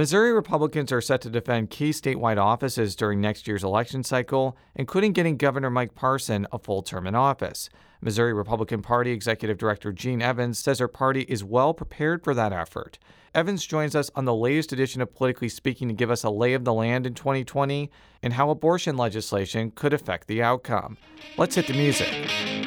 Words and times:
Missouri 0.00 0.32
Republicans 0.32 0.90
are 0.92 1.02
set 1.02 1.20
to 1.20 1.28
defend 1.28 1.68
key 1.68 1.90
statewide 1.90 2.38
offices 2.38 2.96
during 2.96 3.20
next 3.20 3.46
year's 3.46 3.62
election 3.62 4.02
cycle, 4.02 4.56
including 4.74 5.12
getting 5.12 5.36
Governor 5.36 5.68
Mike 5.68 5.94
Parson 5.94 6.46
a 6.50 6.58
full 6.58 6.80
term 6.80 7.06
in 7.06 7.14
office. 7.14 7.68
Missouri 8.00 8.32
Republican 8.32 8.80
Party 8.80 9.10
Executive 9.10 9.58
Director 9.58 9.92
Jean 9.92 10.22
Evans 10.22 10.58
says 10.58 10.78
her 10.78 10.88
party 10.88 11.26
is 11.28 11.44
well 11.44 11.74
prepared 11.74 12.24
for 12.24 12.32
that 12.32 12.50
effort. 12.50 12.98
Evans 13.34 13.66
joins 13.66 13.94
us 13.94 14.10
on 14.14 14.24
the 14.24 14.34
latest 14.34 14.72
edition 14.72 15.02
of 15.02 15.14
Politically 15.14 15.50
Speaking 15.50 15.88
to 15.88 15.94
give 15.94 16.10
us 16.10 16.24
a 16.24 16.30
lay 16.30 16.54
of 16.54 16.64
the 16.64 16.72
land 16.72 17.06
in 17.06 17.12
2020 17.12 17.90
and 18.22 18.32
how 18.32 18.48
abortion 18.48 18.96
legislation 18.96 19.70
could 19.70 19.92
affect 19.92 20.28
the 20.28 20.42
outcome. 20.42 20.96
Let's 21.36 21.56
hit 21.56 21.66
the 21.66 21.74
music. 21.74 22.59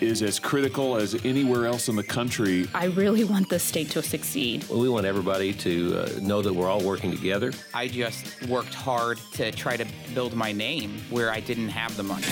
is 0.00 0.22
as 0.22 0.38
critical 0.38 0.96
as 0.96 1.14
anywhere 1.24 1.66
else 1.66 1.88
in 1.88 1.96
the 1.96 2.02
country. 2.02 2.66
I 2.74 2.86
really 2.86 3.24
want 3.24 3.48
the 3.48 3.58
state 3.58 3.90
to 3.90 4.02
succeed. 4.02 4.66
Well, 4.68 4.80
we 4.80 4.88
want 4.88 5.06
everybody 5.06 5.52
to 5.54 5.98
uh, 5.98 6.20
know 6.20 6.42
that 6.42 6.52
we're 6.52 6.68
all 6.68 6.82
working 6.82 7.10
together. 7.10 7.52
I 7.74 7.88
just 7.88 8.46
worked 8.48 8.74
hard 8.74 9.18
to 9.32 9.50
try 9.52 9.76
to 9.76 9.86
build 10.14 10.34
my 10.34 10.52
name 10.52 11.00
where 11.10 11.30
I 11.30 11.40
didn't 11.40 11.68
have 11.68 11.96
the 11.96 12.02
money. 12.02 12.26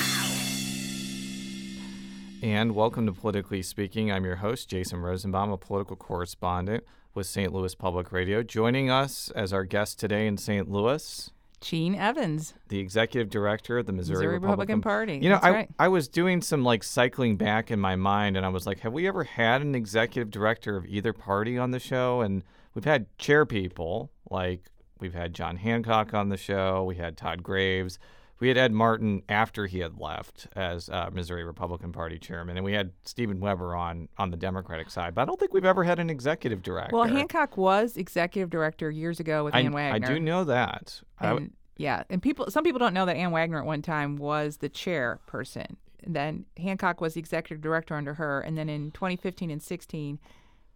And 2.41 2.75
welcome 2.75 3.05
to 3.07 3.13
Politically 3.13 3.63
Speaking. 3.63 4.13
I'm 4.13 4.25
your 4.25 4.37
host, 4.37 4.69
Jason 4.71 5.01
Rosenbaum, 5.01 5.51
a 5.51 5.59
political 5.59 5.97
correspondent 5.97 6.85
with 7.13 7.27
St. 7.27 7.53
Louis 7.53 7.75
Public 7.75 8.13
Radio. 8.13 8.43
Joining 8.43 8.91
us 8.91 9.31
as 9.35 9.53
our 9.53 9.65
guest 9.65 9.99
today 9.99 10.27
in 10.27 10.37
St. 10.37 10.71
Louis, 10.71 11.31
Jean 11.61 11.95
Evans, 11.95 12.55
the 12.69 12.79
executive 12.79 13.31
director 13.31 13.79
of 13.79 13.87
the 13.87 13.93
Missouri, 13.93 14.19
Missouri 14.19 14.35
Republican, 14.35 14.79
Republican 14.79 14.81
Party. 14.83 15.15
You 15.15 15.31
know, 15.31 15.37
That's 15.37 15.47
I, 15.47 15.51
right. 15.51 15.71
I 15.79 15.89
was 15.89 16.09
doing 16.09 16.41
some 16.41 16.65
like 16.65 16.85
cycling 16.85 17.37
back 17.37 17.71
in 17.71 17.81
my 17.81 17.97
mind, 17.97 18.37
and 18.37 18.47
I 18.47 18.49
was 18.49 18.67
like, 18.67 18.81
have 18.81 18.93
we 18.93 19.09
ever 19.09 19.25
had 19.25 19.63
an 19.63 19.75
executive 19.75 20.31
director 20.31 20.77
of 20.77 20.87
either 20.87 21.13
party 21.13 21.59
on 21.59 21.71
the 21.71 21.81
show? 21.81 22.21
And 22.21 22.45
we've 22.75 22.85
had 22.85 23.07
chair 23.19 23.45
people, 23.45 24.11
like 24.31 24.71
we've 25.01 25.15
had 25.15 25.35
John 25.35 25.57
Hancock 25.57 26.15
on 26.15 26.29
the 26.29 26.37
show, 26.37 26.85
we 26.85 26.97
had 26.97 27.17
Todd 27.17 27.43
Graves. 27.43 27.99
We 28.41 28.49
had 28.49 28.57
Ed 28.57 28.73
Martin 28.73 29.23
after 29.29 29.67
he 29.67 29.81
had 29.81 29.99
left 29.99 30.47
as 30.55 30.89
uh, 30.89 31.11
Missouri 31.13 31.43
Republican 31.45 31.91
Party 31.93 32.19
chairman, 32.19 32.57
and 32.57 32.65
we 32.65 32.73
had 32.73 32.93
Stephen 33.05 33.41
Webber 33.41 33.75
on 33.75 34.09
on 34.17 34.31
the 34.31 34.37
Democratic 34.37 34.91
side. 34.91 35.15
But 35.15 35.23
I 35.23 35.25
don't 35.25 35.41
think 35.41 35.53
we've 35.53 35.65
ever 35.65 35.83
had 35.85 35.99
an 35.99 36.09
executive 36.09 36.63
director. 36.63 36.95
Well, 36.95 37.05
Hancock 37.05 37.57
was 37.57 37.97
executive 37.97 38.51
director 38.51 38.91
years 38.91 39.19
ago 39.19 39.45
with 39.45 39.55
I, 39.55 39.61
Ann 39.61 39.73
Wagner. 39.73 40.07
I 40.09 40.15
do 40.15 40.21
know 40.21 40.45
that. 40.45 41.03
W- 41.21 41.37
And, 41.45 41.53
yeah, 41.77 42.05
and 42.11 42.23
people, 42.23 42.51
some 42.51 42.65
people 42.65 42.79
don't 42.79 42.95
know 42.95 43.07
that 43.07 43.17
Ann 43.17 43.31
Wagner 43.33 43.59
at 43.59 43.67
one 43.67 43.83
time 43.83 44.17
was 44.17 44.59
the 44.59 44.69
chairperson. 44.69 45.77
Then 46.07 46.45
Hancock 46.57 47.01
was 47.01 47.15
the 47.15 47.21
executive 47.21 47.61
director 47.61 47.95
under 47.95 48.15
her, 48.15 48.41
and 48.41 48.57
then 48.57 48.69
in 48.69 48.93
2015 48.93 49.51
and 49.51 49.63
16, 49.63 50.19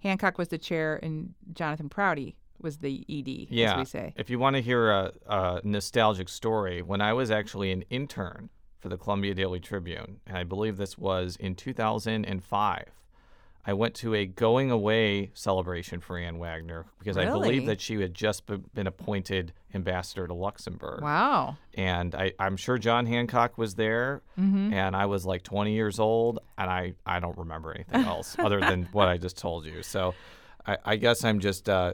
Hancock 0.02 0.36
was 0.36 0.48
the 0.48 0.58
chair, 0.58 0.98
and 1.00 1.34
Jonathan 1.52 1.88
Prouty 1.88 2.34
was 2.62 2.78
the 2.78 3.04
ED, 3.08 3.48
yeah. 3.50 3.72
as 3.72 3.78
we 3.78 3.84
say. 3.84 4.14
If 4.16 4.30
you 4.30 4.38
want 4.38 4.56
to 4.56 4.62
hear 4.62 4.90
a, 4.90 5.12
a 5.26 5.60
nostalgic 5.64 6.28
story, 6.28 6.82
when 6.82 7.00
I 7.00 7.12
was 7.12 7.30
actually 7.30 7.72
an 7.72 7.84
intern 7.90 8.48
for 8.80 8.88
the 8.88 8.96
Columbia 8.96 9.34
Daily 9.34 9.60
Tribune, 9.60 10.20
and 10.26 10.36
I 10.36 10.44
believe 10.44 10.76
this 10.76 10.96
was 10.98 11.36
in 11.36 11.54
2005, 11.54 12.84
I 13.64 13.74
went 13.74 13.94
to 13.96 14.12
a 14.14 14.26
going 14.26 14.72
away 14.72 15.30
celebration 15.34 16.00
for 16.00 16.18
Ann 16.18 16.38
Wagner 16.38 16.84
because 16.98 17.16
I 17.16 17.26
believe 17.26 17.66
that 17.66 17.80
she 17.80 18.00
had 18.00 18.12
just 18.12 18.42
been 18.74 18.88
appointed 18.88 19.52
ambassador 19.72 20.26
to 20.26 20.34
Luxembourg. 20.34 21.00
Wow. 21.00 21.56
And 21.74 22.12
I, 22.16 22.32
I'm 22.40 22.56
sure 22.56 22.76
John 22.76 23.06
Hancock 23.06 23.56
was 23.56 23.76
there, 23.76 24.20
Mm-hmm. 24.38 24.72
and 24.72 24.96
I 24.96 25.06
was 25.06 25.24
like 25.24 25.44
20 25.44 25.72
years 25.74 26.00
old, 26.00 26.40
and 26.58 26.68
I, 26.68 26.94
I 27.06 27.20
don't 27.20 27.38
remember 27.38 27.72
anything 27.72 28.02
else 28.04 28.34
other 28.36 28.58
than 28.58 28.84
what 28.92 29.06
I 29.06 29.16
just 29.16 29.36
told 29.38 29.64
you. 29.64 29.84
So 29.84 30.14
I, 30.66 30.78
I 30.84 30.96
guess 30.96 31.22
I'm 31.22 31.38
just 31.38 31.68
uh, 31.68 31.92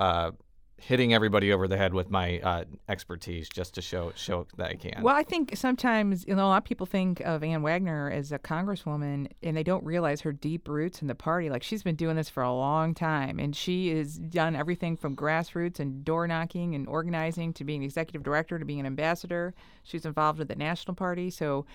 uh, 0.00 0.30
hitting 0.78 1.12
everybody 1.12 1.52
over 1.52 1.68
the 1.68 1.76
head 1.76 1.92
with 1.92 2.10
my 2.10 2.40
uh, 2.40 2.64
expertise 2.88 3.50
just 3.50 3.74
to 3.74 3.82
show 3.82 4.12
show 4.16 4.46
that 4.56 4.70
I 4.70 4.74
can. 4.74 5.02
Well, 5.02 5.14
I 5.14 5.22
think 5.22 5.54
sometimes 5.54 6.26
you 6.26 6.34
know 6.34 6.46
a 6.46 6.48
lot 6.48 6.56
of 6.58 6.64
people 6.64 6.86
think 6.86 7.20
of 7.20 7.44
Ann 7.44 7.62
Wagner 7.62 8.10
as 8.10 8.32
a 8.32 8.38
congresswoman, 8.38 9.28
and 9.42 9.56
they 9.56 9.62
don't 9.62 9.84
realize 9.84 10.22
her 10.22 10.32
deep 10.32 10.68
roots 10.68 11.02
in 11.02 11.08
the 11.08 11.14
party. 11.14 11.50
Like 11.50 11.62
she's 11.62 11.82
been 11.82 11.96
doing 11.96 12.16
this 12.16 12.30
for 12.30 12.42
a 12.42 12.52
long 12.52 12.94
time, 12.94 13.38
and 13.38 13.54
she 13.54 13.94
has 13.96 14.16
done 14.16 14.56
everything 14.56 14.96
from 14.96 15.14
grassroots 15.14 15.78
and 15.78 16.02
door 16.02 16.26
knocking 16.26 16.74
and 16.74 16.88
organizing 16.88 17.52
to 17.54 17.64
being 17.64 17.82
executive 17.82 18.22
director 18.22 18.58
to 18.58 18.64
being 18.64 18.80
an 18.80 18.86
ambassador. 18.86 19.54
She's 19.82 20.06
involved 20.06 20.38
with 20.38 20.48
the 20.48 20.56
national 20.56 20.94
party, 20.94 21.28
so 21.28 21.66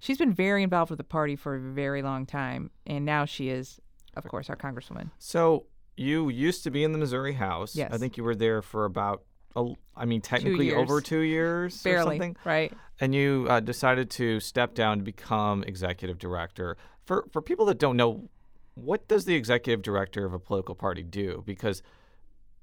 she's 0.00 0.18
been 0.18 0.34
very 0.34 0.64
involved 0.64 0.90
with 0.90 0.98
the 0.98 1.04
party 1.04 1.36
for 1.36 1.54
a 1.54 1.60
very 1.60 2.02
long 2.02 2.26
time, 2.26 2.72
and 2.84 3.04
now 3.04 3.26
she 3.26 3.48
is, 3.48 3.80
of 4.16 4.24
course, 4.24 4.50
our 4.50 4.56
congresswoman. 4.56 5.10
so 5.18 5.66
you 6.00 6.30
used 6.30 6.64
to 6.64 6.70
be 6.70 6.82
in 6.82 6.92
the 6.92 6.98
Missouri 6.98 7.34
House. 7.34 7.76
Yes. 7.76 7.92
I 7.92 7.98
think 7.98 8.16
you 8.16 8.24
were 8.24 8.34
there 8.34 8.62
for 8.62 8.86
about, 8.86 9.22
a, 9.54 9.72
I 9.94 10.06
mean, 10.06 10.22
technically 10.22 10.66
years. 10.66 10.78
over 10.78 11.00
two 11.00 11.20
years 11.20 11.84
or 11.84 11.90
Barely, 11.90 12.16
something. 12.16 12.36
right? 12.44 12.72
and 13.00 13.14
you 13.14 13.46
uh, 13.50 13.60
decided 13.60 14.10
to 14.10 14.40
step 14.40 14.74
down 14.74 14.98
to 14.98 15.04
become 15.04 15.62
executive 15.64 16.18
director. 16.18 16.76
For 17.04 17.26
for 17.32 17.42
people 17.42 17.66
that 17.66 17.78
don't 17.78 17.96
know, 17.96 18.28
what 18.74 19.08
does 19.08 19.24
the 19.26 19.34
executive 19.34 19.82
director 19.82 20.24
of 20.24 20.32
a 20.32 20.38
political 20.38 20.74
party 20.74 21.02
do? 21.02 21.42
Because, 21.46 21.82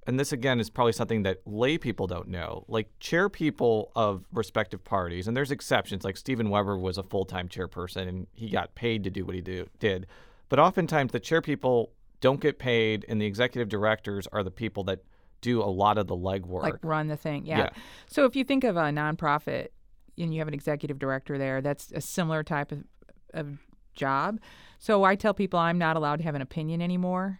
and 0.07 0.19
this 0.19 0.31
again 0.31 0.59
is 0.59 0.69
probably 0.69 0.93
something 0.93 1.23
that 1.23 1.41
lay 1.45 1.77
people 1.77 2.07
don't 2.07 2.29
know. 2.29 2.63
Like 2.67 2.87
chair 2.99 3.29
people 3.29 3.91
of 3.95 4.25
respective 4.31 4.83
parties, 4.83 5.27
and 5.27 5.35
there's 5.37 5.51
exceptions. 5.51 6.03
Like 6.03 6.17
Stephen 6.17 6.49
Webber 6.49 6.77
was 6.77 6.97
a 6.97 7.03
full 7.03 7.25
time 7.25 7.49
chairperson, 7.49 8.07
and 8.07 8.27
he 8.33 8.49
got 8.49 8.73
paid 8.73 9.03
to 9.03 9.09
do 9.09 9.25
what 9.25 9.35
he 9.35 9.41
do, 9.41 9.67
did. 9.79 10.07
But 10.49 10.59
oftentimes 10.59 11.11
the 11.11 11.19
chair 11.19 11.41
people 11.41 11.91
don't 12.21 12.39
get 12.39 12.59
paid, 12.59 13.05
and 13.07 13.21
the 13.21 13.25
executive 13.25 13.69
directors 13.69 14.27
are 14.31 14.43
the 14.43 14.51
people 14.51 14.83
that 14.85 15.03
do 15.41 15.61
a 15.61 15.65
lot 15.65 15.97
of 15.97 16.07
the 16.07 16.15
legwork. 16.15 16.63
like 16.63 16.75
run 16.83 17.07
the 17.07 17.17
thing. 17.17 17.45
Yeah. 17.45 17.59
Yeah. 17.59 17.69
So 18.07 18.25
if 18.25 18.35
you 18.35 18.43
think 18.43 18.63
of 18.63 18.75
a 18.75 18.85
nonprofit 18.85 19.67
and 20.17 20.33
you 20.33 20.39
have 20.39 20.47
an 20.47 20.53
executive 20.53 20.97
director 20.97 21.37
there, 21.37 21.61
that's 21.61 21.91
a 21.91 22.01
similar 22.01 22.43
type 22.43 22.71
of, 22.71 22.83
of 23.33 23.59
job. 23.93 24.39
So 24.79 25.03
I 25.03 25.15
tell 25.15 25.33
people 25.33 25.59
I'm 25.59 25.77
not 25.77 25.95
allowed 25.95 26.17
to 26.17 26.23
have 26.23 26.35
an 26.35 26.41
opinion 26.41 26.81
anymore, 26.81 27.39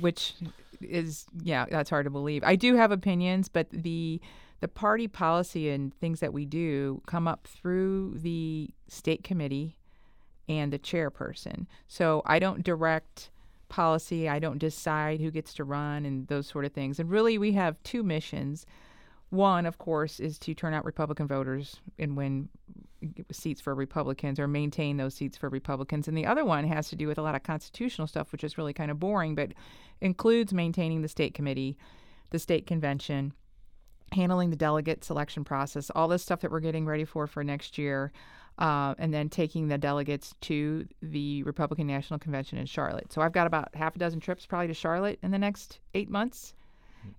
which 0.00 0.34
is 0.80 1.26
yeah, 1.42 1.66
that's 1.70 1.90
hard 1.90 2.04
to 2.04 2.10
believe. 2.10 2.42
I 2.44 2.56
do 2.56 2.76
have 2.76 2.90
opinions, 2.90 3.48
but 3.48 3.68
the 3.70 4.20
the 4.60 4.68
party 4.68 5.06
policy 5.08 5.68
and 5.68 5.94
things 5.94 6.20
that 6.20 6.32
we 6.32 6.46
do 6.46 7.02
come 7.06 7.28
up 7.28 7.46
through 7.46 8.16
the 8.18 8.70
state 8.88 9.22
committee 9.22 9.78
and 10.48 10.72
the 10.72 10.78
chairperson. 10.78 11.66
So 11.86 12.22
I 12.24 12.38
don't 12.38 12.62
direct 12.62 13.30
policy, 13.68 14.28
I 14.28 14.38
don't 14.38 14.58
decide 14.58 15.20
who 15.20 15.30
gets 15.30 15.54
to 15.54 15.64
run 15.64 16.04
and 16.04 16.26
those 16.28 16.46
sort 16.46 16.64
of 16.64 16.72
things. 16.72 16.98
And 16.98 17.10
really, 17.10 17.38
we 17.38 17.52
have 17.52 17.82
two 17.82 18.02
missions. 18.02 18.66
One, 19.30 19.66
of 19.66 19.78
course, 19.78 20.20
is 20.20 20.38
to 20.40 20.54
turn 20.54 20.74
out 20.74 20.84
Republican 20.84 21.26
voters 21.26 21.80
and 21.98 22.16
win 22.16 22.48
seats 23.30 23.60
for 23.60 23.74
Republicans 23.74 24.38
or 24.38 24.48
maintain 24.48 24.96
those 24.96 25.14
seats 25.14 25.36
for 25.36 25.48
Republicans. 25.48 26.08
And 26.08 26.16
the 26.16 26.26
other 26.26 26.44
one 26.44 26.64
has 26.64 26.88
to 26.88 26.96
do 26.96 27.06
with 27.06 27.18
a 27.18 27.22
lot 27.22 27.34
of 27.34 27.42
constitutional 27.42 28.06
stuff, 28.06 28.32
which 28.32 28.44
is 28.44 28.58
really 28.58 28.72
kind 28.72 28.90
of 28.90 28.98
boring, 28.98 29.34
but 29.34 29.52
includes 30.00 30.52
maintaining 30.52 31.02
the 31.02 31.08
state 31.08 31.34
committee, 31.34 31.76
the 32.30 32.38
state 32.38 32.66
convention, 32.66 33.32
handling 34.12 34.50
the 34.50 34.56
delegate 34.56 35.04
selection 35.04 35.44
process, 35.44 35.90
all 35.90 36.08
this 36.08 36.22
stuff 36.22 36.40
that 36.40 36.50
we're 36.50 36.60
getting 36.60 36.86
ready 36.86 37.04
for 37.04 37.26
for 37.26 37.42
next 37.44 37.76
year, 37.78 38.12
uh, 38.58 38.94
and 38.98 39.12
then 39.12 39.28
taking 39.28 39.68
the 39.68 39.78
delegates 39.78 40.34
to 40.42 40.86
the 41.02 41.42
Republican 41.42 41.86
National 41.86 42.18
Convention 42.18 42.58
in 42.58 42.66
Charlotte. 42.66 43.12
So 43.12 43.20
I've 43.20 43.32
got 43.32 43.46
about 43.46 43.74
half 43.74 43.96
a 43.96 43.98
dozen 43.98 44.20
trips 44.20 44.46
probably 44.46 44.68
to 44.68 44.74
Charlotte 44.74 45.18
in 45.22 45.30
the 45.30 45.38
next 45.38 45.80
eight 45.94 46.08
months. 46.10 46.54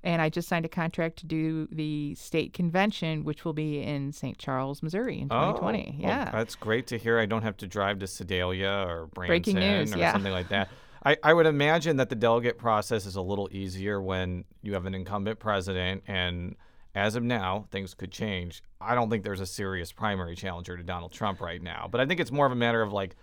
And 0.03 0.21
I 0.21 0.27
just 0.27 0.49
signed 0.49 0.65
a 0.65 0.69
contract 0.69 1.17
to 1.19 1.25
do 1.25 1.67
the 1.71 2.13
state 2.15 2.53
convention, 2.53 3.23
which 3.23 3.45
will 3.45 3.53
be 3.53 3.81
in 3.81 4.11
St. 4.11 4.37
Charles, 4.37 4.83
Missouri 4.83 5.19
in 5.19 5.29
2020. 5.29 5.79
Oh, 5.79 6.01
well, 6.01 6.09
yeah. 6.09 6.29
that's 6.31 6.55
great 6.55 6.87
to 6.87 6.97
hear. 6.97 7.19
I 7.19 7.25
don't 7.25 7.43
have 7.43 7.55
to 7.57 7.67
drive 7.67 7.99
to 7.99 8.07
Sedalia 8.07 8.85
or 8.85 9.07
Branson 9.07 9.55
news, 9.55 9.93
or 9.93 9.97
yeah. 9.97 10.11
something 10.11 10.33
like 10.33 10.49
that. 10.49 10.69
I, 11.05 11.15
I 11.23 11.33
would 11.33 11.45
imagine 11.45 11.97
that 11.97 12.09
the 12.09 12.15
delegate 12.15 12.57
process 12.57 13.05
is 13.05 13.15
a 13.15 13.21
little 13.21 13.47
easier 13.51 14.01
when 14.01 14.43
you 14.61 14.73
have 14.73 14.85
an 14.85 14.93
incumbent 14.93 15.39
president, 15.39 16.03
and 16.07 16.55
as 16.95 17.15
of 17.15 17.23
now, 17.23 17.65
things 17.71 17.93
could 17.93 18.11
change. 18.11 18.63
I 18.81 18.95
don't 18.95 19.09
think 19.09 19.23
there's 19.23 19.41
a 19.41 19.45
serious 19.45 19.91
primary 19.91 20.35
challenger 20.35 20.77
to 20.77 20.83
Donald 20.83 21.11
Trump 21.11 21.41
right 21.41 21.61
now, 21.61 21.87
but 21.91 22.01
I 22.01 22.05
think 22.05 22.19
it's 22.19 22.31
more 22.31 22.45
of 22.45 22.51
a 22.51 22.55
matter 22.55 22.81
of 22.81 22.91
like 22.91 23.15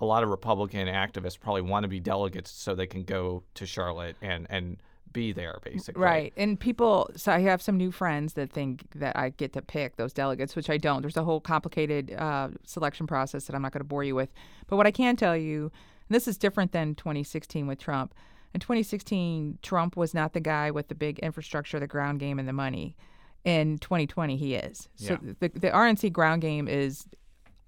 a 0.00 0.04
lot 0.04 0.22
of 0.22 0.30
Republican 0.30 0.88
activists 0.88 1.38
probably 1.38 1.62
want 1.62 1.84
to 1.84 1.88
be 1.88 2.00
delegates 2.00 2.50
so 2.50 2.74
they 2.74 2.86
can 2.86 3.04
go 3.04 3.42
to 3.54 3.66
Charlotte 3.66 4.16
and 4.20 4.46
and 4.50 4.78
be 5.12 5.32
there, 5.32 5.58
basically. 5.62 6.02
Right. 6.02 6.32
And 6.36 6.58
people, 6.58 7.10
so 7.16 7.32
I 7.32 7.40
have 7.40 7.60
some 7.62 7.76
new 7.76 7.90
friends 7.90 8.32
that 8.34 8.50
think 8.50 8.84
that 8.94 9.16
I 9.16 9.30
get 9.30 9.52
to 9.52 9.62
pick 9.62 9.96
those 9.96 10.12
delegates, 10.12 10.56
which 10.56 10.70
I 10.70 10.78
don't. 10.78 11.02
There's 11.02 11.16
a 11.16 11.24
whole 11.24 11.40
complicated 11.40 12.12
uh, 12.12 12.48
selection 12.64 13.06
process 13.06 13.44
that 13.44 13.54
I'm 13.54 13.62
not 13.62 13.72
going 13.72 13.80
to 13.80 13.88
bore 13.88 14.04
you 14.04 14.14
with. 14.14 14.32
But 14.66 14.76
what 14.76 14.86
I 14.86 14.90
can 14.90 15.16
tell 15.16 15.36
you, 15.36 15.70
and 16.08 16.14
this 16.14 16.26
is 16.26 16.38
different 16.38 16.72
than 16.72 16.94
2016 16.94 17.66
with 17.66 17.78
Trump. 17.78 18.14
In 18.54 18.60
2016, 18.60 19.58
Trump 19.62 19.96
was 19.96 20.12
not 20.12 20.32
the 20.32 20.40
guy 20.40 20.70
with 20.70 20.88
the 20.88 20.94
big 20.94 21.18
infrastructure, 21.20 21.80
the 21.80 21.86
ground 21.86 22.20
game, 22.20 22.38
and 22.38 22.46
the 22.46 22.52
money. 22.52 22.96
In 23.44 23.78
2020, 23.78 24.36
he 24.36 24.54
is. 24.54 24.88
So 24.94 25.18
Yeah. 25.22 25.32
the, 25.40 25.48
the 25.48 25.70
RNC 25.70 26.12
ground 26.12 26.42
game 26.42 26.68
is 26.68 27.06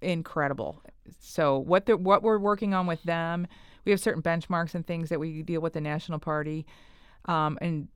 incredible. 0.00 0.82
So 1.18 1.58
what 1.58 1.86
the, 1.86 1.96
what 1.96 2.22
we're 2.22 2.38
working 2.38 2.74
on 2.74 2.86
with 2.86 3.02
them, 3.02 3.46
we 3.84 3.90
have 3.90 4.00
certain 4.00 4.22
benchmarks 4.22 4.74
and 4.74 4.86
things 4.86 5.08
that 5.08 5.18
we 5.18 5.42
deal 5.42 5.60
with 5.60 5.72
the 5.72 5.80
national 5.80 6.18
party, 6.20 6.64
um, 7.26 7.58
and 7.60 7.88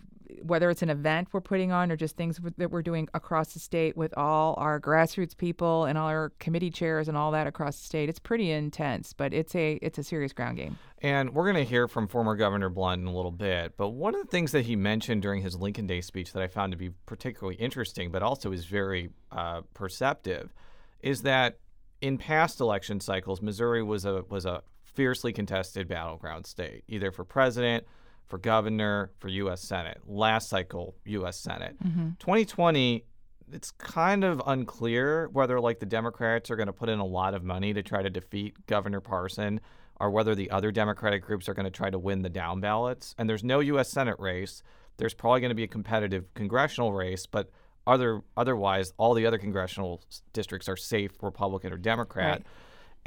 whether 0.43 0.71
it's 0.71 0.83
an 0.83 0.91
event 0.91 1.29
we're 1.33 1.41
putting 1.41 1.73
on 1.73 1.91
or 1.91 1.97
just 1.97 2.17
things 2.17 2.41
that 2.57 2.71
we're 2.71 2.83
doing 2.83 3.09
across 3.15 3.53
the 3.53 3.59
state 3.59 3.97
with 3.97 4.17
all 4.17 4.55
our 4.59 4.81
grassroots 4.81 5.37
people 5.37 5.85
and 5.85 5.99
all 5.99 6.09
our 6.09 6.33
committee 6.39 6.71
chairs 6.71 7.09
and 7.09 7.17
all 7.17 7.33
that 7.33 7.47
across 7.47 7.79
the 7.79 7.85
state, 7.85 8.09
it's 8.09 8.19
pretty 8.19 8.51
intense. 8.51 9.13
But 9.13 9.33
it's 9.33 9.55
a 9.55 9.79
it's 9.83 9.99
a 9.99 10.05
serious 10.05 10.33
ground 10.33 10.57
game. 10.57 10.79
And 11.01 11.35
we're 11.35 11.51
going 11.51 11.65
to 11.65 11.69
hear 11.69 11.87
from 11.87 12.09
former 12.09 12.35
Governor 12.35 12.69
Blunt 12.69 13.03
in 13.03 13.09
a 13.09 13.15
little 13.15 13.31
bit. 13.31 13.77
But 13.77 13.91
one 13.91 14.15
of 14.15 14.21
the 14.21 14.31
things 14.31 14.53
that 14.53 14.65
he 14.67 14.77
mentioned 14.77 15.23
during 15.23 15.43
his 15.43 15.57
Lincoln 15.57 15.87
Day 15.87 16.01
speech 16.01 16.33
that 16.33 16.43
I 16.43 16.49
found 16.49 16.73
to 16.73 16.79
be 16.79 16.91
particularly 17.07 17.57
interesting, 17.57 18.11
but 18.11 18.23
also 18.23 18.53
is 18.53 18.65
very 18.65 19.11
uh, 19.31 19.63
perceptive, 19.75 20.53
is 21.01 21.23
that 21.23 21.59
in 22.01 22.19
past 22.19 22.61
election 22.61 23.01
cycles, 23.01 23.43
Missouri 23.43 23.83
was 23.83 24.05
a 24.05 24.25
was 24.29 24.45
a 24.45 24.63
fiercely 24.85 25.33
contested 25.33 25.87
battleground 25.87 26.47
state, 26.47 26.83
either 26.89 27.13
for 27.13 27.25
president, 27.25 27.85
for 28.29 28.39
governor, 28.39 29.11
for 29.19 29.29
U.S. 29.29 29.63
Senate. 29.63 30.01
Last 30.07 30.49
cycle, 30.49 30.95
U.S. 31.05 31.39
Senate. 31.39 31.77
Mm-hmm. 31.83 32.11
2020. 32.19 33.05
It's 33.51 33.71
kind 33.71 34.25
of 34.25 34.43
unclear 34.47 35.29
whether 35.33 35.59
like 35.59 35.81
the 35.81 35.87
Democrats 35.87 36.51
are 36.51 36.57
going 36.57 36.67
to 36.67 36.73
put 36.73 36.91
in 36.91 36.99
a 36.99 37.07
lot 37.07 37.33
of 37.33 37.43
money 37.43 37.73
to 37.73 37.83
try 37.83 38.03
to 38.03 38.11
defeat 38.11 38.67
Governor 38.67 39.01
Parson 39.01 39.61
or 40.01 40.11
whether 40.11 40.35
the 40.35 40.51
other 40.51 40.71
Democratic 40.71 41.23
groups 41.23 41.49
are 41.49 41.55
going 41.55 41.65
to 41.65 41.71
try 41.71 41.89
to 41.89 41.99
win 41.99 42.23
the 42.23 42.29
down 42.29 42.61
ballots. 42.61 43.15
And 43.19 43.29
there's 43.29 43.43
no 43.43 43.61
U.S. 43.61 43.91
Senate 43.91 44.17
race. 44.19 44.63
There's 44.99 45.15
probably 45.15 45.41
going 45.41 45.51
to 45.51 45.55
be 45.55 45.65
a 45.65 45.69
competitive 45.69 46.33
congressional 46.35 46.93
race, 46.93 47.27
but 47.27 47.51
other 47.87 48.21
otherwise, 48.37 48.93
all 48.99 49.15
the 49.15 49.27
other 49.27 49.39
congressional 49.39 50.03
districts 50.33 50.69
are 50.69 50.77
safe 50.77 51.13
Republican 51.23 51.73
or 51.73 51.79
Democrat. 51.79 52.39
Right. 52.39 52.47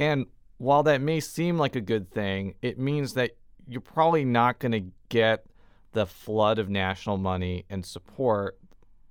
And 0.00 0.26
while 0.58 0.82
that 0.84 1.00
may 1.00 1.20
seem 1.20 1.58
like 1.58 1.76
a 1.76 1.80
good 1.80 2.10
thing, 2.10 2.54
it 2.62 2.78
means 2.78 3.14
that 3.14 3.32
you're 3.66 3.80
probably 3.80 4.24
not 4.24 4.58
going 4.58 4.72
to 4.72 4.84
get 5.08 5.46
the 5.92 6.06
flood 6.06 6.58
of 6.58 6.68
national 6.68 7.18
money 7.18 7.64
and 7.70 7.84
support 7.84 8.58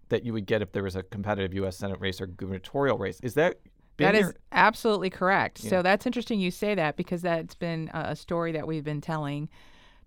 that 0.10 0.26
you 0.26 0.34
would 0.34 0.46
get 0.46 0.62
if 0.62 0.72
there 0.72 0.84
was 0.84 0.96
a 0.96 1.04
competitive 1.04 1.54
U.S. 1.56 1.78
Senate 1.78 2.00
race 2.00 2.20
or 2.20 2.28
gubernatorial 2.28 2.98
race. 2.98 3.20
Is 3.22 3.34
that 3.36 3.60
That 3.98 4.16
is 4.16 4.34
absolutely 4.52 5.10
correct. 5.10 5.64
Yeah. 5.64 5.70
So 5.70 5.82
that's 5.82 6.06
interesting 6.06 6.40
you 6.40 6.52
say 6.52 6.76
that 6.76 6.98
because 6.98 7.22
that's 7.22 7.56
been 7.56 7.90
a 7.94 8.16
story 8.16 8.52
that 8.52 8.68
we've 8.68 8.84
been 8.84 9.02
telling 9.02 9.50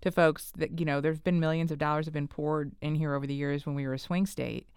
to 0.01 0.11
folks 0.11 0.51
that 0.57 0.79
you 0.79 0.85
know 0.85 1.01
there's 1.01 1.19
been 1.19 1.39
millions 1.39 1.71
of 1.71 1.79
dollars 1.79 2.05
have 2.05 2.13
been 2.13 2.27
poured 2.27 2.71
in 2.81 2.95
here 2.95 3.13
over 3.13 3.25
the 3.25 3.33
years 3.33 3.65
when 3.65 3.75
we 3.75 3.87
were 3.87 3.93
a 3.93 3.99
swing 3.99 4.25
state, 4.25 4.67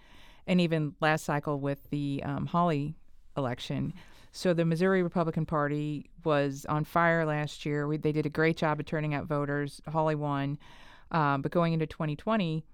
and 0.46 0.60
even 0.60 0.94
last 1.00 1.24
cycle 1.24 1.60
with 1.60 1.78
the 1.90 2.22
um, 2.24 2.46
Hawley 2.46 2.94
election. 3.36 3.92
So 4.32 4.54
the 4.54 4.64
Missouri 4.64 5.02
Republican 5.02 5.46
Party 5.46 6.10
was 6.24 6.66
on 6.68 6.84
fire 6.84 7.24
last 7.24 7.64
year. 7.64 7.86
We, 7.86 7.96
they 7.96 8.12
did 8.12 8.26
a 8.26 8.30
great 8.30 8.56
job 8.56 8.80
of 8.80 8.86
turning 8.86 9.14
out 9.14 9.26
voters. 9.26 9.80
Hawley 9.88 10.14
won, 10.14 10.58
um, 11.10 11.42
but 11.42 11.50
going 11.50 11.72
into 11.72 11.86
2020, 11.86 12.64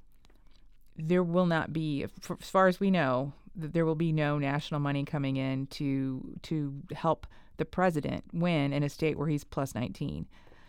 there 0.96 1.22
will 1.22 1.46
not 1.46 1.72
be, 1.72 2.04
f- 2.04 2.36
as 2.40 2.50
far 2.50 2.68
as 2.68 2.80
we 2.80 2.90
know, 2.90 3.32
there 3.56 3.84
will 3.84 3.94
be 3.94 4.12
no 4.12 4.38
national 4.38 4.80
money 4.80 5.04
coming 5.04 5.36
in 5.36 5.66
to 5.68 6.36
to 6.42 6.74
help 6.94 7.26
the 7.56 7.64
president 7.64 8.24
win 8.32 8.72
in 8.72 8.82
a 8.82 8.88
state 8.88 9.16
where 9.16 9.28
he's 9.28 9.44
plus 9.44 9.74
19. 9.74 10.26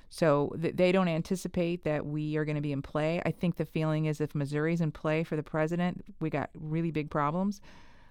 So 0.10 0.54
th- 0.62 0.76
they 0.76 0.92
don't 0.92 1.08
anticipate 1.08 1.84
that 1.84 2.06
we 2.06 2.38
are 2.38 2.46
going 2.46 2.56
to 2.56 2.62
be 2.62 2.72
in 2.72 2.84
play. 2.84 3.22
I 3.26 3.32
think 3.32 3.56
the 3.56 3.66
feeling 3.66 4.06
is 4.06 4.22
if 4.22 4.36
Missouri's 4.36 4.82
in 4.82 4.92
play 4.92 5.24
for 5.24 5.36
the 5.36 5.44
president, 5.44 6.06
we 6.20 6.30
got 6.30 6.52
really 6.54 6.92
big 6.92 7.10
problems. 7.10 7.60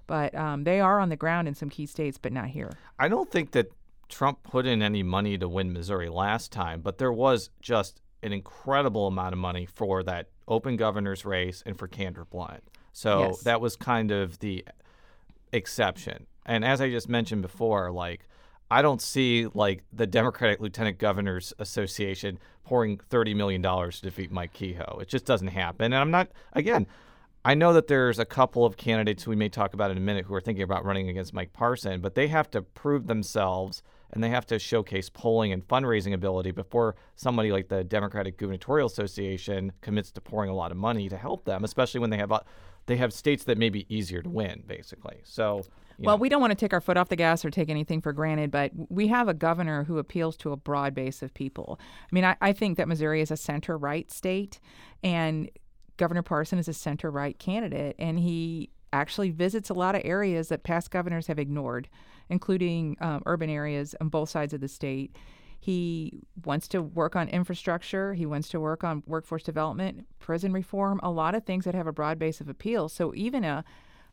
But 0.07 0.35
um, 0.35 0.65
they 0.65 0.81
are 0.81 1.01
on 1.01 1.09
the 1.09 1.17
ground 1.17 1.49
in 1.49 1.55
some 1.55 1.71
key 1.71 1.87
states, 1.87 2.19
but 2.19 2.33
not 2.33 2.49
here. 2.49 2.71
I 2.99 3.09
don't 3.09 3.31
think 3.31 3.53
that 3.53 3.73
Trump 4.09 4.43
put 4.43 4.67
in 4.67 4.83
any 4.83 5.03
money 5.03 5.39
to 5.39 5.49
win 5.49 5.73
Missouri 5.73 6.09
last 6.09 6.53
time, 6.53 6.81
but 6.83 6.99
there 6.99 7.13
was 7.13 7.51
just 7.61 8.01
an 8.23 8.33
incredible 8.33 9.07
amount 9.07 9.33
of 9.33 9.39
money 9.39 9.67
for 9.67 10.03
that 10.03 10.29
open 10.47 10.77
governor's 10.77 11.25
race 11.25 11.63
and 11.67 11.79
for 11.79 11.89
Kander 11.89 12.29
Blunt. 12.29 12.63
So 12.93 13.21
Yes. 13.29 13.41
that 13.41 13.61
was 13.61 13.77
kind 13.77 14.11
of 14.11 14.39
the 14.41 14.65
exception. 15.53 16.27
And 16.47 16.65
as 16.65 16.81
I 16.81 16.91
just 16.91 17.09
mentioned 17.09 17.43
before, 17.43 17.91
like 17.91 18.27
I 18.71 18.83
don't 18.83 19.01
see 19.01 19.47
like 19.55 19.85
the 19.93 20.07
Democratic 20.07 20.61
Lieutenant 20.61 20.99
Governors 20.99 21.53
Association 21.59 22.39
pouring 22.65 22.99
thirty 23.11 23.35
million 23.35 23.63
dollars 23.63 23.97
to 24.01 24.03
defeat 24.07 24.31
Mike 24.31 24.53
Kehoe. 24.53 24.99
It 25.01 25.09
just 25.09 25.25
doesn't 25.25 25.49
happen. 25.49 25.87
And 25.87 25.97
I'm 25.97 26.11
not 26.11 26.29
again. 26.53 26.87
I 27.47 27.55
know 27.55 27.75
that 27.75 27.89
there's 27.89 28.19
a 28.19 28.25
couple 28.25 28.65
of 28.65 28.79
candidates 28.79 29.27
we 29.27 29.37
may 29.37 29.51
talk 29.51 29.75
about 29.75 29.91
in 29.91 29.99
a 29.99 30.01
minute 30.01 30.25
who 30.25 30.35
are 30.35 30.41
thinking 30.41 30.63
about 30.63 30.85
running 30.85 31.11
against 31.11 31.35
Mike 31.35 31.53
Parson, 31.53 32.01
but 32.01 32.15
they 32.15 32.29
have 32.29 32.51
to 32.53 32.63
prove 32.63 33.07
themselves 33.07 33.83
and 34.13 34.25
they 34.25 34.31
have 34.31 34.47
to 34.47 34.59
showcase 34.59 35.11
polling 35.11 35.53
and 35.53 35.67
fundraising 35.67 36.15
ability 36.15 36.53
before 36.53 36.95
somebody 37.17 37.53
like 37.53 37.69
the 37.69 37.85
Democratic 37.85 38.39
Gubernatorial 38.39 38.87
Association 38.87 39.73
commits 39.83 40.11
to 40.13 40.21
pouring 40.23 40.49
a 40.49 40.55
lot 40.55 40.71
of 40.71 40.79
money 40.79 41.09
to 41.09 41.19
help 41.19 41.45
them, 41.45 41.65
especially 41.65 42.01
when 42.01 42.11
they 42.11 42.17
have 42.17 42.33
uh, 42.33 42.41
they 42.87 42.97
have 42.97 43.13
states 43.13 43.45
that 43.45 43.59
may 43.59 43.71
be 43.71 43.87
easier 43.95 44.23
to 44.23 44.29
win, 44.29 44.63
basically. 44.67 45.17
So, 45.25 45.63
Well, 45.99 46.17
know. 46.17 46.21
we 46.21 46.29
don't 46.29 46.41
want 46.41 46.51
to 46.51 46.55
take 46.55 46.73
our 46.73 46.83
foot 46.83 46.97
off 46.97 47.09
the 47.09 47.17
gas 47.17 47.45
or 47.45 47.51
take 47.51 47.71
anything 47.71 48.01
for 48.01 48.13
granted, 48.13 48.51
but 48.51 48.73
we 48.89 49.09
have 49.09 49.27
a 49.27 49.35
governor 49.35 49.85
who 49.85 49.99
appeals 49.99 50.37
to 50.39 50.53
a 50.53 50.57
broad 50.57 50.95
base 50.95 51.23
of 51.23 51.33
people. 51.33 51.79
I 51.81 52.09
mean, 52.15 52.25
I, 52.25 52.37
I 52.41 52.53
think 52.53 52.77
that 52.77 52.87
Missouri 52.87 53.21
is 53.21 53.31
a 53.31 53.37
center 53.37 53.77
right 53.79 54.11
state, 54.13 54.61
and 55.03 55.51
Governor 55.97 56.23
Parson 56.23 56.59
is 56.59 56.69
a 56.69 56.73
center 56.73 57.11
right 57.11 57.39
candidate, 57.39 57.97
and 57.99 58.19
he 58.19 58.71
actually 58.93 59.31
visits 59.31 59.71
a 59.71 59.75
lot 59.75 59.95
of 59.95 60.03
areas 60.05 60.49
that 60.49 60.63
past 60.63 60.91
governors 60.91 61.27
have 61.27 61.39
ignored, 61.39 61.89
including 62.29 62.97
um, 63.01 63.23
urban 63.27 63.51
areas 63.51 63.95
on 64.01 64.09
both 64.09 64.31
sides 64.31 64.53
of 64.53 64.61
the 64.61 64.69
state. 64.69 65.17
He 65.59 66.21
wants 66.45 66.69
to 66.69 66.83
work 66.83 67.17
on 67.17 67.29
infrastructure. 67.29 68.15
He 68.15 68.27
wants 68.27 68.49
to 68.51 68.61
work 68.61 68.85
on 68.85 69.03
workforce 69.07 69.43
development, 69.43 70.07
prison 70.19 70.53
reform, 70.53 71.01
a 71.03 71.11
lot 71.11 71.35
of 71.35 71.45
things 71.45 71.65
that 71.65 71.75
have 71.75 71.87
a 71.87 71.93
broad 71.93 72.19
base 72.19 72.41
of 72.41 72.49
appeal. 72.49 72.89
So 72.89 73.13
even 73.15 73.45
a 73.45 73.65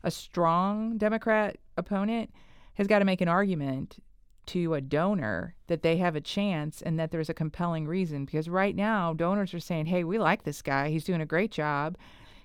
a 0.02 0.10
strong 0.10 0.98
Democrat 0.98 1.58
opponent 1.76 2.30
has 2.74 2.86
got 2.86 2.98
to 2.98 3.04
make 3.04 3.20
an 3.20 3.28
argument 3.28 3.98
to 4.46 4.74
a 4.74 4.80
donor 4.80 5.54
that 5.68 5.82
they 5.82 5.96
have 5.98 6.16
a 6.16 6.20
chance 6.20 6.82
and 6.82 6.98
that 6.98 7.10
there's 7.10 7.30
a 7.30 7.34
compelling 7.34 7.86
reason. 7.86 8.24
Because 8.24 8.48
right 8.48 8.74
now, 8.74 9.12
donors 9.12 9.54
are 9.54 9.60
saying, 9.60 9.86
hey, 9.86 10.04
we 10.04 10.18
like 10.18 10.42
this 10.42 10.62
guy. 10.62 10.90
He's 10.90 11.04
doing 11.04 11.20
a 11.20 11.26
great 11.26 11.50
job. 11.50 11.96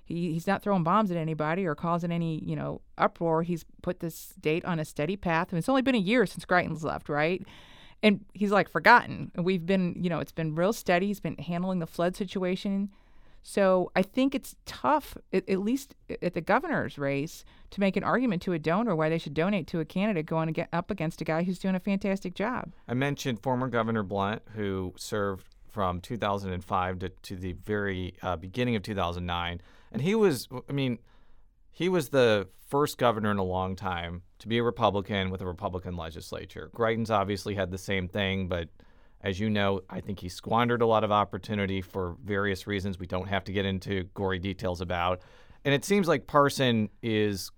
He, 0.04 0.32
he's 0.32 0.46
not 0.46 0.62
throwing 0.62 0.84
bombs 0.84 1.10
at 1.10 1.16
anybody 1.16 1.66
or 1.66 1.74
causing 1.74 2.12
any, 2.12 2.42
you 2.44 2.56
know, 2.56 2.80
uproar. 2.96 3.42
He's 3.42 3.64
put 3.82 4.00
this 4.00 4.14
state 4.14 4.64
on 4.64 4.78
a 4.78 4.84
steady 4.84 5.16
path. 5.16 5.48
And 5.50 5.58
it's 5.58 5.68
only 5.68 5.82
been 5.82 5.94
a 5.94 5.98
year 5.98 6.24
since 6.24 6.44
Greitens 6.44 6.82
left, 6.82 7.08
right? 7.08 7.44
And 8.02 8.24
he's 8.32 8.52
like 8.52 8.70
forgotten. 8.70 9.32
We've 9.36 9.66
been, 9.66 9.96
you 9.98 10.08
know, 10.08 10.20
it's 10.20 10.32
been 10.32 10.54
real 10.54 10.72
steady. 10.72 11.08
He's 11.08 11.20
been 11.20 11.36
handling 11.36 11.80
the 11.80 11.86
flood 11.86 12.16
situation. 12.16 12.90
So 13.50 13.90
I 13.96 14.02
think 14.02 14.34
it's 14.34 14.56
tough, 14.66 15.16
at, 15.32 15.48
least 15.48 15.94
at 16.20 16.34
the 16.34 16.42
governor's 16.42 16.98
race, 16.98 17.46
to 17.70 17.80
make 17.80 17.96
an 17.96 18.04
argument 18.04 18.42
to 18.42 18.52
a 18.52 18.58
donor 18.58 18.94
why 18.94 19.08
they 19.08 19.16
should 19.16 19.32
donate 19.32 19.66
to 19.68 19.80
a 19.80 19.86
candidate 19.86 20.26
going 20.26 20.54
up 20.70 20.90
against 20.90 21.22
a 21.22 21.24
guy 21.24 21.44
who's 21.44 21.58
doing 21.58 21.74
a 21.74 21.80
fantastic 21.80 22.34
job. 22.34 22.74
I 22.86 22.92
mentioned 22.92 23.42
former 23.42 23.68
Governor 23.68 24.02
Blunt, 24.02 24.42
who 24.54 24.92
served 24.98 25.46
from 25.70 26.02
2005 26.02 26.98
to, 26.98 27.08
to 27.08 27.36
the 27.36 27.52
very 27.52 28.12
uh, 28.20 28.36
beginning 28.36 28.76
of 28.76 28.82
2009. 28.82 29.62
And 29.92 30.02
he 30.02 30.14
was, 30.14 30.46
I 30.68 30.72
mean, 30.74 30.98
he 31.70 31.88
was 31.88 32.10
the 32.10 32.48
first 32.66 32.98
governor 32.98 33.30
in 33.30 33.38
a 33.38 33.44
long 33.44 33.76
time 33.76 34.24
to 34.40 34.48
be 34.48 34.58
a 34.58 34.62
Republican 34.62 35.30
with 35.30 35.40
a 35.40 35.46
Republican 35.46 35.96
legislature. 35.96 36.70
Greitens 36.76 37.08
obviously 37.08 37.54
had 37.54 37.70
the 37.70 37.78
same 37.78 38.08
thing, 38.08 38.46
but 38.46 38.68
as 39.20 39.40
you 39.40 39.50
know, 39.50 39.80
I 39.90 40.00
think 40.00 40.20
he 40.20 40.28
squandered 40.28 40.82
a 40.82 40.86
lot 40.86 41.04
of 41.04 41.10
opportunity 41.10 41.80
for 41.80 42.16
various 42.24 42.66
reasons 42.66 42.98
we 42.98 43.06
don't 43.06 43.28
have 43.28 43.44
to 43.44 43.52
get 43.52 43.64
into 43.64 44.04
gory 44.14 44.38
details 44.38 44.80
about. 44.80 45.22
And 45.64 45.74
it 45.74 45.84
seems 45.84 46.06
like 46.06 46.26
Parson 46.26 46.88
is 47.02 47.50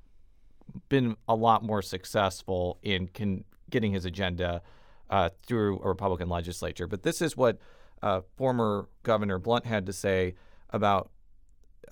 been 0.89 1.17
a 1.29 1.35
lot 1.35 1.63
more 1.63 1.83
successful 1.83 2.79
in 2.83 3.09
can, 3.09 3.45
getting 3.69 3.93
his 3.93 4.05
agenda 4.05 4.63
uh, 5.11 5.29
through 5.47 5.81
a 5.83 5.89
Republican 5.89 6.29
legislature. 6.29 6.87
But 6.87 7.03
this 7.03 7.21
is 7.21 7.37
what 7.37 7.59
uh, 8.03 8.21
former 8.37 8.89
Governor 9.03 9.39
Blunt 9.39 9.67
had 9.67 9.87
to 9.87 9.93
say 9.93 10.35
about 10.71 11.11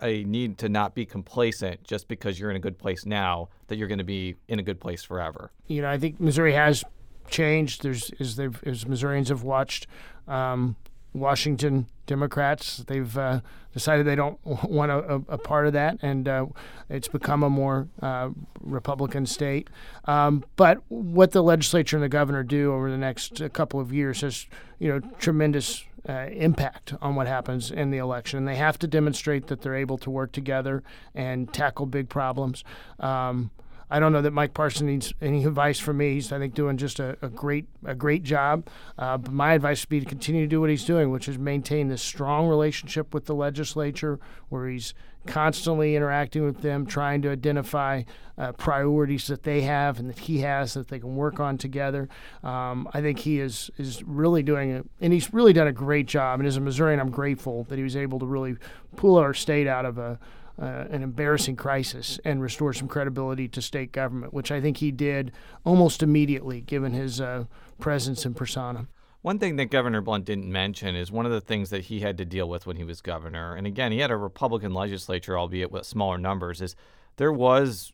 a 0.00 0.22
need 0.24 0.58
to 0.58 0.68
not 0.68 0.94
be 0.94 1.04
complacent 1.04 1.82
just 1.82 2.06
because 2.08 2.38
you're 2.38 2.50
in 2.50 2.56
a 2.56 2.60
good 2.60 2.78
place 2.78 3.04
now, 3.04 3.48
that 3.66 3.76
you're 3.76 3.88
going 3.88 3.98
to 3.98 4.04
be 4.04 4.36
in 4.46 4.60
a 4.60 4.62
good 4.62 4.80
place 4.80 5.02
forever. 5.02 5.50
You 5.66 5.82
know, 5.82 5.90
I 5.90 5.98
think 5.98 6.20
Missouri 6.20 6.54
has 6.54 6.84
changed. 7.28 7.82
There's 7.82 8.10
as 8.18 8.36
they've 8.36 8.62
as 8.64 8.86
Missourians 8.86 9.28
have 9.28 9.42
watched 9.42 9.86
um, 10.26 10.76
Washington 11.12 11.86
Democrats. 12.06 12.78
They've 12.86 13.16
uh, 13.16 13.40
decided 13.72 14.06
they 14.06 14.16
don't 14.16 14.38
want 14.44 14.90
a, 14.90 15.22
a, 15.28 15.38
part 15.38 15.66
of 15.66 15.72
that, 15.74 15.98
and 16.02 16.28
uh, 16.28 16.46
it's 16.88 17.08
become 17.08 17.42
a 17.42 17.50
more 17.50 17.88
uh, 18.02 18.30
Republican 18.60 19.26
state. 19.26 19.68
Um, 20.06 20.44
but 20.56 20.82
what 20.88 21.32
the 21.32 21.42
legislature 21.42 21.96
and 21.96 22.02
the 22.02 22.08
governor 22.08 22.42
do 22.42 22.72
over 22.72 22.90
the 22.90 22.98
next 22.98 23.40
couple 23.52 23.80
of 23.80 23.92
years 23.92 24.22
has, 24.22 24.46
you 24.78 24.88
know, 24.88 25.00
tremendous 25.18 25.84
uh, 26.08 26.28
impact 26.32 26.94
on 27.02 27.14
what 27.14 27.26
happens 27.26 27.70
in 27.70 27.90
the 27.90 27.98
election. 27.98 28.44
They 28.44 28.56
have 28.56 28.78
to 28.80 28.86
demonstrate 28.86 29.48
that 29.48 29.62
they're 29.62 29.74
able 29.74 29.98
to 29.98 30.10
work 30.10 30.32
together 30.32 30.82
and 31.14 31.52
tackle 31.52 31.86
big 31.86 32.08
problems. 32.08 32.64
Um, 32.98 33.50
I 33.90 34.00
don't 34.00 34.12
know 34.12 34.22
that 34.22 34.32
Mike 34.32 34.54
Parson 34.54 34.86
needs 34.86 35.12
any 35.20 35.44
advice 35.44 35.78
from 35.78 35.98
me. 35.98 36.14
He's, 36.14 36.32
I 36.32 36.38
think, 36.38 36.54
doing 36.54 36.76
just 36.76 37.00
a, 37.00 37.16
a 37.22 37.28
great 37.28 37.66
a 37.84 37.94
great 37.94 38.22
job. 38.22 38.68
Uh, 38.98 39.16
but 39.16 39.32
my 39.32 39.54
advice 39.54 39.82
would 39.82 39.88
be 39.88 40.00
to 40.00 40.06
continue 40.06 40.42
to 40.42 40.48
do 40.48 40.60
what 40.60 40.70
he's 40.70 40.84
doing, 40.84 41.10
which 41.10 41.28
is 41.28 41.38
maintain 41.38 41.88
this 41.88 42.02
strong 42.02 42.48
relationship 42.48 43.14
with 43.14 43.26
the 43.26 43.34
legislature, 43.34 44.18
where 44.48 44.68
he's 44.68 44.94
constantly 45.26 45.94
interacting 45.94 46.44
with 46.44 46.62
them, 46.62 46.86
trying 46.86 47.22
to 47.22 47.30
identify 47.30 48.02
uh, 48.36 48.52
priorities 48.52 49.26
that 49.26 49.42
they 49.42 49.62
have 49.62 49.98
and 49.98 50.08
that 50.08 50.18
he 50.20 50.38
has 50.38 50.74
that 50.74 50.88
they 50.88 50.98
can 50.98 51.16
work 51.16 51.40
on 51.40 51.58
together. 51.58 52.08
Um, 52.42 52.88
I 52.92 53.00
think 53.00 53.20
he 53.20 53.40
is 53.40 53.70
is 53.78 54.02
really 54.04 54.42
doing 54.42 54.70
it, 54.70 54.86
and 55.00 55.12
he's 55.12 55.32
really 55.32 55.52
done 55.52 55.66
a 55.66 55.72
great 55.72 56.06
job. 56.06 56.40
And 56.40 56.46
as 56.46 56.56
a 56.56 56.60
Missourian, 56.60 57.00
I'm 57.00 57.10
grateful 57.10 57.64
that 57.64 57.76
he 57.76 57.82
was 57.82 57.96
able 57.96 58.18
to 58.18 58.26
really 58.26 58.56
pull 58.96 59.16
our 59.16 59.34
state 59.34 59.66
out 59.66 59.84
of 59.84 59.98
a 59.98 60.18
uh, 60.60 60.84
an 60.90 61.02
embarrassing 61.02 61.56
crisis 61.56 62.18
and 62.24 62.42
restore 62.42 62.72
some 62.72 62.88
credibility 62.88 63.48
to 63.48 63.62
state 63.62 63.92
government, 63.92 64.32
which 64.32 64.50
I 64.50 64.60
think 64.60 64.78
he 64.78 64.90
did 64.90 65.32
almost 65.64 66.02
immediately, 66.02 66.60
given 66.60 66.92
his 66.92 67.20
uh, 67.20 67.44
presence 67.78 68.24
and 68.24 68.34
persona. 68.34 68.88
One 69.22 69.38
thing 69.38 69.56
that 69.56 69.66
Governor 69.66 70.00
Blunt 70.00 70.24
didn't 70.24 70.50
mention 70.50 70.94
is 70.94 71.10
one 71.10 71.26
of 71.26 71.32
the 71.32 71.40
things 71.40 71.70
that 71.70 71.84
he 71.84 72.00
had 72.00 72.16
to 72.18 72.24
deal 72.24 72.48
with 72.48 72.66
when 72.66 72.76
he 72.76 72.84
was 72.84 73.00
governor, 73.00 73.54
and 73.54 73.66
again, 73.66 73.92
he 73.92 73.98
had 73.98 74.10
a 74.10 74.16
Republican 74.16 74.72
legislature, 74.72 75.38
albeit 75.38 75.72
with 75.72 75.86
smaller 75.86 76.18
numbers, 76.18 76.60
is 76.60 76.76
there 77.16 77.32
was 77.32 77.92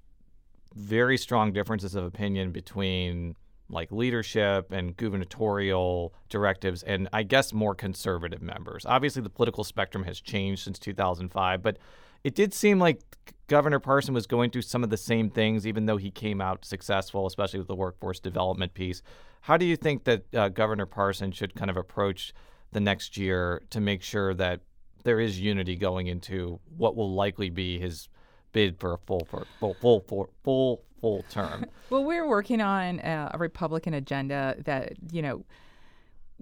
very 0.75 1.17
strong 1.17 1.53
differences 1.53 1.95
of 1.95 2.05
opinion 2.05 2.53
between 2.53 3.37
like 3.71 3.91
leadership 3.91 4.71
and 4.73 4.97
gubernatorial 4.97 6.15
directives 6.29 6.83
and 6.83 7.09
I 7.13 7.23
guess 7.23 7.53
more 7.53 7.75
conservative 7.75 8.43
members. 8.43 8.85
Obviously 8.85 9.23
the 9.23 9.31
political 9.31 9.65
spectrum 9.65 10.05
has 10.05 10.21
changed 10.21 10.65
since 10.65 10.79
2005, 10.79 11.63
but 11.63 11.79
it 12.25 12.35
did 12.35 12.55
seem 12.55 12.79
like 12.79 13.01
Governor 13.47 13.79
Parson 13.79 14.15
was 14.15 14.27
going 14.27 14.51
through 14.51 14.63
some 14.63 14.83
of 14.83 14.91
the 14.91 14.97
same 14.97 15.29
things, 15.29 15.67
even 15.67 15.87
though 15.87 15.99
he 15.99 16.11
came 16.11 16.41
out 16.41 16.65
successful, 16.65 17.27
especially 17.27 17.59
with 17.59 17.69
the 17.69 17.75
workforce 17.75 18.19
development 18.19 18.73
piece. 18.73 19.03
How 19.43 19.59
do 19.59 19.67
you 19.67 19.77
think 19.77 20.05
that 20.05 20.35
uh, 20.35 20.49
Governor 20.49 20.87
Parson 20.87 21.31
should 21.31 21.55
kind 21.55 21.71
of 21.71 21.77
approach 21.77 22.33
the 22.73 22.81
next 22.81 23.19
year 23.19 23.63
to 23.71 23.81
make 23.81 24.03
sure 24.03 24.33
that 24.35 24.61
there 25.05 25.21
is 25.21 25.39
unity 25.39 25.77
going 25.77 26.07
into 26.07 26.59
what 26.77 26.97
will 26.97 27.15
likely 27.15 27.51
be 27.51 27.79
his 27.79 28.09
bid 28.53 28.81
for 28.81 28.95
a 28.95 28.99
full 28.99 29.27
for 29.31 29.47
full 29.61 29.75
full 29.75 30.01
full 30.01 30.31
full, 30.43 30.83
full 31.03 31.25
term? 31.29 31.67
well, 31.91 32.03
we're 32.03 32.27
working 32.27 32.63
on 32.63 33.01
a, 33.01 33.33
a 33.35 33.39
Republican 33.39 33.93
agenda 33.93 34.57
that 34.65 34.95
you 35.13 35.21
know 35.21 35.45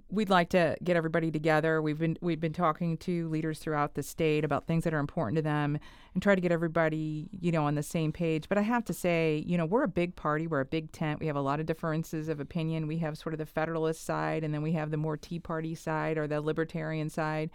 we'd 0.09 0.31
like 0.31 0.51
to 0.51 0.77
get 0.83 0.97
everybody 0.97 1.31
together. 1.31 1.83
We've 1.83 1.99
been 1.99 2.17
we've 2.21 2.41
been 2.41 2.53
talking 2.53 2.97
to 2.99 3.29
leaders 3.29 3.59
throughout 3.59 3.95
the 3.95 4.03
state 4.03 4.45
about 4.45 4.67
things 4.67 4.85
that 4.85 4.95
are 4.95 4.99
important 4.99 5.37
to 5.37 5.43
them 5.43 5.79
and 6.15 6.23
try 6.23 6.35
to 6.35 6.41
get 6.41 6.53
everybody, 6.53 7.29
you 7.31 7.53
know, 7.53 7.65
on 7.65 7.75
the 7.75 7.83
same 7.83 8.13
page. 8.13 8.49
But 8.49 8.59
I 8.59 8.63
have 8.63 8.85
to 8.87 8.95
say, 8.95 9.43
you 9.47 9.57
know, 9.57 9.65
we're 9.65 9.85
a 9.85 9.89
big 9.89 10.17
party, 10.17 10.47
we're 10.47 10.61
a 10.61 10.67
big 10.67 10.93
tent. 10.93 11.21
We 11.21 11.27
have 11.27 11.37
a 11.37 11.41
lot 11.41 11.61
of 11.61 11.67
differences 11.67 12.29
of 12.29 12.41
opinion. 12.41 12.87
We 12.87 12.99
have 12.99 13.19
sort 13.19 13.35
of 13.35 13.39
the 13.39 13.47
federalist 13.47 14.05
side 14.05 14.45
and 14.45 14.53
then 14.53 14.63
we 14.63 14.73
have 14.73 14.91
the 14.91 14.97
more 14.97 15.17
Tea 15.17 15.39
Party 15.39 15.75
side 15.75 16.19
or 16.19 16.27
the 16.27 16.41
libertarian 16.41 17.09
side. 17.09 17.51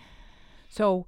So 0.70 1.06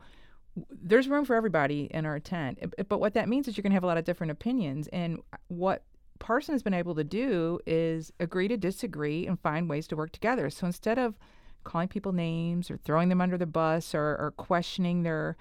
there's 0.72 1.08
room 1.08 1.26
for 1.26 1.36
everybody 1.36 1.86
in 1.92 2.06
our 2.06 2.20
tent. 2.20 2.74
But 2.88 3.00
what 3.00 3.14
that 3.14 3.30
means 3.30 3.48
is 3.48 3.58
you're 3.58 3.64
going 3.64 3.72
to 3.72 3.76
have 3.76 3.84
a 3.84 3.88
lot 3.88 3.98
of 3.98 4.06
different 4.06 4.32
opinions 4.32 4.88
and 4.90 5.20
what 5.48 5.84
Parson 6.20 6.54
has 6.54 6.64
been 6.64 6.74
able 6.74 6.96
to 6.96 7.04
do 7.04 7.60
is 7.66 8.12
agree 8.20 8.48
to 8.48 8.58
disagree 8.58 9.26
and 9.26 9.40
find 9.40 9.70
ways 9.70 9.88
to 9.88 9.96
work 9.96 10.12
together. 10.12 10.50
So 10.50 10.68
instead 10.68 11.00
of 11.00 11.18
calling 11.64 11.88
people 11.88 12.12
names 12.12 12.70
or 12.70 12.78
throwing 12.78 13.10
them 13.10 13.22
under 13.22 13.38
the 13.38 13.46
bus 13.46 13.96
or, 13.96 14.18
or 14.20 14.34
questioning 14.38 15.04
their 15.04 15.38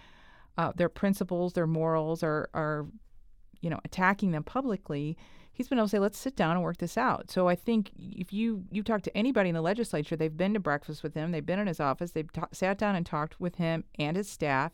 uh, 0.57 0.73
their 0.75 0.89
principles, 0.89 1.53
their 1.53 1.69
morals, 1.69 2.23
or, 2.23 2.51
or 2.53 2.89
you 3.61 3.71
know 3.71 3.79
attacking 3.85 4.33
them 4.33 4.43
publicly, 4.43 5.17
he's 5.53 5.69
been 5.69 5.79
able 5.79 5.87
to 5.87 5.91
say, 5.91 5.99
let's 5.99 6.19
sit 6.19 6.35
down 6.35 6.53
and 6.53 6.63
work 6.63 6.79
this 6.79 6.99
out. 6.99 7.31
So 7.31 7.49
I 7.49 7.55
think 7.55 7.93
if 7.97 8.33
you 8.33 8.65
you 8.71 8.83
talk 8.83 9.03
to 9.03 9.17
anybody 9.17 9.51
in 9.51 9.55
the 9.55 9.61
legislature, 9.61 10.17
they've 10.17 10.37
been 10.37 10.55
to 10.55 10.61
breakfast 10.61 11.03
with 11.03 11.15
him, 11.15 11.31
they've 11.31 11.45
been 11.45 11.61
in 11.61 11.67
his 11.67 11.81
office, 11.81 12.13
they've 12.13 12.33
ta- 12.33 12.49
sat 12.53 12.79
down 12.79 12.97
and 12.97 13.07
talked 13.07 13.41
with 13.41 13.57
him 13.57 13.85
and 13.99 14.17
his 14.17 14.29
staff. 14.29 14.73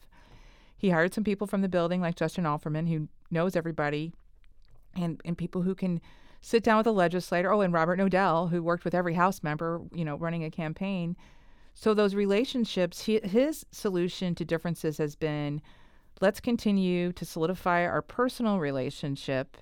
He 0.76 0.90
hired 0.90 1.14
some 1.14 1.24
people 1.24 1.46
from 1.46 1.62
the 1.62 1.68
building, 1.68 2.00
like 2.00 2.16
Justin 2.16 2.44
Alferman, 2.44 2.88
who 2.88 3.08
knows 3.30 3.56
everybody 3.56 4.12
and 4.96 5.20
and 5.24 5.36
people 5.36 5.62
who 5.62 5.74
can 5.74 6.00
sit 6.40 6.62
down 6.62 6.76
with 6.76 6.86
a 6.86 6.92
legislator. 6.92 7.52
Oh, 7.52 7.62
and 7.62 7.72
Robert 7.72 7.98
Knodel, 7.98 8.50
who 8.50 8.62
worked 8.62 8.84
with 8.84 8.94
every 8.94 9.14
House 9.14 9.42
member, 9.42 9.80
you 9.94 10.04
know, 10.04 10.16
running 10.16 10.44
a 10.44 10.50
campaign. 10.50 11.16
So 11.72 11.94
those 11.94 12.14
relationships, 12.14 13.00
he, 13.02 13.18
his 13.24 13.64
solution 13.72 14.34
to 14.36 14.44
differences 14.44 14.98
has 14.98 15.16
been, 15.16 15.62
let's 16.20 16.40
continue 16.40 17.12
to 17.12 17.24
solidify 17.24 17.86
our 17.86 18.02
personal 18.02 18.60
relationship 18.60 19.56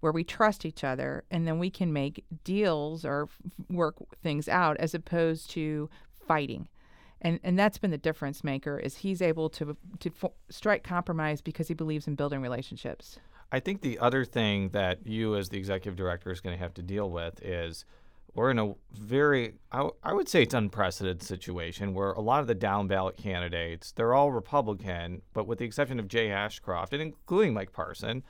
where 0.00 0.12
we 0.12 0.22
trust 0.22 0.64
each 0.64 0.84
other 0.84 1.24
and 1.30 1.46
then 1.46 1.58
we 1.58 1.70
can 1.70 1.92
make 1.92 2.24
deals 2.44 3.04
or 3.04 3.28
work 3.70 3.96
things 4.22 4.48
out 4.48 4.76
as 4.76 4.94
opposed 4.94 5.50
to 5.50 5.88
fighting 6.26 6.68
and 7.20 7.40
and 7.42 7.58
that's 7.58 7.78
been 7.78 7.90
the 7.90 7.98
difference 7.98 8.44
maker 8.44 8.78
is 8.78 8.98
he's 8.98 9.20
able 9.20 9.48
to 9.48 9.76
to 9.98 10.10
strike 10.50 10.84
compromise 10.84 11.40
because 11.40 11.68
he 11.68 11.74
believes 11.74 12.06
in 12.06 12.14
building 12.14 12.40
relationships 12.40 13.18
I 13.50 13.60
think 13.60 13.80
the 13.80 13.98
other 13.98 14.24
thing 14.24 14.70
that 14.70 15.06
you, 15.06 15.36
as 15.36 15.48
the 15.48 15.58
executive 15.58 15.96
director, 15.96 16.30
is 16.30 16.40
going 16.40 16.56
to 16.56 16.62
have 16.62 16.74
to 16.74 16.82
deal 16.82 17.10
with 17.10 17.42
is 17.42 17.84
we're 18.34 18.50
in 18.50 18.58
a 18.58 18.74
very, 18.92 19.54
I, 19.72 19.88
I 20.02 20.12
would 20.12 20.28
say 20.28 20.42
it's 20.42 20.54
unprecedented 20.54 21.22
situation 21.22 21.94
where 21.94 22.12
a 22.12 22.20
lot 22.20 22.40
of 22.40 22.46
the 22.46 22.54
down 22.54 22.86
ballot 22.86 23.16
candidates, 23.16 23.92
they're 23.92 24.14
all 24.14 24.30
Republican, 24.30 25.22
but 25.32 25.46
with 25.46 25.58
the 25.58 25.64
exception 25.64 25.98
of 25.98 26.08
Jay 26.08 26.30
Ashcroft 26.30 26.92
and 26.92 27.02
including 27.02 27.54
Mike 27.54 27.72
Parson, 27.72 28.22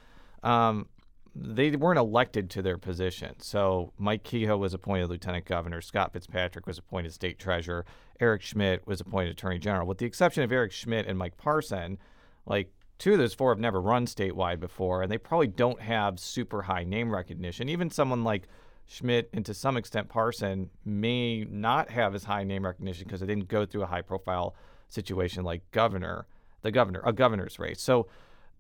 um, 0.43 0.87
they 1.35 1.71
weren't 1.73 1.99
elected 1.99 2.49
to 2.51 2.63
their 2.63 2.79
position. 2.79 3.35
So 3.41 3.93
Mike 3.99 4.23
Kehoe 4.23 4.57
was 4.57 4.73
appointed 4.73 5.09
lieutenant 5.11 5.45
governor. 5.45 5.81
Scott 5.81 6.13
Fitzpatrick 6.13 6.67
was 6.67 6.79
appointed 6.79 7.13
state 7.13 7.39
treasurer. 7.39 7.85
Eric 8.21 8.43
Schmitt 8.43 8.87
was 8.87 9.01
appointed 9.01 9.31
attorney 9.33 9.59
general. 9.59 9.87
With 9.87 9.99
the 9.99 10.07
exception 10.07 10.43
of 10.43 10.53
Eric 10.53 10.73
Schmitt 10.73 11.07
and 11.07 11.19
Mike 11.19 11.37
Parson, 11.37 11.99
like 12.47 12.73
two 12.99 13.12
of 13.12 13.19
those 13.19 13.35
four 13.35 13.50
have 13.52 13.61
never 13.61 13.81
run 13.81 14.07
statewide 14.07 14.61
before, 14.61 15.02
and 15.02 15.11
they 15.11 15.19
probably 15.19 15.47
don't 15.47 15.81
have 15.81 16.19
super 16.19 16.62
high 16.62 16.85
name 16.85 17.11
recognition. 17.11 17.69
Even 17.69 17.90
someone 17.90 18.25
like 18.25 18.49
Schmitt 18.87 19.28
and 19.33 19.45
to 19.47 19.55
some 19.55 19.76
extent 19.76 20.09
Parson 20.09 20.71
may 20.85 21.45
not 21.45 21.90
have 21.90 22.14
as 22.14 22.25
high 22.25 22.45
name 22.45 22.64
recognition 22.64 23.05
because 23.05 23.21
they 23.21 23.26
didn't 23.26 23.49
go 23.49 23.64
through 23.64 23.83
a 23.83 23.87
high 23.87 24.02
profile 24.02 24.55
situation 24.88 25.45
like 25.45 25.62
governor, 25.71 26.26
the 26.62 26.71
governor, 26.71 27.02
a 27.05 27.12
governor's 27.12 27.59
race. 27.59 27.81
So 27.81 28.09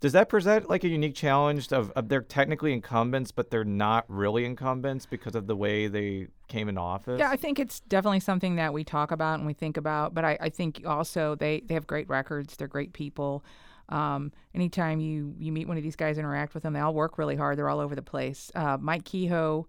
does 0.00 0.12
that 0.12 0.28
present 0.28 0.68
like 0.68 0.84
a 0.84 0.88
unique 0.88 1.14
challenge 1.14 1.72
of, 1.72 1.90
of 1.92 2.08
they're 2.08 2.20
technically 2.20 2.72
incumbents, 2.72 3.32
but 3.32 3.50
they're 3.50 3.64
not 3.64 4.04
really 4.08 4.44
incumbents 4.44 5.06
because 5.06 5.34
of 5.34 5.46
the 5.48 5.56
way 5.56 5.88
they 5.88 6.28
came 6.46 6.68
in 6.68 6.78
office? 6.78 7.18
Yeah, 7.18 7.30
I 7.30 7.36
think 7.36 7.58
it's 7.58 7.80
definitely 7.80 8.20
something 8.20 8.56
that 8.56 8.72
we 8.72 8.84
talk 8.84 9.10
about 9.10 9.38
and 9.38 9.46
we 9.46 9.54
think 9.54 9.76
about, 9.76 10.14
but 10.14 10.24
I, 10.24 10.38
I 10.40 10.48
think 10.50 10.82
also 10.86 11.34
they, 11.34 11.62
they 11.66 11.74
have 11.74 11.86
great 11.86 12.08
records, 12.08 12.54
they're 12.56 12.68
great 12.68 12.92
people. 12.92 13.44
Um, 13.88 14.32
anytime 14.54 15.00
you 15.00 15.34
you 15.38 15.52
meet 15.52 15.68
one 15.68 15.76
of 15.76 15.82
these 15.82 15.96
guys, 15.96 16.18
interact 16.18 16.54
with 16.54 16.62
them, 16.62 16.72
they 16.72 16.80
all 16.80 16.94
work 16.94 17.18
really 17.18 17.36
hard. 17.36 17.58
They're 17.58 17.68
all 17.68 17.80
over 17.80 17.94
the 17.94 18.02
place. 18.02 18.50
Uh, 18.54 18.76
Mike 18.80 19.04
Kehoe 19.04 19.66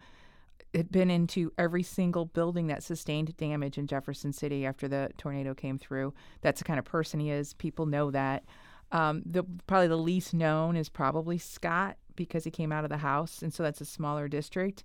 had 0.74 0.92
been 0.92 1.10
into 1.10 1.52
every 1.58 1.84
single 1.84 2.26
building 2.26 2.68
that 2.68 2.84
sustained 2.84 3.36
damage 3.38 3.78
in 3.78 3.88
Jefferson 3.88 4.32
City 4.34 4.66
after 4.66 4.88
the 4.88 5.10
tornado 5.18 5.54
came 5.54 5.80
through. 5.80 6.14
That's 6.42 6.60
the 6.60 6.66
kind 6.66 6.78
of 6.78 6.86
person 6.86 7.20
he 7.20 7.32
is. 7.32 7.54
People 7.54 7.86
know 7.86 8.12
that. 8.12 8.44
Um, 8.92 9.22
the 9.26 9.44
probably 9.68 9.88
the 9.88 9.98
least 9.98 10.34
known 10.34 10.76
is 10.76 10.90
probably 10.90 11.38
Scott 11.38 11.98
because 12.16 12.44
he 12.44 12.52
came 12.52 12.72
out 12.72 12.84
of 12.84 12.90
the 12.90 12.98
House, 12.98 13.42
and 13.42 13.54
so 13.54 13.64
that's 13.64 13.82
a 13.82 13.86
smaller 13.86 14.28
district. 14.28 14.84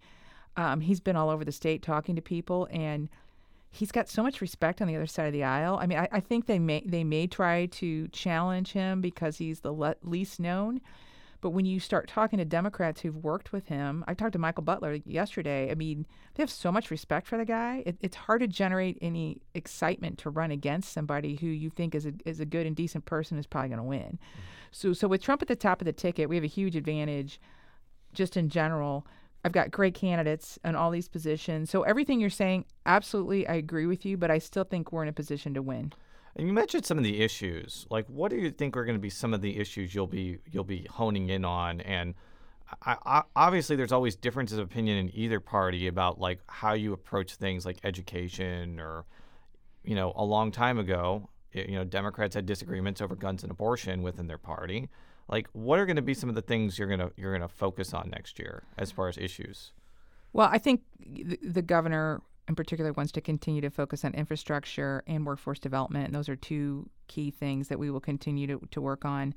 Um, 0.57 0.81
he's 0.81 1.01
been 1.01 1.17
all 1.17 1.31
over 1.31 1.45
the 1.45 1.53
state 1.53 1.83
talking 1.83 2.15
to 2.17 2.23
people, 2.23 2.69
and 2.71 3.09
he's 3.75 3.91
got 3.91 4.09
so 4.09 4.23
much 4.23 4.41
respect 4.41 4.81
on 4.81 4.87
the 4.87 4.95
other 4.95 5.07
side 5.07 5.27
of 5.27 5.33
the 5.33 5.43
aisle. 5.43 5.79
I 5.81 5.87
mean, 5.87 5.99
I, 5.99 6.09
I 6.13 6.21
think 6.21 6.47
they 6.47 6.59
may 6.59 6.83
they 6.87 7.05
may 7.05 7.27
try 7.27 7.67
to 7.67 8.09
challenge 8.09 8.73
him 8.73 9.01
because 9.01 9.39
he's 9.39 9.61
the 9.61 9.73
le- 9.73 9.97
least 10.03 10.39
known. 10.39 10.81
But 11.41 11.51
when 11.51 11.67
you 11.67 11.79
start 11.79 12.09
talking 12.09 12.39
to 12.39 12.45
Democrats 12.47 13.03
who've 13.03 13.17
worked 13.17 13.53
with 13.53 13.67
him, 13.67 14.03
I 14.09 14.15
talked 14.15 14.33
to 14.33 14.39
Michael 14.39 14.63
Butler 14.63 15.01
yesterday. 15.05 15.71
I 15.71 15.75
mean, 15.75 16.07
they 16.35 16.43
have 16.43 16.49
so 16.49 16.73
much 16.73 16.91
respect 16.91 17.27
for 17.27 17.37
the 17.37 17.45
guy. 17.45 17.83
It, 17.85 17.99
it's 18.01 18.17
hard 18.17 18.41
to 18.41 18.47
generate 18.47 18.97
any 19.03 19.43
excitement 19.53 20.17
to 20.21 20.31
run 20.31 20.51
against 20.51 20.91
somebody 20.91 21.37
who 21.37 21.49
you 21.49 21.69
think 21.69 21.95
is 21.95 22.07
a, 22.07 22.15
is 22.25 22.41
a 22.41 22.47
good 22.47 22.67
and 22.67 22.75
decent 22.75 23.05
person 23.05 23.37
is 23.37 23.47
probably 23.47 23.69
going 23.69 23.79
to 23.79 23.85
win. 23.85 24.01
Mm-hmm. 24.01 24.41
So, 24.71 24.93
so 24.95 25.07
with 25.07 25.21
Trump 25.21 25.43
at 25.43 25.49
the 25.49 25.57
top 25.57 25.83
of 25.83 25.85
the 25.85 25.93
ticket, 25.93 26.31
we 26.31 26.37
have 26.37 26.45
a 26.45 26.49
huge 26.49 26.77
advantage 26.77 27.39
just 28.15 28.39
in 28.39 28.49
general 28.49 29.07
I've 29.45 29.53
got 29.53 29.71
great 29.71 29.95
candidates 29.95 30.59
in 30.65 30.75
all 30.75 30.91
these 30.91 31.09
positions. 31.09 31.71
So 31.71 31.83
everything 31.83 32.21
you're 32.21 32.31
saying, 32.31 32.65
absolutely, 32.87 33.47
I 33.47 33.55
agree 33.55 33.87
with 33.87 34.07
you, 34.07 34.17
but 34.17 34.31
I 34.31 34.39
still 34.39 34.65
think 34.65 34.91
we're 34.91 35.03
in 35.03 35.09
a 35.09 35.13
position 35.13 35.53
to 35.55 35.63
win. 35.63 35.93
And 36.37 36.49
you 36.49 36.53
mentioned 36.53 36.87
some 36.87 36.99
of 36.99 37.05
the 37.05 37.21
issues. 37.21 37.87
Like, 37.91 38.07
what 38.09 38.31
do 38.31 38.37
you 38.37 38.51
think 38.51 38.77
are 38.77 38.85
going 38.85 38.97
to 38.97 39.03
be 39.03 39.11
some 39.11 39.35
of 39.35 39.41
the 39.41 39.59
issues 39.59 39.95
you'll 39.95 40.07
be 40.07 40.39
you'll 40.51 40.65
be 40.65 40.87
honing 40.91 41.29
in 41.29 41.45
on? 41.45 41.81
And 41.83 42.15
I, 42.83 42.97
I, 43.05 43.23
obviously, 43.37 43.77
there's 43.77 43.93
always 43.93 44.17
differences 44.17 44.59
of 44.59 44.65
opinion 44.65 44.99
in 44.99 45.11
either 45.15 45.39
party 45.39 45.87
about 45.87 46.19
like 46.19 46.41
how 46.49 46.73
you 46.73 46.93
approach 46.93 47.37
things 47.37 47.65
like 47.65 47.79
education 47.85 48.81
or, 48.81 49.05
you 49.85 49.95
know, 49.95 50.13
a 50.17 50.25
long 50.25 50.51
time 50.51 50.79
ago, 50.79 51.29
you 51.53 51.77
know, 51.77 51.85
Democrats 51.85 52.35
had 52.35 52.47
disagreements 52.47 53.01
over 53.01 53.15
guns 53.15 53.43
and 53.43 53.53
abortion 53.53 54.03
within 54.03 54.27
their 54.27 54.39
party. 54.39 54.89
Like, 55.29 55.49
what 55.53 55.79
are 55.79 55.87
going 55.87 55.97
to 55.97 56.03
be 56.03 56.15
some 56.15 56.29
of 56.29 56.35
the 56.35 56.43
things 56.43 56.79
you're 56.79 56.89
gonna 56.89 57.11
you're 57.17 57.33
gonna 57.33 57.49
focus 57.49 57.95
on 57.95 58.11
next 58.11 58.39
year 58.39 58.65
as 58.77 58.91
far 58.91 59.09
as 59.09 59.17
issues? 59.17 59.73
Well, 60.33 60.49
I 60.51 60.59
think 60.59 60.83
the, 61.01 61.39
the 61.43 61.63
governor 61.63 62.21
in 62.49 62.55
particular 62.55 62.93
wants 62.93 63.13
to 63.13 63.21
continue 63.21 63.61
to 63.63 63.71
focus 63.71 64.05
on 64.05 64.13
infrastructure 64.15 65.03
and 65.07 65.25
workforce 65.25 65.59
development. 65.59 66.07
And 66.07 66.15
those 66.15 66.29
are 66.29 66.37
two 66.37 66.91
key 67.09 67.31
things 67.31 67.69
that 67.69 67.79
we 67.79 67.91
will 67.91 68.01
continue 68.01 68.47
to, 68.47 68.61
to 68.71 68.81
work 68.81 69.05
on. 69.05 69.35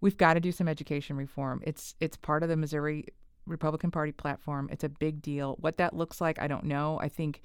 We've 0.00 0.16
got 0.16 0.34
to 0.34 0.40
do 0.40 0.52
some 0.52 0.68
education 0.68 1.16
reform. 1.16 1.62
It's 1.64 1.94
it's 2.00 2.16
part 2.16 2.42
of 2.42 2.48
the 2.48 2.56
Missouri 2.56 3.06
Republican 3.46 3.90
Party 3.90 4.12
platform. 4.12 4.68
It's 4.70 4.84
a 4.84 4.88
big 4.88 5.22
deal. 5.22 5.56
What 5.60 5.78
that 5.78 5.94
looks 5.94 6.20
like, 6.20 6.40
I 6.40 6.46
don't 6.46 6.64
know. 6.64 6.98
I 7.00 7.08
think 7.08 7.42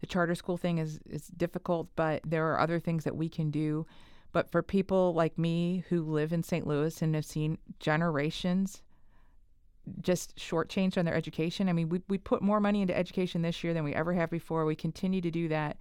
the 0.00 0.06
charter 0.06 0.34
school 0.34 0.58
thing 0.58 0.78
is 0.78 1.00
is 1.08 1.28
difficult, 1.28 1.88
but 1.96 2.20
there 2.26 2.52
are 2.52 2.60
other 2.60 2.78
things 2.78 3.04
that 3.04 3.16
we 3.16 3.28
can 3.28 3.50
do. 3.50 3.86
But 4.32 4.50
for 4.50 4.62
people 4.62 5.12
like 5.14 5.38
me 5.38 5.84
who 5.88 6.02
live 6.02 6.32
in 6.32 6.42
St. 6.42 6.66
Louis 6.66 7.00
and 7.02 7.14
have 7.14 7.24
seen 7.24 7.58
generations 7.78 8.82
just 10.00 10.36
shortchanged 10.36 10.96
on 10.96 11.04
their 11.04 11.14
education. 11.14 11.68
I 11.68 11.72
mean, 11.72 11.88
we, 11.88 12.00
we 12.08 12.18
put 12.18 12.40
more 12.40 12.60
money 12.60 12.82
into 12.82 12.96
education 12.96 13.42
this 13.42 13.62
year 13.62 13.74
than 13.74 13.84
we 13.84 13.94
ever 13.94 14.12
have 14.14 14.30
before. 14.30 14.64
We 14.64 14.76
continue 14.76 15.20
to 15.20 15.30
do 15.30 15.48
that. 15.48 15.76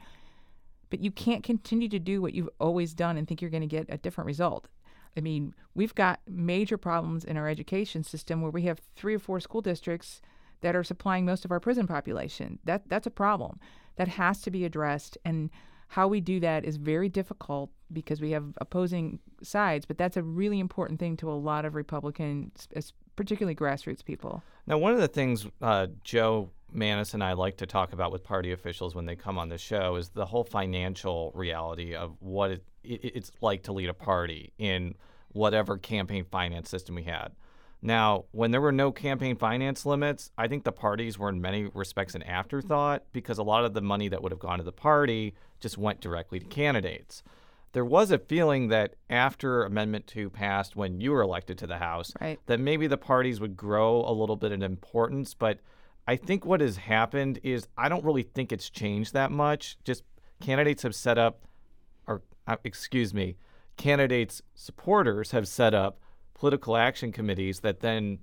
But 0.89 0.99
you 0.99 1.11
can't 1.11 1.43
continue 1.43 1.87
to 1.89 1.99
do 1.99 2.21
what 2.21 2.33
you've 2.33 2.49
always 2.59 2.93
done 2.93 3.15
and 3.15 3.27
think 3.27 3.41
you're 3.41 3.51
going 3.51 3.61
to 3.61 3.67
get 3.67 3.85
a 3.89 3.97
different 3.97 4.25
result. 4.25 4.67
I 5.15 5.21
mean, 5.21 5.53
we've 5.75 5.95
got 5.95 6.19
major 6.27 6.77
problems 6.77 7.23
in 7.23 7.37
our 7.37 7.47
education 7.47 8.03
system 8.03 8.41
where 8.41 8.51
we 8.51 8.63
have 8.63 8.81
three 8.95 9.15
or 9.15 9.19
four 9.19 9.39
school 9.39 9.61
districts 9.61 10.21
that 10.61 10.75
are 10.75 10.83
supplying 10.83 11.25
most 11.25 11.45
of 11.45 11.51
our 11.51 11.59
prison 11.59 11.87
population. 11.87 12.59
That 12.65 12.87
that's 12.87 13.07
a 13.07 13.11
problem 13.11 13.59
that 13.95 14.07
has 14.07 14.41
to 14.41 14.51
be 14.51 14.63
addressed 14.63 15.17
and 15.25 15.49
how 15.89 16.07
we 16.07 16.21
do 16.21 16.39
that 16.39 16.63
is 16.63 16.77
very 16.77 17.09
difficult 17.09 17.71
because 17.93 18.21
we 18.21 18.31
have 18.31 18.45
opposing 18.57 19.19
sides, 19.41 19.85
but 19.85 19.97
that's 19.97 20.17
a 20.17 20.23
really 20.23 20.59
important 20.59 20.99
thing 20.99 21.17
to 21.17 21.29
a 21.29 21.33
lot 21.33 21.65
of 21.65 21.75
Republicans, 21.75 22.67
particularly 23.15 23.55
grassroots 23.55 24.03
people. 24.03 24.43
Now, 24.67 24.77
one 24.77 24.93
of 24.93 24.99
the 24.99 25.07
things 25.07 25.47
uh, 25.61 25.87
Jo 26.03 26.49
Mannies 26.73 27.13
and 27.13 27.23
I 27.23 27.33
like 27.33 27.57
to 27.57 27.65
talk 27.65 27.93
about 27.93 28.11
with 28.11 28.23
party 28.23 28.51
officials 28.51 28.95
when 28.95 29.05
they 29.05 29.15
come 29.15 29.37
on 29.37 29.49
the 29.49 29.57
show 29.57 29.95
is 29.97 30.09
the 30.09 30.25
whole 30.25 30.43
financial 30.43 31.31
reality 31.35 31.95
of 31.95 32.15
what 32.19 32.51
it, 32.51 32.63
it, 32.83 33.01
it's 33.03 33.31
like 33.41 33.63
to 33.63 33.73
lead 33.73 33.89
a 33.89 33.93
party 33.93 34.53
in 34.57 34.95
whatever 35.33 35.77
campaign 35.77 36.25
finance 36.29 36.69
system 36.69 36.95
we 36.95 37.03
had. 37.03 37.33
Now, 37.81 38.25
when 38.31 38.51
there 38.51 38.61
were 38.61 38.71
no 38.71 38.91
campaign 38.91 39.35
finance 39.37 39.85
limits, 39.85 40.31
I 40.37 40.47
think 40.47 40.63
the 40.63 40.71
parties 40.71 41.17
were 41.17 41.29
in 41.29 41.41
many 41.41 41.65
respects 41.73 42.13
an 42.13 42.21
afterthought 42.23 43.03
because 43.11 43.39
a 43.39 43.43
lot 43.43 43.65
of 43.65 43.73
the 43.73 43.81
money 43.81 44.07
that 44.09 44.21
would 44.21 44.31
have 44.31 44.39
gone 44.39 44.59
to 44.59 44.63
the 44.63 44.71
party 44.71 45.33
just 45.59 45.77
went 45.77 45.99
directly 45.99 46.39
to 46.39 46.45
candidates 46.45 47.23
there 47.73 47.85
was 47.85 48.11
a 48.11 48.19
feeling 48.19 48.67
that 48.67 48.95
after 49.09 49.63
Amendment 49.63 50.07
2 50.07 50.29
passed 50.29 50.75
when 50.75 50.99
you 50.99 51.11
were 51.11 51.21
elected 51.21 51.57
to 51.59 51.67
the 51.67 51.77
House, 51.77 52.11
right. 52.19 52.39
that 52.47 52.59
maybe 52.59 52.87
the 52.87 52.97
parties 52.97 53.39
would 53.39 53.55
grow 53.55 54.03
a 54.05 54.11
little 54.11 54.35
bit 54.35 54.51
in 54.51 54.61
importance. 54.61 55.33
But 55.33 55.59
I 56.07 56.17
think 56.17 56.45
what 56.45 56.61
has 56.61 56.77
happened 56.77 57.39
is 57.43 57.67
I 57.77 57.87
don't 57.87 58.03
really 58.03 58.23
think 58.23 58.51
it's 58.51 58.69
changed 58.69 59.13
that 59.13 59.31
much. 59.31 59.77
Just 59.83 60.03
candidates 60.41 60.83
have 60.83 60.95
set 60.95 61.17
up, 61.17 61.45
or 62.07 62.21
uh, 62.47 62.57
excuse 62.63 63.13
me, 63.13 63.37
candidates' 63.77 64.41
supporters 64.53 65.31
have 65.31 65.47
set 65.47 65.73
up 65.73 66.01
political 66.33 66.75
action 66.75 67.11
committees 67.11 67.61
that 67.61 67.79
then 67.79 68.19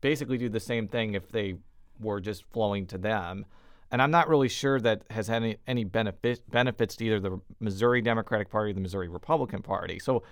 basically 0.00 0.36
do 0.36 0.48
the 0.50 0.60
same 0.60 0.88
thing 0.88 1.14
if 1.14 1.30
they 1.30 1.54
were 1.98 2.20
just 2.20 2.44
flowing 2.52 2.86
to 2.86 2.98
them 2.98 3.46
and 3.94 4.02
I'm 4.02 4.10
not 4.10 4.28
really 4.28 4.48
sure 4.48 4.80
that 4.80 5.02
has 5.10 5.30
any 5.30 5.56
any 5.68 5.84
benefit 5.84 6.50
benefits 6.50 6.96
to 6.96 7.04
either 7.04 7.20
the 7.20 7.40
Missouri 7.60 8.02
Democratic 8.02 8.50
Party 8.50 8.72
or 8.72 8.74
the 8.74 8.80
Missouri 8.80 9.06
Republican 9.06 9.62
Party. 9.62 10.00
So 10.00 10.24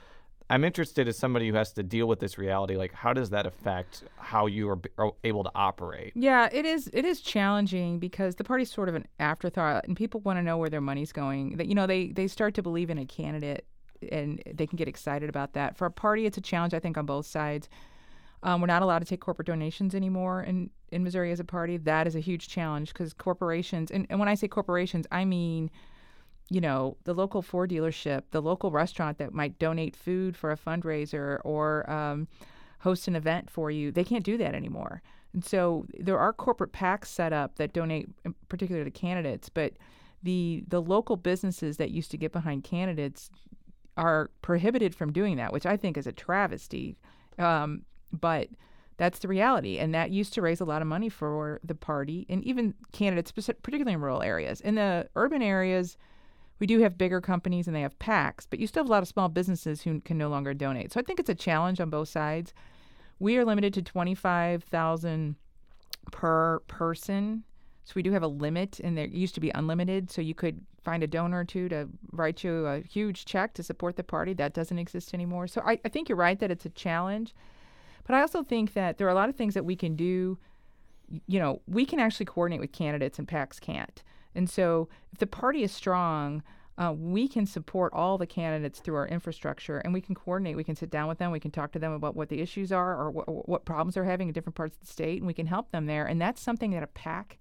I'm 0.50 0.64
interested 0.64 1.06
as 1.06 1.16
somebody 1.16 1.48
who 1.48 1.54
has 1.54 1.72
to 1.74 1.84
deal 1.84 2.08
with 2.08 2.18
this 2.18 2.38
reality. 2.38 2.76
Like, 2.76 2.92
how 2.92 3.12
does 3.12 3.30
that 3.30 3.46
affect 3.46 4.02
how 4.16 4.46
you 4.46 4.68
are, 4.68 4.80
are 4.98 5.12
able 5.22 5.44
to 5.44 5.52
operate? 5.54 6.12
Yeah, 6.16 6.48
it 6.50 6.66
is. 6.66 6.90
It 6.92 7.04
is 7.04 7.20
challenging 7.20 8.00
because 8.00 8.34
the 8.34 8.42
party's 8.42 8.68
sort 8.68 8.88
of 8.88 8.96
an 8.96 9.06
afterthought, 9.20 9.86
and 9.86 9.96
people 9.96 10.18
want 10.22 10.40
to 10.40 10.42
know 10.42 10.58
where 10.58 10.68
their 10.68 10.80
money's 10.80 11.12
going. 11.12 11.56
That 11.56 11.68
you 11.68 11.76
know, 11.76 11.86
they 11.86 12.08
they 12.08 12.26
start 12.26 12.54
to 12.54 12.62
believe 12.64 12.90
in 12.90 12.98
a 12.98 13.06
candidate, 13.06 13.64
and 14.10 14.42
they 14.52 14.66
can 14.66 14.76
get 14.76 14.88
excited 14.88 15.28
about 15.28 15.52
that. 15.52 15.76
For 15.76 15.86
a 15.86 15.90
party, 15.92 16.26
it's 16.26 16.36
a 16.36 16.40
challenge. 16.40 16.74
I 16.74 16.80
think 16.80 16.98
on 16.98 17.06
both 17.06 17.26
sides. 17.26 17.68
Um, 18.42 18.60
we're 18.60 18.66
not 18.66 18.82
allowed 18.82 18.98
to 19.00 19.04
take 19.04 19.20
corporate 19.20 19.46
donations 19.46 19.94
anymore 19.94 20.42
in, 20.42 20.70
in 20.90 21.04
Missouri 21.04 21.30
as 21.30 21.40
a 21.40 21.44
party. 21.44 21.76
That 21.76 22.06
is 22.06 22.16
a 22.16 22.20
huge 22.20 22.48
challenge 22.48 22.92
because 22.92 23.12
corporations, 23.12 23.90
and, 23.90 24.06
and 24.10 24.18
when 24.18 24.28
I 24.28 24.34
say 24.34 24.48
corporations, 24.48 25.06
I 25.12 25.24
mean, 25.24 25.70
you 26.50 26.60
know, 26.60 26.96
the 27.04 27.14
local 27.14 27.40
Ford 27.40 27.70
dealership, 27.70 28.22
the 28.30 28.42
local 28.42 28.70
restaurant 28.70 29.18
that 29.18 29.32
might 29.32 29.58
donate 29.58 29.96
food 29.96 30.36
for 30.36 30.50
a 30.50 30.56
fundraiser 30.56 31.38
or 31.44 31.88
um, 31.90 32.28
host 32.80 33.08
an 33.08 33.16
event 33.16 33.48
for 33.48 33.70
you, 33.70 33.92
they 33.92 34.04
can't 34.04 34.24
do 34.24 34.36
that 34.38 34.54
anymore. 34.54 35.02
And 35.32 35.44
so 35.44 35.86
there 35.98 36.18
are 36.18 36.32
corporate 36.32 36.72
PACs 36.72 37.06
set 37.06 37.32
up 37.32 37.56
that 37.56 37.72
donate, 37.72 38.08
particularly 38.48 38.84
to 38.90 38.90
candidates, 38.90 39.48
but 39.48 39.74
the 40.22 40.62
the 40.68 40.80
local 40.80 41.16
businesses 41.16 41.78
that 41.78 41.90
used 41.90 42.10
to 42.12 42.16
get 42.16 42.32
behind 42.32 42.64
candidates 42.64 43.30
are 43.96 44.30
prohibited 44.40 44.94
from 44.94 45.12
doing 45.12 45.36
that, 45.36 45.52
which 45.52 45.66
I 45.66 45.76
think 45.76 45.96
is 45.96 46.06
a 46.06 46.12
travesty. 46.12 46.96
Um, 47.38 47.82
but 48.12 48.48
that's 48.96 49.18
the 49.20 49.28
reality. 49.28 49.78
And 49.78 49.94
that 49.94 50.10
used 50.10 50.32
to 50.34 50.42
raise 50.42 50.60
a 50.60 50.64
lot 50.64 50.82
of 50.82 50.88
money 50.88 51.08
for 51.08 51.60
the 51.64 51.74
party 51.74 52.26
and 52.28 52.44
even 52.44 52.74
candidates, 52.92 53.32
particularly 53.32 53.94
in 53.94 54.00
rural 54.00 54.22
areas. 54.22 54.60
In 54.60 54.74
the 54.74 55.08
urban 55.16 55.42
areas, 55.42 55.96
we 56.58 56.66
do 56.66 56.80
have 56.80 56.98
bigger 56.98 57.20
companies 57.20 57.66
and 57.66 57.74
they 57.74 57.80
have 57.80 57.98
PACs, 57.98 58.46
but 58.48 58.60
you 58.60 58.66
still 58.66 58.84
have 58.84 58.88
a 58.88 58.92
lot 58.92 59.02
of 59.02 59.08
small 59.08 59.28
businesses 59.28 59.82
who 59.82 60.00
can 60.00 60.18
no 60.18 60.28
longer 60.28 60.54
donate. 60.54 60.92
So 60.92 61.00
I 61.00 61.02
think 61.02 61.18
it's 61.18 61.30
a 61.30 61.34
challenge 61.34 61.80
on 61.80 61.90
both 61.90 62.08
sides. 62.08 62.54
We 63.18 63.36
are 63.38 63.44
limited 63.44 63.74
to 63.74 63.82
25,000 63.82 65.36
per 66.10 66.60
person. 66.68 67.44
So 67.84 67.92
we 67.96 68.02
do 68.02 68.12
have 68.12 68.22
a 68.22 68.28
limit, 68.28 68.78
and 68.78 68.96
there 68.96 69.06
used 69.06 69.34
to 69.34 69.40
be 69.40 69.50
unlimited. 69.50 70.10
So 70.10 70.22
you 70.22 70.34
could 70.34 70.60
find 70.82 71.02
a 71.02 71.08
donor 71.08 71.40
or 71.40 71.44
two 71.44 71.68
to 71.68 71.88
write 72.12 72.44
you 72.44 72.66
a 72.66 72.80
huge 72.80 73.24
check 73.24 73.54
to 73.54 73.62
support 73.62 73.96
the 73.96 74.04
party. 74.04 74.32
That 74.32 74.54
doesn't 74.54 74.78
exist 74.78 75.14
anymore. 75.14 75.48
So 75.48 75.62
I, 75.64 75.80
I 75.84 75.88
think 75.88 76.08
you're 76.08 76.16
right 76.16 76.38
that 76.38 76.50
it's 76.50 76.66
a 76.66 76.70
challenge. 76.70 77.34
But 78.04 78.14
I 78.14 78.20
also 78.20 78.42
think 78.42 78.74
that 78.74 78.98
there 78.98 79.06
are 79.06 79.10
a 79.10 79.14
lot 79.14 79.28
of 79.28 79.36
things 79.36 79.54
that 79.54 79.64
we 79.64 79.76
can 79.76 79.96
do. 79.96 80.38
You 81.26 81.38
know, 81.38 81.62
we 81.66 81.84
can 81.84 82.00
actually 82.00 82.26
coordinate 82.26 82.60
with 82.60 82.72
candidates 82.72 83.18
and 83.18 83.28
PACs 83.28 83.60
can't. 83.60 84.02
And 84.34 84.48
so 84.48 84.88
if 85.12 85.18
the 85.18 85.26
party 85.26 85.62
is 85.62 85.72
strong, 85.72 86.42
uh, 86.78 86.92
we 86.96 87.28
can 87.28 87.44
support 87.44 87.92
all 87.92 88.16
the 88.16 88.26
candidates 88.26 88.80
through 88.80 88.96
our 88.96 89.06
infrastructure 89.06 89.78
and 89.78 89.92
we 89.92 90.00
can 90.00 90.14
coordinate. 90.14 90.56
We 90.56 90.64
can 90.64 90.74
sit 90.74 90.90
down 90.90 91.06
with 91.06 91.18
them. 91.18 91.30
We 91.30 91.40
can 91.40 91.50
talk 91.50 91.72
to 91.72 91.78
them 91.78 91.92
about 91.92 92.16
what 92.16 92.30
the 92.30 92.40
issues 92.40 92.72
are 92.72 92.96
or 92.96 93.10
wh- 93.12 93.48
what 93.48 93.66
problems 93.66 93.94
they're 93.94 94.04
having 94.04 94.28
in 94.28 94.32
different 94.32 94.56
parts 94.56 94.76
of 94.76 94.80
the 94.80 94.92
state, 94.92 95.18
and 95.18 95.26
we 95.26 95.34
can 95.34 95.46
help 95.46 95.70
them 95.70 95.86
there. 95.86 96.06
And 96.06 96.20
that's 96.20 96.40
something 96.40 96.70
that 96.70 96.82
a 96.82 96.88
PAC 96.88 97.38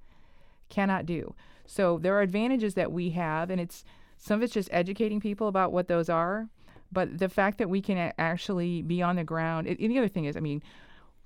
cannot 0.69 1.05
do. 1.05 1.33
So 1.65 1.97
there 1.97 2.15
are 2.15 2.21
advantages 2.21 2.73
that 2.73 2.91
we 2.91 3.11
have, 3.11 3.49
and 3.49 3.61
it's 3.61 3.85
some 4.17 4.35
of 4.35 4.43
it's 4.43 4.53
just 4.53 4.69
educating 4.71 5.19
people 5.19 5.47
about 5.47 5.71
what 5.71 5.87
those 5.87 6.09
are. 6.09 6.49
But 6.91 7.19
the 7.19 7.29
fact 7.29 7.57
that 7.59 7.69
we 7.69 7.81
can 7.81 8.11
actually 8.17 8.81
be 8.81 9.01
on 9.01 9.15
the 9.15 9.23
ground, 9.23 9.67
and 9.67 9.77
the 9.77 9.97
other 9.97 10.07
thing 10.07 10.25
is, 10.25 10.35
I 10.35 10.41
mean, 10.41 10.61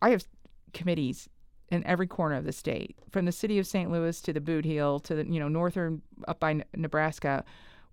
I 0.01 0.11
have 0.11 0.25
committees 0.73 1.27
in 1.69 1.83
every 1.85 2.05
corner 2.05 2.35
of 2.35 2.45
the 2.45 2.51
state, 2.51 2.95
from 3.09 3.25
the 3.25 3.31
city 3.31 3.57
of 3.57 3.65
St. 3.65 3.91
Louis 3.91 4.21
to 4.21 4.31
the 4.31 4.41
Boot 4.41 4.65
Heel 4.65 4.99
to 4.99 5.15
the 5.15 5.25
you 5.25 5.39
know 5.39 5.47
northern 5.47 6.01
up 6.27 6.39
by 6.39 6.63
Nebraska, 6.75 7.43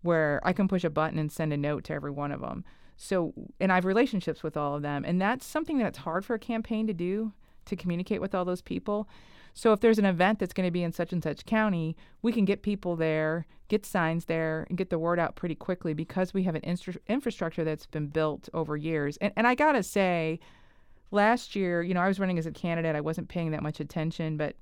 where 0.03 0.41
I 0.45 0.53
can 0.53 0.69
push 0.69 0.85
a 0.85 0.91
button 0.91 1.19
and 1.19 1.33
send 1.33 1.53
a 1.53 1.57
note 1.57 1.85
to 1.85 1.95
every 1.95 2.11
one 2.11 2.33
of 2.33 2.41
them. 2.41 2.65
So, 2.97 3.33
and 3.59 3.73
I 3.73 3.77
have 3.77 3.85
relationships 3.85 4.43
with 4.43 4.57
all 4.57 4.77
of 4.77 4.83
them, 4.83 5.05
and 5.05 5.21
that's 5.21 5.47
something 5.47 5.79
that's 5.79 5.99
hard 5.99 6.25
for 6.25 6.35
a 6.35 6.39
campaign 6.39 6.87
to 6.87 6.93
do 6.93 7.33
to 7.65 7.77
communicate 7.77 8.21
with 8.21 8.35
all 8.35 8.45
those 8.45 8.63
people. 8.63 9.09
So 9.55 9.73
if 9.73 9.81
there's 9.81 9.99
an 9.99 10.05
event 10.05 10.39
that's 10.39 10.53
going 10.53 10.67
to 10.67 10.71
be 10.71 10.83
in 10.83 10.93
such 10.93 11.13
and 11.13 11.23
such 11.23 11.45
county, 11.45 11.97
we 12.23 12.33
can 12.33 12.45
get 12.45 12.63
people 12.63 12.97
there, 12.97 13.47
get 13.69 13.85
signs 13.85 14.25
there, 14.25 14.67
and 14.69 14.79
get 14.79 14.91
the 14.91 14.99
word 14.99 15.19
out 15.19 15.37
pretty 15.37 15.55
quickly 15.55 15.95
because 15.95 16.33
we 16.33 16.45
have 16.45 16.55
an 16.55 16.77
infrastructure 17.09 17.65
that's 17.65 17.87
been 17.87 18.07
built 18.07 18.49
over 18.55 18.77
years. 18.77 19.17
And, 19.19 19.33
and 19.37 19.47
I 19.47 19.55
got 19.55 19.73
to 19.73 19.83
say, 19.83 20.41
last 21.11 21.55
year, 21.55 21.83
you 21.83 21.95
know, 21.95 22.01
I 22.01 22.09
was 22.09 22.19
running 22.19 22.39
as 22.39 22.47
a 22.47 22.53
candidate. 22.53 22.97
I 22.97 23.01
wasn't 23.01 23.29
paying 23.29 23.51
that 23.51 23.63
much 23.63 23.81
attention, 23.81 24.37
but 24.37 24.57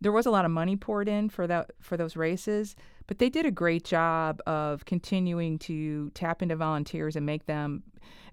there 0.00 0.12
was 0.12 0.26
a 0.26 0.30
lot 0.30 0.44
of 0.44 0.50
money 0.50 0.76
poured 0.76 1.08
in 1.08 1.30
for 1.30 1.46
that 1.46 1.70
for 1.80 1.96
those 1.96 2.16
races, 2.16 2.76
but 3.06 3.18
they 3.18 3.30
did 3.30 3.46
a 3.46 3.50
great 3.50 3.84
job 3.84 4.42
of 4.46 4.84
continuing 4.84 5.58
to 5.60 6.10
tap 6.10 6.42
into 6.42 6.56
volunteers 6.56 7.16
and 7.16 7.24
make 7.24 7.46
them 7.46 7.82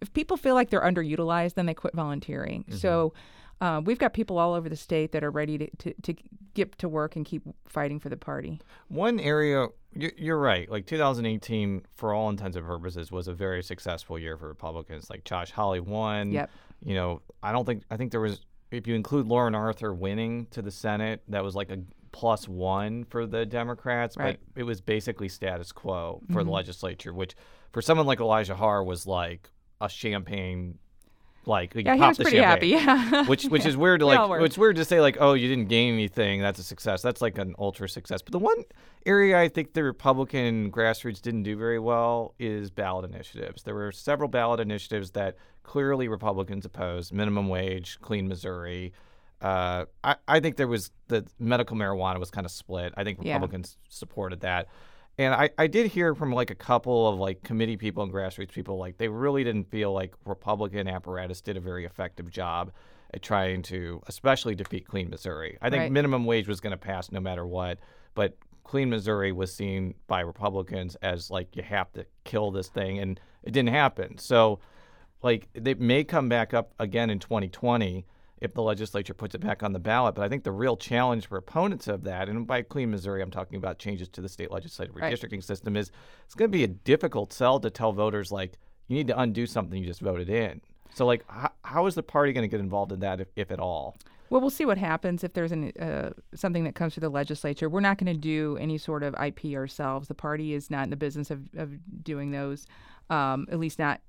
if 0.01 0.11
people 0.13 0.35
feel 0.35 0.55
like 0.55 0.69
they're 0.69 0.81
underutilized, 0.81 1.53
then 1.53 1.65
they 1.65 1.73
quit 1.73 1.93
volunteering. 1.93 2.63
Mm-hmm. 2.63 2.77
So 2.77 3.13
uh, 3.61 3.79
we've 3.85 3.99
got 3.99 4.13
people 4.13 4.39
all 4.39 4.53
over 4.53 4.67
the 4.67 4.75
state 4.75 5.11
that 5.11 5.23
are 5.23 5.29
ready 5.29 5.57
to, 5.59 5.69
to, 5.77 5.93
to 6.01 6.15
get 6.55 6.77
to 6.79 6.89
work 6.89 7.15
and 7.15 7.25
keep 7.25 7.43
fighting 7.67 7.99
for 7.99 8.09
the 8.09 8.17
party. 8.17 8.59
One 8.87 9.19
area, 9.19 9.67
you're 9.93 10.39
right. 10.39 10.69
Like 10.69 10.87
2018, 10.87 11.83
for 11.95 12.13
all 12.13 12.29
intents 12.29 12.57
and 12.57 12.65
purposes, 12.65 13.11
was 13.11 13.27
a 13.27 13.33
very 13.33 13.61
successful 13.61 14.17
year 14.17 14.35
for 14.35 14.47
Republicans. 14.47 15.09
Like 15.09 15.23
Josh 15.23 15.51
Hawley 15.51 15.79
won. 15.79 16.31
Yep. 16.31 16.49
You 16.83 16.95
know, 16.95 17.21
I 17.43 17.51
don't 17.51 17.65
think 17.65 17.83
I 17.91 17.97
think 17.97 18.11
there 18.11 18.19
was 18.19 18.41
if 18.71 18.87
you 18.87 18.95
include 18.95 19.27
Lauren 19.27 19.53
Arthur 19.53 19.93
winning 19.93 20.47
to 20.51 20.63
the 20.63 20.71
Senate, 20.71 21.21
that 21.27 21.43
was 21.43 21.55
like 21.55 21.69
a 21.69 21.79
plus 22.11 22.47
one 22.47 23.03
for 23.05 23.27
the 23.27 23.45
Democrats, 23.45 24.17
right. 24.17 24.39
but 24.53 24.59
it 24.59 24.63
was 24.63 24.81
basically 24.81 25.29
status 25.29 25.71
quo 25.71 26.21
for 26.27 26.39
mm-hmm. 26.39 26.47
the 26.47 26.51
legislature, 26.51 27.13
which 27.13 27.35
for 27.71 27.81
someone 27.81 28.07
like 28.07 28.19
Elijah 28.19 28.55
Haahr 28.55 28.83
was 28.83 29.05
like 29.05 29.49
a 29.79 29.87
champagne 29.87 30.77
like 31.45 31.73
yeah, 31.75 31.95
he 31.95 32.01
was 32.01 32.17
pretty 32.17 32.37
champagne, 32.37 32.77
happy. 32.77 33.11
Yeah, 33.13 33.25
which 33.27 33.45
which 33.45 33.63
yeah. 33.63 33.69
is 33.69 33.77
weird 33.77 34.01
to 34.01 34.05
like. 34.05 34.41
It's 34.41 34.57
weird 34.57 34.75
to 34.75 34.85
say 34.85 35.01
like, 35.01 35.17
oh, 35.19 35.33
you 35.33 35.47
didn't 35.47 35.69
gain 35.69 35.93
anything. 35.93 36.41
That's 36.41 36.59
a 36.59 36.63
success. 36.63 37.01
That's 37.01 37.21
like 37.21 37.37
an 37.37 37.55
ultra 37.57 37.89
success. 37.89 38.21
But 38.21 38.31
the 38.31 38.39
one 38.39 38.63
area 39.05 39.39
I 39.39 39.47
think 39.47 39.73
the 39.73 39.83
Republican 39.83 40.71
grassroots 40.71 41.21
didn't 41.21 41.43
do 41.43 41.57
very 41.57 41.79
well 41.79 42.35
is 42.37 42.69
ballot 42.69 43.09
initiatives. 43.09 43.63
There 43.63 43.73
were 43.73 43.91
several 43.91 44.29
ballot 44.29 44.59
initiatives 44.59 45.11
that 45.11 45.35
clearly 45.63 46.07
Republicans 46.07 46.65
opposed: 46.65 47.11
minimum 47.11 47.47
wage, 47.47 47.97
clean 48.01 48.27
Missouri. 48.27 48.93
Uh, 49.41 49.85
I, 50.03 50.17
I 50.27 50.39
think 50.39 50.57
there 50.57 50.67
was 50.67 50.91
the 51.07 51.25
medical 51.39 51.75
marijuana 51.75 52.19
was 52.19 52.29
kind 52.29 52.45
of 52.45 52.51
split. 52.51 52.93
I 52.95 53.03
think 53.03 53.17
Republicans 53.19 53.77
yeah. 53.79 53.87
supported 53.89 54.41
that. 54.41 54.67
And 55.17 55.33
I, 55.33 55.49
I 55.57 55.67
did 55.67 55.87
hear 55.87 56.15
from 56.15 56.31
like 56.31 56.49
a 56.49 56.55
couple 56.55 57.07
of 57.07 57.19
like 57.19 57.43
committee 57.43 57.77
people 57.77 58.03
and 58.03 58.11
grassroots 58.11 58.51
people 58.51 58.77
like 58.77 58.97
they 58.97 59.07
really 59.07 59.43
didn't 59.43 59.69
feel 59.69 59.93
like 59.93 60.13
Republican 60.25 60.87
apparatus 60.87 61.41
did 61.41 61.57
a 61.57 61.59
very 61.59 61.85
effective 61.85 62.29
job 62.29 62.71
at 63.13 63.21
trying 63.21 63.61
to 63.63 64.01
especially 64.07 64.55
defeat 64.55 64.87
Clean 64.87 65.09
Missouri. 65.09 65.57
I 65.61 65.69
think 65.69 65.81
right. 65.81 65.91
minimum 65.91 66.25
wage 66.25 66.47
was 66.47 66.59
going 66.59 66.71
to 66.71 66.77
pass 66.77 67.11
no 67.11 67.19
matter 67.19 67.45
what, 67.45 67.79
but 68.15 68.37
Clean 68.63 68.89
Missouri 68.89 69.31
was 69.31 69.53
seen 69.53 69.95
by 70.07 70.21
Republicans 70.21 70.95
as 71.01 71.29
like 71.29 71.55
you 71.55 71.63
have 71.63 71.91
to 71.93 72.05
kill 72.23 72.51
this 72.51 72.69
thing 72.69 72.99
and 72.99 73.19
it 73.43 73.51
didn't 73.51 73.69
happen. 73.69 74.17
So 74.17 74.59
like 75.21 75.49
they 75.53 75.73
may 75.73 76.03
come 76.03 76.29
back 76.29 76.53
up 76.53 76.73
again 76.79 77.09
in 77.09 77.19
2020 77.19 78.05
if 78.41 78.55
the 78.55 78.61
legislature 78.61 79.13
puts 79.13 79.35
it 79.35 79.39
back 79.39 79.61
on 79.61 79.71
the 79.71 79.79
ballot. 79.79 80.15
But 80.15 80.23
I 80.23 80.29
think 80.29 80.43
the 80.43 80.51
real 80.51 80.75
challenge 80.75 81.27
for 81.27 81.37
opponents 81.37 81.87
of 81.87 82.03
that, 82.03 82.27
and 82.27 82.45
by 82.45 82.63
clean 82.63 82.89
Missouri, 82.89 83.21
I'm 83.21 83.31
talking 83.31 83.57
about 83.57 83.77
changes 83.77 84.09
to 84.09 84.21
the 84.21 84.27
state 84.27 84.51
legislative 84.51 84.95
right. 84.95 85.13
redistricting 85.13 85.43
system, 85.43 85.77
is 85.77 85.91
it's 86.25 86.33
going 86.33 86.51
to 86.51 86.57
be 86.57 86.63
a 86.63 86.67
difficult 86.67 87.31
sell 87.31 87.59
to 87.59 87.69
tell 87.69 87.93
voters 87.93 88.31
like 88.31 88.57
you 88.87 88.97
need 88.97 89.07
to 89.07 89.19
undo 89.19 89.45
something 89.45 89.79
you 89.79 89.85
just 89.85 90.01
voted 90.01 90.29
in. 90.29 90.59
So 90.93 91.05
like, 91.05 91.23
how, 91.27 91.51
how 91.63 91.85
is 91.85 91.95
the 91.95 92.03
party 92.03 92.33
going 92.33 92.43
to 92.43 92.51
get 92.51 92.59
involved 92.59 92.91
in 92.91 92.99
that, 93.01 93.21
if, 93.21 93.27
if 93.35 93.51
at 93.51 93.59
all? 93.59 93.95
Well, 94.31 94.41
we'll 94.41 94.49
see 94.49 94.65
what 94.65 94.77
happens 94.77 95.23
if 95.23 95.33
there's 95.33 95.51
an, 95.51 95.71
uh, 95.79 96.11
something 96.33 96.63
that 96.63 96.73
comes 96.73 96.93
through 96.93 97.01
the 97.01 97.09
legislature. 97.09 97.69
We're 97.69 97.81
not 97.81 97.97
going 97.97 98.13
to 98.13 98.19
do 98.19 98.57
any 98.59 98.77
sort 98.77 99.03
of 99.03 99.13
IP 99.21 99.53
ourselves. 99.53 100.07
The 100.07 100.15
party 100.15 100.53
is 100.53 100.71
not 100.71 100.85
in 100.85 100.89
the 100.89 100.95
business 100.95 101.29
of, 101.31 101.49
of 101.57 101.71
doing 102.03 102.31
those, 102.31 102.65
um, 103.09 103.45
at 103.51 103.59
least 103.59 103.77
not 103.77 104.01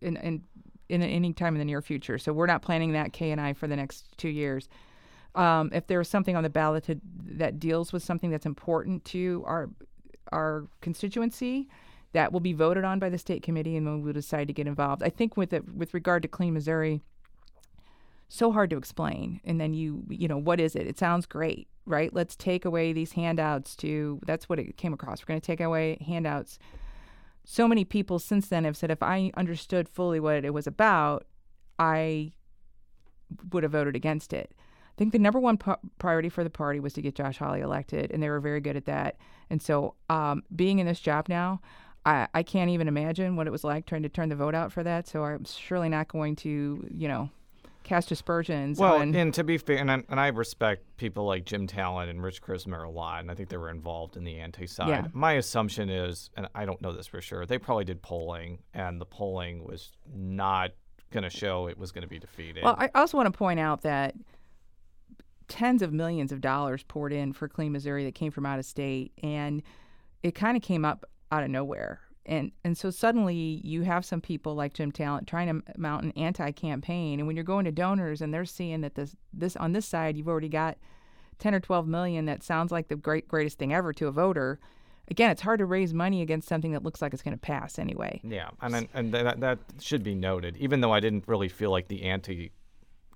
in, 0.00 0.16
in 0.18 0.44
in 0.88 1.02
any 1.02 1.32
time 1.32 1.54
in 1.54 1.58
the 1.58 1.64
near 1.64 1.82
future. 1.82 2.18
So 2.18 2.32
we're 2.32 2.46
not 2.46 2.62
planning 2.62 2.92
that 2.92 3.12
K 3.12 3.30
and 3.30 3.40
I 3.40 3.52
for 3.52 3.66
the 3.66 3.76
next 3.76 4.06
two 4.18 4.28
years. 4.28 4.68
Um, 5.34 5.70
if 5.72 5.86
there's 5.86 6.08
something 6.08 6.36
on 6.36 6.42
the 6.42 6.50
ballot 6.50 6.84
to, 6.84 7.00
that 7.26 7.58
deals 7.58 7.92
with 7.92 8.02
something 8.02 8.30
that's 8.30 8.46
important 8.46 9.04
to 9.06 9.42
our 9.46 9.70
our 10.32 10.66
constituency, 10.80 11.68
that 12.12 12.32
will 12.32 12.40
be 12.40 12.52
voted 12.52 12.84
on 12.84 12.98
by 12.98 13.08
the 13.08 13.18
state 13.18 13.42
committee, 13.42 13.76
and 13.76 13.86
then 13.86 14.02
we'll 14.02 14.12
decide 14.12 14.46
to 14.48 14.54
get 14.54 14.66
involved. 14.66 15.02
I 15.02 15.10
think 15.10 15.36
with 15.36 15.52
it, 15.52 15.74
with 15.74 15.92
regard 15.92 16.22
to 16.22 16.28
Clean 16.28 16.52
Missouri, 16.52 17.02
so 18.28 18.52
hard 18.52 18.70
to 18.70 18.76
explain. 18.76 19.40
And 19.44 19.60
then 19.60 19.74
you 19.74 20.04
you 20.08 20.28
know 20.28 20.38
what 20.38 20.60
is 20.60 20.76
it? 20.76 20.86
It 20.86 20.98
sounds 20.98 21.26
great, 21.26 21.68
right? 21.86 22.12
Let's 22.12 22.36
take 22.36 22.64
away 22.64 22.92
these 22.92 23.12
handouts. 23.12 23.76
To 23.76 24.20
that's 24.26 24.48
what 24.48 24.58
it 24.58 24.76
came 24.76 24.92
across. 24.92 25.22
We're 25.22 25.32
going 25.32 25.40
to 25.40 25.46
take 25.46 25.60
away 25.60 25.98
handouts 26.06 26.58
so 27.44 27.68
many 27.68 27.84
people 27.84 28.18
since 28.18 28.48
then 28.48 28.64
have 28.64 28.76
said 28.76 28.90
if 28.90 29.02
I 29.02 29.30
understood 29.36 29.88
fully 29.88 30.18
what 30.18 30.44
it 30.44 30.54
was 30.54 30.66
about, 30.66 31.26
I 31.78 32.32
would 33.52 33.62
have 33.62 33.72
voted 33.72 33.96
against 33.96 34.32
it. 34.32 34.52
I 34.56 34.96
think 34.96 35.12
the 35.12 35.18
number 35.18 35.40
one 35.40 35.58
p- 35.58 35.72
priority 35.98 36.28
for 36.28 36.44
the 36.44 36.50
party 36.50 36.78
was 36.78 36.92
to 36.94 37.02
get 37.02 37.16
Josh 37.16 37.38
Hawley 37.38 37.60
elected, 37.60 38.12
and 38.12 38.22
they 38.22 38.30
were 38.30 38.40
very 38.40 38.60
good 38.60 38.76
at 38.76 38.84
that. 38.86 39.16
And 39.50 39.60
so, 39.60 39.94
um, 40.08 40.44
being 40.54 40.78
in 40.78 40.86
this 40.86 41.00
job 41.00 41.28
now, 41.28 41.60
I, 42.06 42.28
I 42.32 42.42
can't 42.42 42.70
even 42.70 42.86
imagine 42.86 43.34
what 43.34 43.46
it 43.46 43.50
was 43.50 43.64
like 43.64 43.86
trying 43.86 44.04
to 44.04 44.08
turn 44.08 44.28
the 44.28 44.36
vote 44.36 44.54
out 44.54 44.72
for 44.72 44.82
that. 44.84 45.08
So 45.08 45.24
I'm 45.24 45.44
surely 45.44 45.88
not 45.88 46.08
going 46.08 46.36
to, 46.36 46.86
you 46.90 47.08
know, 47.08 47.30
cast 47.84 48.10
aspersions. 48.10 48.78
Well, 48.78 48.96
on... 48.96 49.14
and 49.14 49.32
to 49.34 49.44
be 49.44 49.58
fair, 49.58 49.76
and 49.76 49.90
I, 49.90 50.02
and 50.08 50.18
I 50.18 50.28
respect 50.28 50.96
people 50.96 51.24
like 51.24 51.44
Jim 51.44 51.66
Talent 51.66 52.10
and 52.10 52.22
Rich 52.22 52.42
Chrismer 52.42 52.82
a 52.82 52.90
lot, 52.90 53.20
and 53.20 53.30
I 53.30 53.34
think 53.34 53.50
they 53.50 53.56
were 53.56 53.70
involved 53.70 54.16
in 54.16 54.24
the 54.24 54.40
anti 54.40 54.66
side. 54.66 54.88
Yeah. 54.88 55.06
My 55.12 55.34
assumption 55.34 55.88
is, 55.88 56.30
and 56.36 56.48
I 56.54 56.64
don't 56.64 56.80
know 56.82 56.92
this 56.92 57.06
for 57.06 57.20
sure, 57.20 57.46
they 57.46 57.58
probably 57.58 57.84
did 57.84 58.02
polling, 58.02 58.58
and 58.72 59.00
the 59.00 59.06
polling 59.06 59.64
was 59.64 59.92
not 60.12 60.72
going 61.12 61.22
to 61.22 61.30
show 61.30 61.68
it 61.68 61.78
was 61.78 61.92
going 61.92 62.02
to 62.02 62.08
be 62.08 62.18
defeated. 62.18 62.64
Well, 62.64 62.74
I 62.76 62.90
also 62.94 63.16
want 63.16 63.32
to 63.32 63.38
point 63.38 63.60
out 63.60 63.82
that 63.82 64.14
tens 65.46 65.82
of 65.82 65.92
millions 65.92 66.32
of 66.32 66.40
dollars 66.40 66.82
poured 66.82 67.12
in 67.12 67.32
for 67.32 67.48
Clean 67.48 67.70
Missouri 67.70 68.04
that 68.04 68.14
came 68.14 68.32
from 68.32 68.46
out 68.46 68.58
of 68.58 68.64
state, 68.64 69.12
and 69.22 69.62
it 70.22 70.34
kind 70.34 70.56
of 70.56 70.62
came 70.62 70.84
up 70.84 71.04
out 71.30 71.44
of 71.44 71.50
nowhere 71.50 72.00
and 72.26 72.52
and 72.64 72.76
so 72.76 72.90
suddenly 72.90 73.60
you 73.62 73.82
have 73.82 74.04
some 74.04 74.20
people 74.20 74.54
like 74.54 74.74
Jim 74.74 74.90
Talent 74.92 75.26
trying 75.26 75.48
to 75.48 75.78
mount 75.78 76.04
an 76.04 76.12
anti-campaign, 76.12 77.20
and 77.20 77.26
when 77.26 77.36
you're 77.36 77.44
going 77.44 77.64
to 77.64 77.72
donors 77.72 78.20
and 78.20 78.32
they're 78.32 78.44
seeing 78.44 78.80
that 78.80 78.94
this 78.94 79.16
this 79.32 79.56
on 79.56 79.72
this 79.72 79.86
side 79.86 80.16
you've 80.16 80.28
already 80.28 80.48
got 80.48 80.78
ten 81.38 81.54
or 81.54 81.60
twelve 81.60 81.86
million 81.86 82.24
that 82.26 82.42
sounds 82.42 82.72
like 82.72 82.88
the 82.88 82.96
great 82.96 83.28
greatest 83.28 83.58
thing 83.58 83.72
ever 83.72 83.92
to 83.92 84.06
a 84.06 84.12
voter. 84.12 84.58
Again, 85.08 85.30
it's 85.30 85.42
hard 85.42 85.58
to 85.58 85.66
raise 85.66 85.92
money 85.92 86.22
against 86.22 86.48
something 86.48 86.72
that 86.72 86.82
looks 86.82 87.02
like 87.02 87.12
it's 87.12 87.22
going 87.22 87.36
to 87.36 87.40
pass 87.40 87.78
anyway. 87.78 88.20
Yeah, 88.24 88.48
and 88.62 88.88
and 88.94 89.12
that 89.12 89.40
that 89.40 89.58
should 89.80 90.02
be 90.02 90.14
noted. 90.14 90.56
Even 90.56 90.80
though 90.80 90.92
I 90.92 91.00
didn't 91.00 91.24
really 91.26 91.48
feel 91.48 91.70
like 91.70 91.88
the 91.88 92.04
anti 92.04 92.52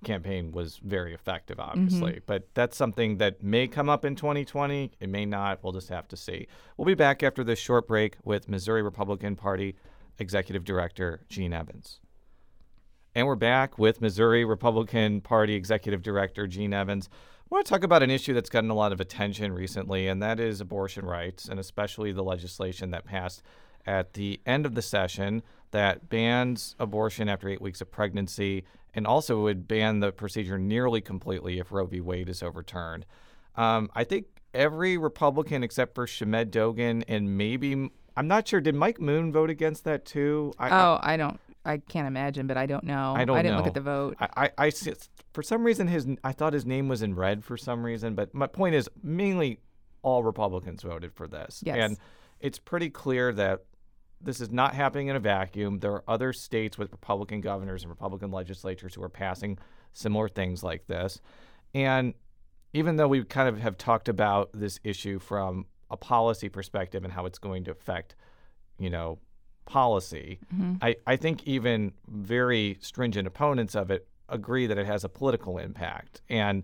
campaign 0.03 0.51
was 0.51 0.77
very 0.77 1.13
effective, 1.13 1.59
obviously. 1.59 2.13
Mm-hmm. 2.13 2.23
But 2.25 2.47
that's 2.53 2.77
something 2.77 3.17
that 3.17 3.43
may 3.43 3.67
come 3.67 3.89
up 3.89 4.05
in 4.05 4.15
2020. 4.15 4.91
It 4.99 5.09
may 5.09 5.25
not. 5.25 5.63
We'll 5.63 5.73
just 5.73 5.89
have 5.89 6.07
to 6.09 6.17
see. 6.17 6.47
We'll 6.77 6.85
be 6.85 6.95
back 6.95 7.23
after 7.23 7.43
this 7.43 7.59
short 7.59 7.87
break 7.87 8.17
with 8.23 8.49
Missouri 8.49 8.81
Republican 8.81 9.35
Party 9.35 9.75
Executive 10.17 10.63
Director 10.63 11.21
Jean 11.29 11.53
Evans. 11.53 11.99
And 13.15 13.25
we're 13.25 13.35
back 13.35 13.77
with 13.77 14.01
Missouri 14.01 14.45
Republican 14.45 15.21
Party 15.21 15.55
Executive 15.55 16.01
Director 16.01 16.47
Jean 16.47 16.73
Evans. 16.73 17.09
I 17.11 17.55
want 17.55 17.65
to 17.65 17.69
talk 17.69 17.83
about 17.83 18.03
an 18.03 18.11
issue 18.11 18.33
that's 18.33 18.49
gotten 18.49 18.69
a 18.69 18.75
lot 18.75 18.91
of 18.91 19.01
attention 19.01 19.53
recently, 19.53 20.07
and 20.07 20.21
that 20.21 20.39
is 20.39 20.61
abortion 20.61 21.05
rights, 21.05 21.47
and 21.47 21.59
especially 21.59 22.11
the 22.11 22.23
legislation 22.23 22.91
that 22.91 23.05
passed 23.05 23.41
at 23.87 24.13
the 24.13 24.39
end 24.45 24.67
of 24.67 24.75
the 24.75 24.81
session 24.81 25.41
that 25.71 26.09
bans 26.09 26.75
abortion 26.79 27.29
after 27.29 27.49
eight 27.49 27.61
weeks 27.61 27.81
of 27.81 27.91
pregnancy 27.91 28.63
and 28.93 29.05
also 29.07 29.41
would 29.41 29.67
ban 29.67 29.99
the 29.99 30.11
procedure 30.11 30.57
nearly 30.57 31.01
completely 31.01 31.59
if 31.59 31.71
Roe 31.71 31.85
v. 31.85 32.01
Wade 32.01 32.29
is 32.29 32.43
overturned. 32.43 33.05
Um, 33.55 33.89
I 33.95 34.03
think 34.03 34.27
every 34.53 34.97
Republican 34.97 35.63
except 35.63 35.95
for 35.95 36.07
Shamed 36.07 36.51
Dogan 36.51 37.03
and 37.07 37.37
maybe 37.37 37.89
I'm 38.19 38.27
not 38.27 38.47
sure. 38.47 38.59
Did 38.59 38.75
Mike 38.75 38.99
Moon 38.99 39.31
vote 39.31 39.49
against 39.49 39.85
that 39.85 40.03
too? 40.03 40.53
I, 40.59 40.69
oh, 40.69 40.99
I, 41.01 41.13
I 41.13 41.17
don't. 41.17 41.39
I 41.63 41.77
can't 41.77 42.07
imagine, 42.07 42.47
but 42.47 42.57
I 42.57 42.65
don't 42.65 42.83
know. 42.83 43.13
I 43.15 43.25
don't. 43.25 43.37
I 43.37 43.41
didn't 43.41 43.53
know. 43.53 43.57
look 43.59 43.67
at 43.67 43.73
the 43.73 43.81
vote. 43.81 44.17
I, 44.19 44.49
I, 44.57 44.65
I, 44.65 44.71
for 45.33 45.43
some 45.43 45.63
reason 45.63 45.87
his 45.87 46.07
I 46.23 46.31
thought 46.31 46.53
his 46.53 46.65
name 46.65 46.87
was 46.87 47.01
in 47.01 47.15
red 47.15 47.45
for 47.45 47.57
some 47.57 47.83
reason, 47.83 48.15
but 48.15 48.33
my 48.33 48.47
point 48.47 48.75
is 48.75 48.89
mainly 49.03 49.59
all 50.01 50.23
Republicans 50.23 50.83
voted 50.83 51.13
for 51.13 51.27
this, 51.27 51.61
yes. 51.65 51.77
and 51.77 51.97
it's 52.39 52.59
pretty 52.59 52.89
clear 52.89 53.31
that 53.33 53.63
this 54.21 54.41
is 54.41 54.51
not 54.51 54.75
happening 54.75 55.07
in 55.07 55.15
a 55.15 55.19
vacuum. 55.19 55.79
There 55.79 55.93
are 55.93 56.03
other 56.07 56.33
states 56.33 56.77
with 56.77 56.91
Republican 56.91 57.41
governors 57.41 57.83
and 57.83 57.89
Republican 57.89 58.31
legislatures 58.31 58.95
who 58.95 59.03
are 59.03 59.09
passing 59.09 59.57
similar 59.93 60.27
things 60.27 60.63
like 60.63 60.87
this. 60.87 61.21
And 61.73 62.13
even 62.73 62.97
though 62.97 63.07
we 63.07 63.23
kind 63.23 63.47
of 63.49 63.59
have 63.59 63.77
talked 63.77 64.09
about 64.09 64.49
this 64.53 64.79
issue 64.83 65.19
from 65.19 65.65
a 65.89 65.97
policy 65.97 66.49
perspective 66.49 67.03
and 67.03 67.13
how 67.13 67.25
it's 67.25 67.39
going 67.39 67.63
to 67.65 67.71
affect, 67.71 68.15
you 68.77 68.89
know, 68.89 69.19
policy, 69.65 70.39
mm-hmm. 70.53 70.75
I, 70.81 70.95
I 71.07 71.15
think 71.15 71.47
even 71.47 71.93
very 72.07 72.77
stringent 72.81 73.27
opponents 73.27 73.75
of 73.75 73.89
it 73.89 74.07
agree 74.27 74.67
that 74.67 74.77
it 74.77 74.85
has 74.85 75.03
a 75.03 75.09
political 75.09 75.57
impact. 75.57 76.21
And 76.29 76.63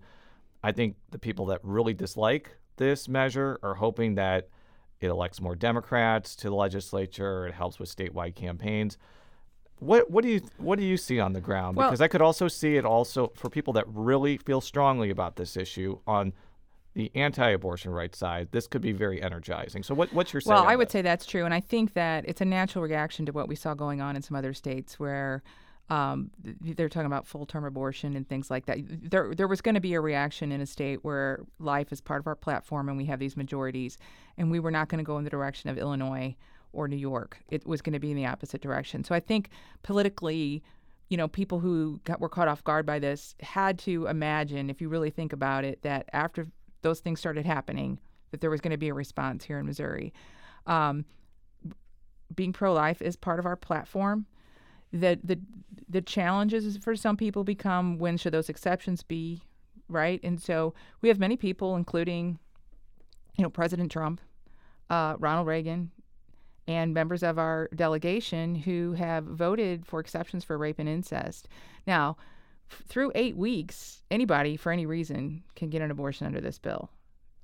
I 0.64 0.72
think 0.72 0.96
the 1.12 1.20
people 1.20 1.48
that 1.48 1.62
really 1.64 1.94
dislike 1.94 2.58
this 2.78 3.08
measure 3.08 3.60
are 3.64 3.76
hoping 3.76 4.16
that 4.16 4.50
it 5.00 5.08
elects 5.08 5.42
more 5.42 5.56
Democrats 5.56 6.36
to 6.38 6.50
the 6.50 6.56
legislature. 6.56 7.48
It 7.48 7.54
helps 7.54 7.80
with 7.80 7.94
statewide 7.94 8.36
campaigns. 8.36 8.98
What 9.80 10.10
what 10.10 10.24
do 10.24 10.30
you 10.30 10.42
what 10.58 10.80
do 10.80 10.86
you 10.86 10.98
see 10.98 11.20
on 11.20 11.34
the 11.34 11.42
ground? 11.42 11.76
Well, 11.76 11.90
because 11.90 12.02
I 12.02 12.08
could 12.08 12.22
also 12.22 12.48
see 12.48 12.78
it 12.78 12.86
also 12.86 13.32
for 13.36 13.50
people 13.50 13.74
that 13.74 13.86
really 13.88 14.38
feel 14.38 14.62
strongly 14.62 15.10
about 15.10 15.36
this 15.36 15.58
issue 15.58 16.00
on 16.08 16.34
the 16.94 17.12
anti-abortion 17.14 17.92
rights 17.92 18.18
side. 18.18 18.48
This 18.52 18.68
could 18.68 18.82
be 18.82 18.94
very 18.94 19.22
energizing. 19.22 19.84
So 19.84 19.94
what 19.94 20.14
what's 20.14 20.32
your 20.34 20.42
well? 20.46 20.64
I 20.66 20.78
would 20.78 20.90
say 20.90 21.02
that's 21.02 21.26
true, 21.26 21.44
and 21.44 21.54
I 21.54 21.60
think 21.60 21.94
that 21.94 22.24
it's 22.26 22.40
a 22.40 22.46
natural 22.46 22.84
reaction 22.84 23.26
to 23.26 23.34
what 23.34 23.50
we 23.50 23.56
saw 23.56 23.74
going 23.74 24.00
on 24.00 24.16
in 24.16 24.22
some 24.22 24.38
other 24.38 24.54
states 24.54 24.98
where 24.98 25.44
Um, 25.88 26.32
they're 26.42 26.90
talking 26.90 27.06
about 27.06 27.28
full-term 27.28 27.64
abortion 27.64 28.16
and 28.16 28.28
things 28.28 28.50
like 28.50 28.66
that. 28.66 28.80
There, 29.12 29.36
there 29.36 29.48
was 29.48 29.62
going 29.62 29.76
to 29.76 29.82
be 29.82 29.94
a 29.94 30.02
reaction 30.02 30.52
in 30.52 30.60
a 30.60 30.66
state 30.66 31.04
where 31.04 31.44
life 31.60 31.92
is 31.92 32.02
part 32.02 32.22
of 32.22 32.28
our 32.28 32.36
platform 32.36 32.90
and 32.90 32.98
we 32.98 33.06
have 33.06 33.20
these 33.20 33.38
majorities, 33.38 34.00
and 34.38 34.50
we 34.50 34.60
were 34.60 34.72
not 34.72 34.90
going 34.90 34.98
to 34.98 35.04
go 35.04 35.20
in 35.20 35.24
the 35.24 35.30
direction 35.30 35.70
of 35.70 35.78
Illinois 35.78 36.36
or 36.74 36.88
New 36.88 36.96
York. 36.96 37.38
It 37.50 37.68
was 37.68 37.82
going 37.84 37.94
to 37.94 38.00
be 38.00 38.10
in 38.10 38.18
the 38.18 38.26
opposite 38.26 38.62
direction. 38.62 39.04
So 39.04 39.14
I 39.14 39.20
think 39.20 39.50
politically, 39.84 40.64
you 41.10 41.18
know, 41.18 41.28
people 41.28 41.60
who 41.60 42.02
got, 42.04 42.20
were 42.20 42.30
caught 42.30 42.48
off 42.48 42.64
guard 42.64 42.86
by 42.88 42.98
this 42.98 43.36
had 43.42 43.78
to 43.80 44.08
imagine, 44.08 44.72
if 44.72 44.82
you 44.82 44.90
really 44.90 45.12
think 45.12 45.34
about 45.34 45.64
it, 45.64 45.84
that 45.84 46.10
after 46.14 46.48
those 46.82 47.00
things 47.00 47.20
started 47.20 47.46
happening, 47.46 48.00
that 48.32 48.42
there 48.42 48.50
was 48.50 48.60
going 48.60 48.72
to 48.72 48.78
be 48.78 48.90
a 48.90 48.94
response 48.94 49.46
here 49.46 49.60
in 49.60 49.68
Missouri. 49.68 50.14
Um, 50.66 51.06
being 52.36 52.54
pro-life 52.54 53.04
is 53.04 53.16
part 53.16 53.38
of 53.38 53.46
our 53.46 53.56
platform. 53.56 54.26
The 55.00 55.20
the 55.24 55.40
the 55.90 56.02
challenges 56.02 56.78
for 56.78 56.96
some 56.96 57.18
people 57.18 57.44
become 57.44 58.00
when 58.00 58.18
should 58.18 58.34
those 58.34 58.50
exceptions 58.50 59.04
be, 59.04 59.42
right? 59.88 60.20
And 60.24 60.42
so 60.42 60.74
we 61.02 61.10
have 61.10 61.20
many 61.20 61.38
people, 61.38 61.76
including, 61.76 62.40
you 63.38 63.44
know, 63.44 63.50
President 63.50 63.92
Trump, 63.92 64.20
uh, 64.90 65.16
Ronald 65.20 65.48
Reagan, 65.48 65.92
and 66.68 66.94
members 66.94 67.24
of 67.24 67.38
our 67.38 67.70
delegation 67.76 68.56
who 68.56 68.94
have 68.94 69.26
voted 69.26 69.86
for 69.86 70.00
exceptions 70.00 70.44
for 70.44 70.58
rape 70.58 70.80
and 70.80 70.90
incest. 70.90 71.48
Now, 71.86 72.18
f- 72.72 72.84
through 72.88 73.12
eight 73.14 73.38
weeks, 73.38 74.04
anybody 74.10 74.58
for 74.58 74.72
any 74.72 74.86
reason 74.86 75.44
can 75.56 75.70
get 75.70 75.82
an 75.82 75.92
abortion 75.92 76.26
under 76.26 76.42
this 76.42 76.58
bill 76.58 76.90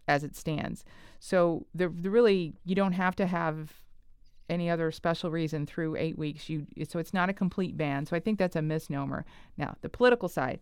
as 0.07 0.23
it 0.23 0.35
stands. 0.35 0.83
So 1.19 1.67
the, 1.75 1.89
the 1.89 2.09
really 2.09 2.53
you 2.65 2.75
don't 2.75 2.93
have 2.93 3.15
to 3.17 3.27
have 3.27 3.81
any 4.51 4.69
other 4.69 4.91
special 4.91 5.31
reason 5.31 5.65
through 5.65 5.95
eight 5.95 6.17
weeks. 6.17 6.49
You 6.49 6.67
so 6.87 6.99
it's 6.99 7.13
not 7.13 7.29
a 7.29 7.33
complete 7.33 7.77
ban. 7.77 8.05
So 8.05 8.15
I 8.15 8.19
think 8.19 8.37
that's 8.37 8.55
a 8.55 8.61
misnomer. 8.61 9.25
Now 9.57 9.75
the 9.81 9.89
political 9.89 10.29
side, 10.29 10.59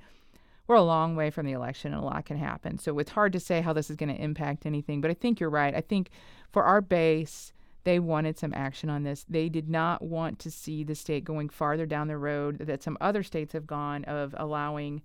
we're 0.67 0.75
a 0.75 0.81
long 0.81 1.15
way 1.15 1.31
from 1.31 1.45
the 1.45 1.51
election, 1.51 1.93
and 1.93 2.01
a 2.01 2.05
lot 2.05 2.25
can 2.25 2.37
happen. 2.37 2.77
So 2.77 2.99
it's 2.99 3.11
hard 3.11 3.33
to 3.33 3.39
say 3.39 3.61
how 3.61 3.73
this 3.73 3.89
is 3.89 3.95
going 3.95 4.15
to 4.15 4.21
impact 4.21 4.65
anything. 4.65 5.01
But 5.01 5.11
I 5.11 5.15
think 5.15 5.39
you're 5.39 5.49
right. 5.49 5.73
I 5.75 5.81
think 5.81 6.11
for 6.51 6.63
our 6.63 6.79
base, 6.79 7.51
they 7.83 7.99
wanted 7.99 8.37
some 8.37 8.53
action 8.53 8.89
on 8.89 9.03
this. 9.03 9.25
They 9.27 9.49
did 9.49 9.69
not 9.69 10.01
want 10.03 10.37
to 10.39 10.51
see 10.51 10.83
the 10.83 10.95
state 10.95 11.23
going 11.23 11.49
farther 11.49 11.87
down 11.87 12.07
the 12.07 12.17
road 12.17 12.59
that 12.59 12.83
some 12.83 12.97
other 13.01 13.23
states 13.23 13.53
have 13.53 13.65
gone 13.65 14.03
of 14.05 14.35
allowing 14.37 15.01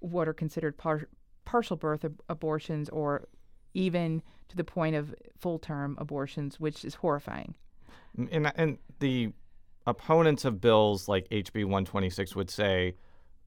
what 0.00 0.28
are 0.28 0.34
considered 0.34 0.76
par- 0.76 1.08
partial 1.44 1.76
birth 1.76 2.04
ab- 2.04 2.20
abortions 2.28 2.88
or 2.90 3.28
even 3.72 4.22
to 4.48 4.56
the 4.56 4.64
point 4.64 4.94
of 4.94 5.14
full 5.38 5.58
term 5.58 5.96
abortions, 5.98 6.60
which 6.60 6.84
is 6.84 6.96
horrifying. 6.96 7.54
And, 8.30 8.52
and 8.56 8.78
the 8.98 9.32
opponents 9.86 10.44
of 10.44 10.60
bills 10.60 11.08
like 11.08 11.28
HB 11.30 11.64
126 11.64 12.36
would 12.36 12.50
say 12.50 12.94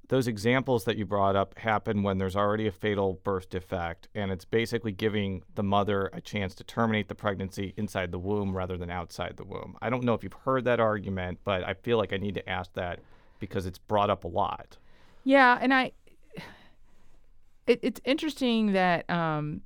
those 0.07 0.27
examples 0.27 0.83
that 0.85 0.97
you 0.97 1.05
brought 1.05 1.35
up 1.35 1.57
happen 1.57 2.03
when 2.03 2.17
there's 2.17 2.35
already 2.35 2.67
a 2.67 2.71
fatal 2.71 3.19
birth 3.23 3.49
defect, 3.49 4.07
and 4.13 4.31
it's 4.31 4.45
basically 4.45 4.91
giving 4.91 5.43
the 5.55 5.63
mother 5.63 6.09
a 6.13 6.21
chance 6.21 6.53
to 6.55 6.63
terminate 6.63 7.07
the 7.07 7.15
pregnancy 7.15 7.73
inside 7.77 8.11
the 8.11 8.19
womb 8.19 8.55
rather 8.55 8.77
than 8.77 8.89
outside 8.89 9.35
the 9.37 9.43
womb. 9.43 9.75
I 9.81 9.89
don't 9.89 10.03
know 10.03 10.13
if 10.13 10.23
you've 10.23 10.33
heard 10.33 10.65
that 10.65 10.79
argument, 10.79 11.39
but 11.43 11.63
I 11.63 11.73
feel 11.73 11.97
like 11.97 12.13
I 12.13 12.17
need 12.17 12.35
to 12.35 12.47
ask 12.47 12.71
that 12.73 12.99
because 13.39 13.65
it's 13.65 13.79
brought 13.79 14.09
up 14.09 14.23
a 14.23 14.27
lot. 14.27 14.77
Yeah, 15.23 15.57
and 15.59 15.73
I, 15.73 15.91
it, 17.65 17.79
it's 17.81 18.01
interesting 18.05 18.73
that 18.73 19.09
um, 19.09 19.61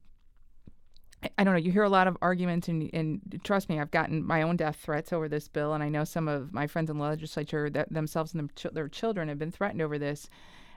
I 1.38 1.44
don't 1.44 1.54
know. 1.54 1.60
You 1.60 1.72
hear 1.72 1.84
a 1.84 1.90
lot 1.90 2.08
of 2.08 2.18
arguments, 2.22 2.70
and, 2.70 2.90
and 2.94 3.42
trust 3.44 3.68
me, 3.68 3.80
I've 3.80 3.92
gotten 3.92 4.26
my 4.26 4.42
own 4.42 4.56
death 4.56 4.78
threats 4.82 5.12
over 5.12 5.28
this 5.28 5.50
bill, 5.50 5.74
and 5.74 5.84
I 5.84 5.90
know 5.90 6.06
some 6.06 6.30
of 6.30 6.54
my 6.54 6.66
friends 6.66 6.90
in 6.90 6.98
the 6.98 7.04
legislature 7.04 7.70
that 7.72 7.92
themselves 7.92 8.34
and 8.34 8.50
their 8.72 8.88
children 8.88 9.28
have 9.28 9.38
been 9.38 9.52
threatened 9.52 9.82
over 9.82 9.98
this. 9.98 10.30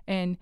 And 0.09 0.37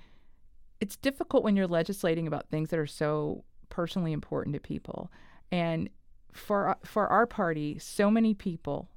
it's 0.80 0.96
difficult 0.96 1.44
when 1.44 1.54
you're 1.54 1.66
legislating 1.66 2.26
about 2.26 2.48
things 2.48 2.70
that 2.70 2.78
are 2.78 2.86
so 2.86 3.44
personally 3.68 4.12
important 4.12 4.54
to 4.54 4.60
people. 4.60 5.12
And 5.52 5.90
for 6.32 6.76
for 6.84 7.08
our 7.08 7.26
party, 7.26 7.78
so 7.78 8.10
many 8.10 8.34
people 8.34 8.88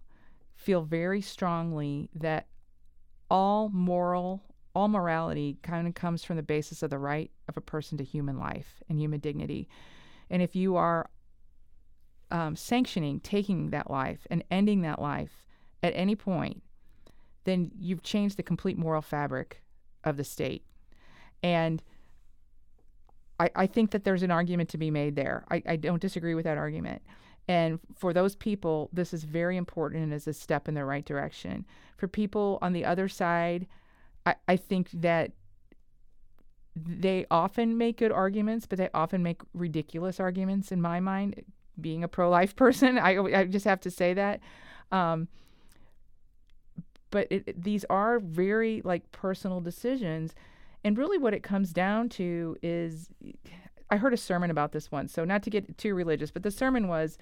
feel 0.55 0.83
very 0.83 1.19
strongly 1.21 2.09
that 2.15 2.47
all 3.29 3.69
moral, 3.69 4.43
all 4.75 4.87
morality 4.87 5.57
kind 5.63 5.87
of 5.87 5.95
comes 5.95 6.23
from 6.23 6.37
the 6.37 6.43
basis 6.43 6.83
of 6.83 6.89
the 6.89 6.99
right 6.99 7.31
of 7.49 7.57
a 7.57 7.61
person 7.61 7.97
to 7.97 8.03
human 8.03 8.37
life 8.37 8.81
and 8.87 8.99
human 8.99 9.19
dignity. 9.19 9.67
And 10.29 10.41
if 10.41 10.55
you 10.55 10.75
are 10.75 11.09
um, 12.31 12.55
sanctioning 12.55 13.19
taking 13.19 13.69
that 13.69 13.89
life 13.91 14.25
and 14.29 14.43
ending 14.49 14.81
that 14.81 15.01
life 15.01 15.45
at 15.81 15.93
any 15.95 16.15
point, 16.15 16.63
then 17.43 17.71
you've 17.79 18.03
changed 18.03 18.37
the 18.37 18.43
complete 18.43 18.77
moral 18.77 19.01
fabric 19.01 19.61
of 20.03 20.17
the 20.17 20.23
state. 20.23 20.63
And 21.41 21.83
I, 23.39 23.49
I 23.55 23.67
think 23.67 23.91
that 23.91 24.03
there's 24.03 24.23
an 24.23 24.31
argument 24.31 24.69
to 24.69 24.77
be 24.77 24.91
made 24.91 25.15
there. 25.15 25.43
I, 25.51 25.61
I 25.65 25.75
don't 25.75 26.01
disagree 26.01 26.35
with 26.35 26.45
that 26.45 26.57
argument. 26.57 27.01
And 27.47 27.79
for 27.97 28.13
those 28.13 28.35
people, 28.35 28.89
this 28.93 29.13
is 29.13 29.25
very 29.25 29.57
important 29.57 30.03
and 30.03 30.13
is 30.13 30.27
a 30.27 30.33
step 30.33 30.67
in 30.67 30.75
the 30.75 30.85
right 30.85 31.03
direction. 31.03 31.65
For 31.97 32.07
people 32.07 32.57
on 32.61 32.73
the 32.73 32.85
other 32.85 33.09
side, 33.09 33.67
I, 34.25 34.35
I 34.47 34.55
think 34.55 34.89
that 34.93 35.31
they 36.75 37.25
often 37.29 37.77
make 37.77 37.97
good 37.97 38.11
arguments, 38.11 38.65
but 38.65 38.77
they 38.77 38.89
often 38.93 39.21
make 39.21 39.41
ridiculous 39.53 40.19
arguments 40.19 40.71
in 40.71 40.81
my 40.81 40.99
mind. 40.99 41.43
Being 41.79 42.03
a 42.03 42.07
pro 42.07 42.29
life 42.29 42.55
person, 42.57 42.97
I, 42.97 43.17
I 43.17 43.45
just 43.45 43.65
have 43.65 43.79
to 43.81 43.91
say 43.91 44.13
that. 44.13 44.39
Um, 44.91 45.27
but 47.11 47.27
it, 47.29 47.61
these 47.61 47.85
are 47.89 48.19
very 48.19 48.81
like 48.83 49.11
personal 49.11 49.61
decisions. 49.61 50.33
And 50.83 50.97
really, 50.97 51.17
what 51.17 51.33
it 51.33 51.43
comes 51.43 51.71
down 51.73 52.09
to 52.09 52.57
is 52.61 53.09
I 53.89 53.97
heard 53.97 54.13
a 54.13 54.17
sermon 54.17 54.49
about 54.49 54.71
this 54.71 54.91
once. 54.91 55.13
So, 55.13 55.23
not 55.23 55.43
to 55.43 55.49
get 55.49 55.77
too 55.77 55.93
religious, 55.93 56.31
but 56.31 56.43
the 56.43 56.51
sermon 56.51 56.87
was 56.87 57.17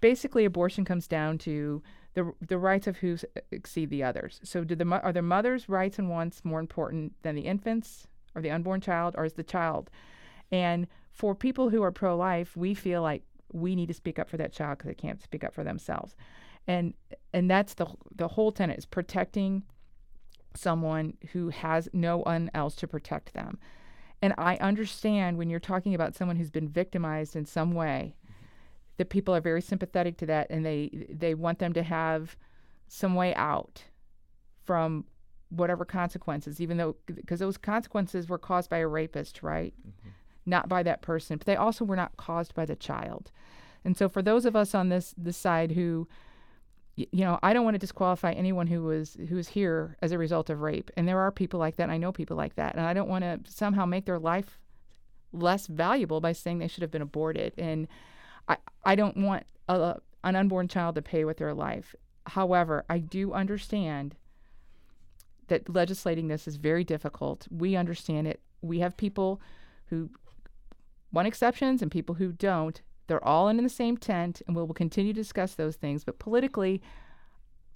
basically 0.00 0.44
abortion 0.44 0.84
comes 0.84 1.06
down 1.06 1.38
to 1.38 1.82
the 2.14 2.32
the 2.40 2.58
rights 2.58 2.86
of 2.86 2.98
who 2.98 3.18
exceed 3.50 3.90
the 3.90 4.02
others. 4.02 4.40
So, 4.42 4.64
do 4.64 4.74
the 4.74 4.86
are 5.02 5.12
the 5.12 5.22
mother's 5.22 5.68
rights 5.68 5.98
and 5.98 6.08
wants 6.08 6.44
more 6.44 6.60
important 6.60 7.12
than 7.22 7.34
the 7.34 7.42
infants 7.42 8.08
or 8.34 8.42
the 8.42 8.50
unborn 8.50 8.80
child, 8.80 9.14
or 9.16 9.24
is 9.24 9.34
the 9.34 9.42
child? 9.42 9.90
And 10.50 10.86
for 11.12 11.34
people 11.34 11.70
who 11.70 11.82
are 11.82 11.92
pro 11.92 12.16
life, 12.16 12.56
we 12.56 12.74
feel 12.74 13.02
like 13.02 13.22
we 13.52 13.76
need 13.76 13.88
to 13.88 13.94
speak 13.94 14.18
up 14.18 14.28
for 14.28 14.36
that 14.36 14.52
child 14.52 14.78
because 14.78 14.88
they 14.88 14.94
can't 14.94 15.22
speak 15.22 15.44
up 15.44 15.54
for 15.54 15.64
themselves. 15.64 16.16
And 16.66 16.94
and 17.32 17.50
that's 17.50 17.74
the 17.74 17.86
the 18.14 18.28
whole 18.28 18.52
tenet 18.52 18.78
is 18.78 18.86
protecting 18.86 19.62
someone 20.54 21.14
who 21.32 21.48
has 21.50 21.88
no 21.92 22.18
one 22.18 22.50
else 22.54 22.74
to 22.76 22.88
protect 22.88 23.34
them. 23.34 23.58
And 24.22 24.34
I 24.38 24.56
understand 24.56 25.36
when 25.36 25.50
you're 25.50 25.60
talking 25.60 25.94
about 25.94 26.14
someone 26.14 26.36
who's 26.36 26.50
been 26.50 26.68
victimized 26.68 27.36
in 27.36 27.44
some 27.44 27.72
way, 27.72 28.16
that 28.96 29.10
people 29.10 29.34
are 29.34 29.40
very 29.40 29.60
sympathetic 29.60 30.16
to 30.18 30.26
that 30.26 30.48
and 30.50 30.64
they 30.64 31.06
they 31.10 31.34
want 31.34 31.58
them 31.58 31.72
to 31.74 31.82
have 31.82 32.36
some 32.88 33.14
way 33.14 33.34
out 33.34 33.84
from 34.64 35.04
whatever 35.54 35.84
consequences, 35.84 36.60
even 36.60 36.76
though 36.76 36.96
because 37.06 37.40
those 37.40 37.56
consequences 37.56 38.28
were 38.28 38.38
caused 38.38 38.70
by 38.70 38.78
a 38.78 38.88
rapist, 38.88 39.42
right? 39.42 39.74
Mm-hmm. 39.80 40.10
Not 40.46 40.68
by 40.68 40.82
that 40.82 41.00
person, 41.00 41.38
but 41.38 41.46
they 41.46 41.56
also 41.56 41.84
were 41.84 41.96
not 41.96 42.16
caused 42.16 42.54
by 42.54 42.66
the 42.66 42.76
child. 42.76 43.30
And 43.84 43.96
so, 43.96 44.08
for 44.08 44.22
those 44.22 44.44
of 44.44 44.56
us 44.56 44.74
on 44.74 44.88
this 44.88 45.14
this 45.16 45.36
side 45.36 45.72
who, 45.72 46.08
you 46.96 47.24
know, 47.24 47.38
I 47.42 47.52
don't 47.52 47.64
want 47.64 47.74
to 47.74 47.78
disqualify 47.78 48.32
anyone 48.32 48.66
who 48.66 48.82
was 48.82 49.16
who 49.28 49.38
is 49.38 49.48
here 49.48 49.96
as 50.02 50.12
a 50.12 50.18
result 50.18 50.50
of 50.50 50.60
rape, 50.60 50.90
and 50.96 51.06
there 51.06 51.20
are 51.20 51.30
people 51.30 51.60
like 51.60 51.76
that. 51.76 51.90
I 51.90 51.98
know 51.98 52.12
people 52.12 52.36
like 52.36 52.56
that, 52.56 52.74
and 52.74 52.86
I 52.86 52.94
don't 52.94 53.08
want 53.08 53.24
to 53.24 53.40
somehow 53.50 53.86
make 53.86 54.06
their 54.06 54.18
life 54.18 54.58
less 55.32 55.66
valuable 55.66 56.20
by 56.20 56.32
saying 56.32 56.58
they 56.58 56.68
should 56.68 56.82
have 56.82 56.90
been 56.90 57.02
aborted. 57.02 57.52
And 57.58 57.88
I 58.48 58.56
I 58.84 58.94
don't 58.94 59.16
want 59.16 59.44
a, 59.68 60.00
an 60.22 60.36
unborn 60.36 60.68
child 60.68 60.94
to 60.94 61.02
pay 61.02 61.24
with 61.24 61.38
their 61.38 61.54
life. 61.54 61.94
However, 62.26 62.84
I 62.88 62.98
do 62.98 63.32
understand 63.32 64.16
that 65.48 65.68
legislating 65.68 66.28
this 66.28 66.46
is 66.46 66.56
very 66.56 66.84
difficult. 66.84 67.46
We 67.50 67.76
understand 67.76 68.26
it. 68.26 68.40
We 68.62 68.80
have 68.80 68.96
people 68.96 69.40
who 69.86 70.10
want 71.12 71.28
exceptions 71.28 71.82
and 71.82 71.90
people 71.90 72.16
who 72.16 72.32
don't. 72.32 72.80
They're 73.06 73.24
all 73.24 73.48
in 73.48 73.62
the 73.62 73.68
same 73.68 73.96
tent, 73.96 74.42
and 74.46 74.56
we 74.56 74.62
will 74.62 74.74
continue 74.74 75.12
to 75.12 75.20
discuss 75.20 75.54
those 75.54 75.76
things. 75.76 76.04
But 76.04 76.18
politically, 76.18 76.80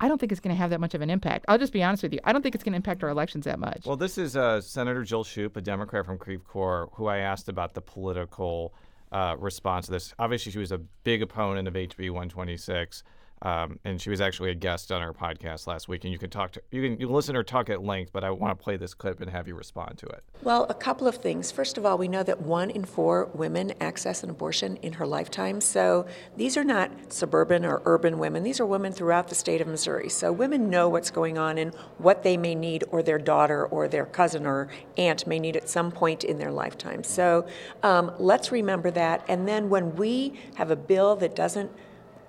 I 0.01 0.09
don't 0.09 0.19
think 0.19 0.33
it's 0.33 0.41
going 0.41 0.55
to 0.55 0.59
have 0.59 0.71
that 0.71 0.81
much 0.81 0.95
of 0.95 1.03
an 1.03 1.11
impact. 1.11 1.45
I'll 1.49 1.59
just 1.59 1.73
be 1.73 1.83
honest 1.83 2.03
with 2.03 2.13
you. 2.13 2.21
I 2.25 2.33
don't 2.33 2.43
think 2.43 2.55
it's 2.55 2.65
going 2.65 2.73
to 2.73 2.77
impact 2.77 3.03
our 3.03 3.11
elections 3.11 3.45
that 3.45 3.59
much. 3.59 3.85
Well, 3.85 3.97
this 3.97 4.17
is 4.17 4.37
uh, 4.37 4.61
Senator 4.61 5.03
Jill 5.03 5.25
Schupp, 5.25 5.57
a 5.57 5.61
Democrat 5.61 6.07
from 6.07 6.19
Creve 6.19 6.45
Coeur, 6.45 6.89
who 6.95 7.07
I 7.07 7.19
asked 7.19 7.49
about 7.49 7.75
the 7.75 7.81
political 7.81 8.75
uh, 9.11 9.37
response 9.39 9.87
to 9.87 9.93
this. 9.93 10.15
Obviously, 10.19 10.53
she 10.53 10.59
was 10.59 10.73
a 10.73 10.79
big 10.79 11.21
opponent 11.23 11.67
of 11.67 11.75
HB 11.75 12.11
126. 12.11 13.03
Um, 13.43 13.79
and 13.85 14.01
she 14.01 14.11
was 14.11 14.21
actually 14.21 14.51
a 14.51 14.55
guest 14.55 14.91
on 14.91 15.01
our 15.03 15.13
podcast 15.13 15.67
last 15.67 15.89
week, 15.89 16.05
and 16.05 16.13
you 16.13 16.19
can 16.19 16.31
talk 16.31 16.53
to 16.53 16.63
you 16.71 16.83
can 16.83 17.01
you 17.01 17.09
listen 17.09 17.35
to 17.35 17.41
her 17.41 17.45
talk 17.45 17.71
at 17.71 17.83
length. 17.83 18.13
But 18.13 18.25
I 18.25 18.31
want 18.31 18.59
to 18.59 18.63
play 18.63 18.77
this 18.77 18.95
clip 18.95 19.21
and 19.21 19.31
have 19.31 19.47
you 19.47 19.55
respond 19.55 19.99
to 19.99 20.07
it. 20.07 20.25
Well, 20.43 20.67
a 20.69 20.75
couple 20.75 21.07
of 21.07 21.17
things. 21.17 21.53
First 21.53 21.79
of 21.79 21.87
all, 21.87 21.99
we 21.99 22.09
know 22.09 22.23
that 22.23 22.43
one 22.43 22.71
in 22.71 22.85
four 22.85 23.27
women 23.35 23.73
access 23.81 24.23
an 24.23 24.31
abortion 24.31 24.77
in 24.79 24.95
her 24.95 25.07
lifetime. 25.07 25.61
So 25.61 26.07
these 26.37 26.57
are 26.57 26.65
not 26.65 27.13
suburban 27.13 27.65
or 27.65 27.83
urban 27.85 28.19
women. 28.19 28.43
These 28.43 28.61
are 28.61 28.67
women 28.67 28.93
throughout 28.93 29.29
the 29.29 29.35
state 29.35 29.61
of 29.61 29.69
Missouri. 29.69 30.09
So 30.09 30.33
women 30.33 30.71
know 30.71 30.89
what's 30.89 31.11
going 31.11 31.39
on 31.39 31.59
and 31.59 31.75
what 31.99 32.23
they 32.23 32.37
may 32.37 32.55
need, 32.55 32.85
or 32.91 33.03
their 33.03 33.19
daughter, 33.19 33.67
or 33.67 33.89
their 33.89 34.07
cousin, 34.07 34.47
or 34.47 34.69
aunt 34.97 35.27
may 35.27 35.39
need 35.39 35.57
at 35.57 35.69
some 35.69 35.91
point 35.91 36.25
in 36.25 36.39
their 36.39 36.53
lifetime. 36.53 37.05
So 37.05 37.47
um, 37.83 38.13
let's 38.19 38.51
remember 38.53 38.91
that. 38.93 39.25
And 39.29 39.47
then 39.47 39.69
when 39.69 39.97
we 39.97 40.39
have 40.55 40.71
a 40.71 40.77
bill 40.77 41.17
that 41.17 41.37
doesn't 41.37 41.71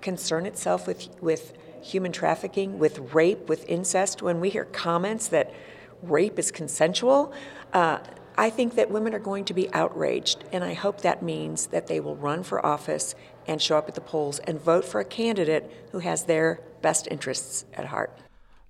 concern 0.00 0.46
itself 0.46 0.86
with 0.86 1.08
with 1.20 1.52
human 1.82 2.12
trafficking, 2.12 2.78
with 2.78 2.98
rape, 3.14 3.48
with 3.48 3.68
incest, 3.68 4.22
when 4.22 4.40
we 4.40 4.50
hear 4.50 4.64
comments 4.66 5.28
that 5.28 5.52
rape 6.02 6.38
is 6.38 6.50
consensual, 6.50 7.32
uh, 7.72 7.98
I 8.36 8.50
think 8.50 8.74
that 8.76 8.90
women 8.90 9.14
are 9.14 9.18
going 9.18 9.44
to 9.46 9.54
be 9.54 9.72
outraged, 9.72 10.44
and 10.52 10.64
I 10.64 10.74
hope 10.74 11.02
that 11.02 11.22
means 11.22 11.66
that 11.68 11.86
they 11.88 12.00
will 12.00 12.16
run 12.16 12.42
for 12.42 12.64
office 12.64 13.14
and 13.46 13.60
show 13.60 13.76
up 13.76 13.88
at 13.88 13.94
the 13.94 14.00
polls 14.00 14.38
and 14.40 14.60
vote 14.60 14.84
for 14.84 15.00
a 15.00 15.04
candidate 15.04 15.70
who 15.92 15.98
has 15.98 16.24
their 16.24 16.60
best 16.80 17.08
interests 17.10 17.64
at 17.74 17.86
heart. 17.86 18.16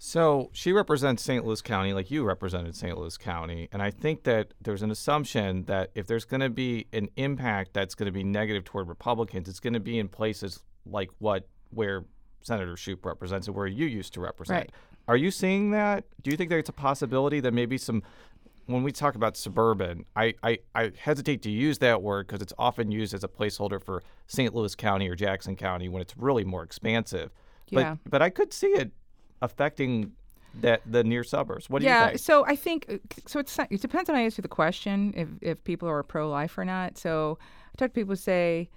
So 0.03 0.49
she 0.53 0.73
represents 0.73 1.23
St. 1.23 1.45
Louis 1.45 1.61
County 1.61 1.93
like 1.93 2.11
you 2.11 2.25
represented 2.25 2.75
St. 2.75 2.97
Louis 2.97 3.19
County. 3.19 3.69
And 3.71 3.83
I 3.83 3.91
think 3.91 4.23
that 4.23 4.55
there's 4.59 4.81
an 4.81 4.91
assumption 4.91 5.65
that 5.65 5.91
if 5.95 6.07
there's 6.07 6.25
going 6.25 6.41
to 6.41 6.49
be 6.49 6.87
an 6.95 7.11
impact 7.17 7.75
that's 7.75 7.95
going 7.95 8.07
to 8.07 8.13
be 8.13 8.25
negative 8.25 8.65
toward 8.65 8.89
Republicans, 8.89 9.47
it's 9.47 9.61
going 9.61 9.75
to 9.75 9.81
be 9.81 9.99
in 9.99 10.09
places 10.09 10.63
like 10.87 11.11
what 11.19 11.49
where 11.71 12.05
Senator 12.43 12.75
Shoup 12.75 13.05
represents 13.05 13.47
and 13.47 13.57
where 13.57 13.67
you 13.67 13.87
used 13.87 14.15
to 14.15 14.21
represent. 14.21 14.59
Right. 14.59 14.73
Are 15.09 15.17
you 15.17 15.31
seeing 15.31 15.71
that? 15.73 16.05
Do 16.23 16.31
you 16.31 16.37
think 16.37 16.51
that 16.51 16.59
it's 16.59 16.69
a 16.69 16.75
possibility 16.75 17.41
that 17.41 17.53
maybe 17.53 17.79
some 17.79 18.03
when 18.71 18.83
we 18.83 18.93
talk 18.93 19.17
about 19.17 19.37
suburban, 19.37 20.05
I, 20.15 20.35
I, 20.43 20.59
I 20.75 20.93
hesitate 20.97 21.43
to 21.43 21.51
use 21.51 21.79
that 21.79 22.03
word 22.03 22.27
because 22.29 22.41
it's 22.41 22.53
often 22.57 22.93
used 22.93 23.13
as 23.15 23.25
a 23.25 23.29
placeholder 23.29 23.83
for 23.83 24.03
St. 24.29 24.55
Louis 24.55 24.75
County 24.77 25.09
or 25.09 25.17
Jackson 25.17 25.57
County 25.57 25.89
when 25.89 26.01
it's 26.01 26.17
really 26.17 26.45
more 26.45 26.63
expansive. 26.63 27.31
Yeah. 27.69 27.97
But 28.03 28.11
but 28.11 28.23
I 28.23 28.31
could 28.31 28.53
see 28.53 28.69
it 28.69 28.93
affecting 29.43 30.13
that 30.61 30.83
the 30.87 31.05
near 31.05 31.25
suburbs. 31.25 31.71
What 31.71 31.81
do 31.81 31.87
yeah, 31.87 31.99
you 31.99 32.05
think? 32.11 32.21
Yeah. 32.21 32.25
So 32.25 32.47
I 32.47 32.57
think 32.57 32.87
uh, 32.89 32.99
so. 33.27 33.39
It's 33.41 33.59
it 33.59 33.81
depends 33.81 34.09
on 34.09 34.17
how 34.17 34.21
I 34.21 34.25
answer 34.25 34.43
the 34.43 34.49
question 34.49 35.15
if 35.17 35.29
if 35.41 35.65
people 35.65 35.89
are 35.89 36.03
pro-life 36.03 36.57
or 36.59 36.65
not. 36.65 36.99
So 36.99 37.39
I 37.41 37.77
talk 37.77 37.91
to 37.91 37.95
people 37.95 38.13
who 38.13 38.17
say 38.17 38.69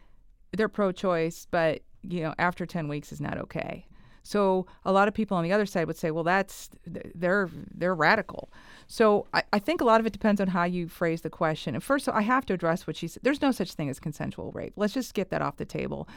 they're 0.52 0.70
pro-choice, 0.70 1.48
but 1.50 1.82
you 2.08 2.22
know 2.22 2.34
after 2.38 2.66
ten 2.66 2.88
weeks 2.88 3.12
is 3.12 3.22
not 3.22 3.38
okay. 3.38 3.86
So 4.24 4.66
a 4.86 4.92
lot 4.92 5.08
of 5.10 5.14
people 5.14 5.36
on 5.36 5.44
the 5.44 5.52
other 5.52 5.66
side 5.66 5.86
would 5.88 5.98
say, 5.98 6.10
well, 6.10 6.24
that's 6.24 6.70
they're 6.86 7.50
they're 7.74 7.94
radical. 7.94 8.50
So 8.88 9.28
I, 9.34 9.44
I 9.52 9.60
think 9.60 9.82
a 9.82 9.86
lot 9.86 10.00
of 10.00 10.06
it 10.06 10.14
depends 10.14 10.40
on 10.40 10.48
how 10.48 10.64
you 10.64 10.88
phrase 10.88 11.22
the 11.22 11.30
question. 11.30 11.76
And 11.76 11.84
first, 11.84 12.08
all, 12.08 12.16
I 12.16 12.22
have 12.22 12.46
to 12.48 12.54
address 12.54 12.88
what 12.88 12.96
she 12.96 13.08
said. 13.08 13.24
There's 13.24 13.42
no 13.42 13.52
such 13.52 13.74
thing 13.74 13.90
as 13.90 14.00
consensual 14.00 14.52
rape. 14.54 14.74
Let's 14.78 14.94
just 14.94 15.14
get 15.14 15.30
that 15.30 15.42
off 15.42 15.58
the 15.58 15.66
table. 15.66 16.08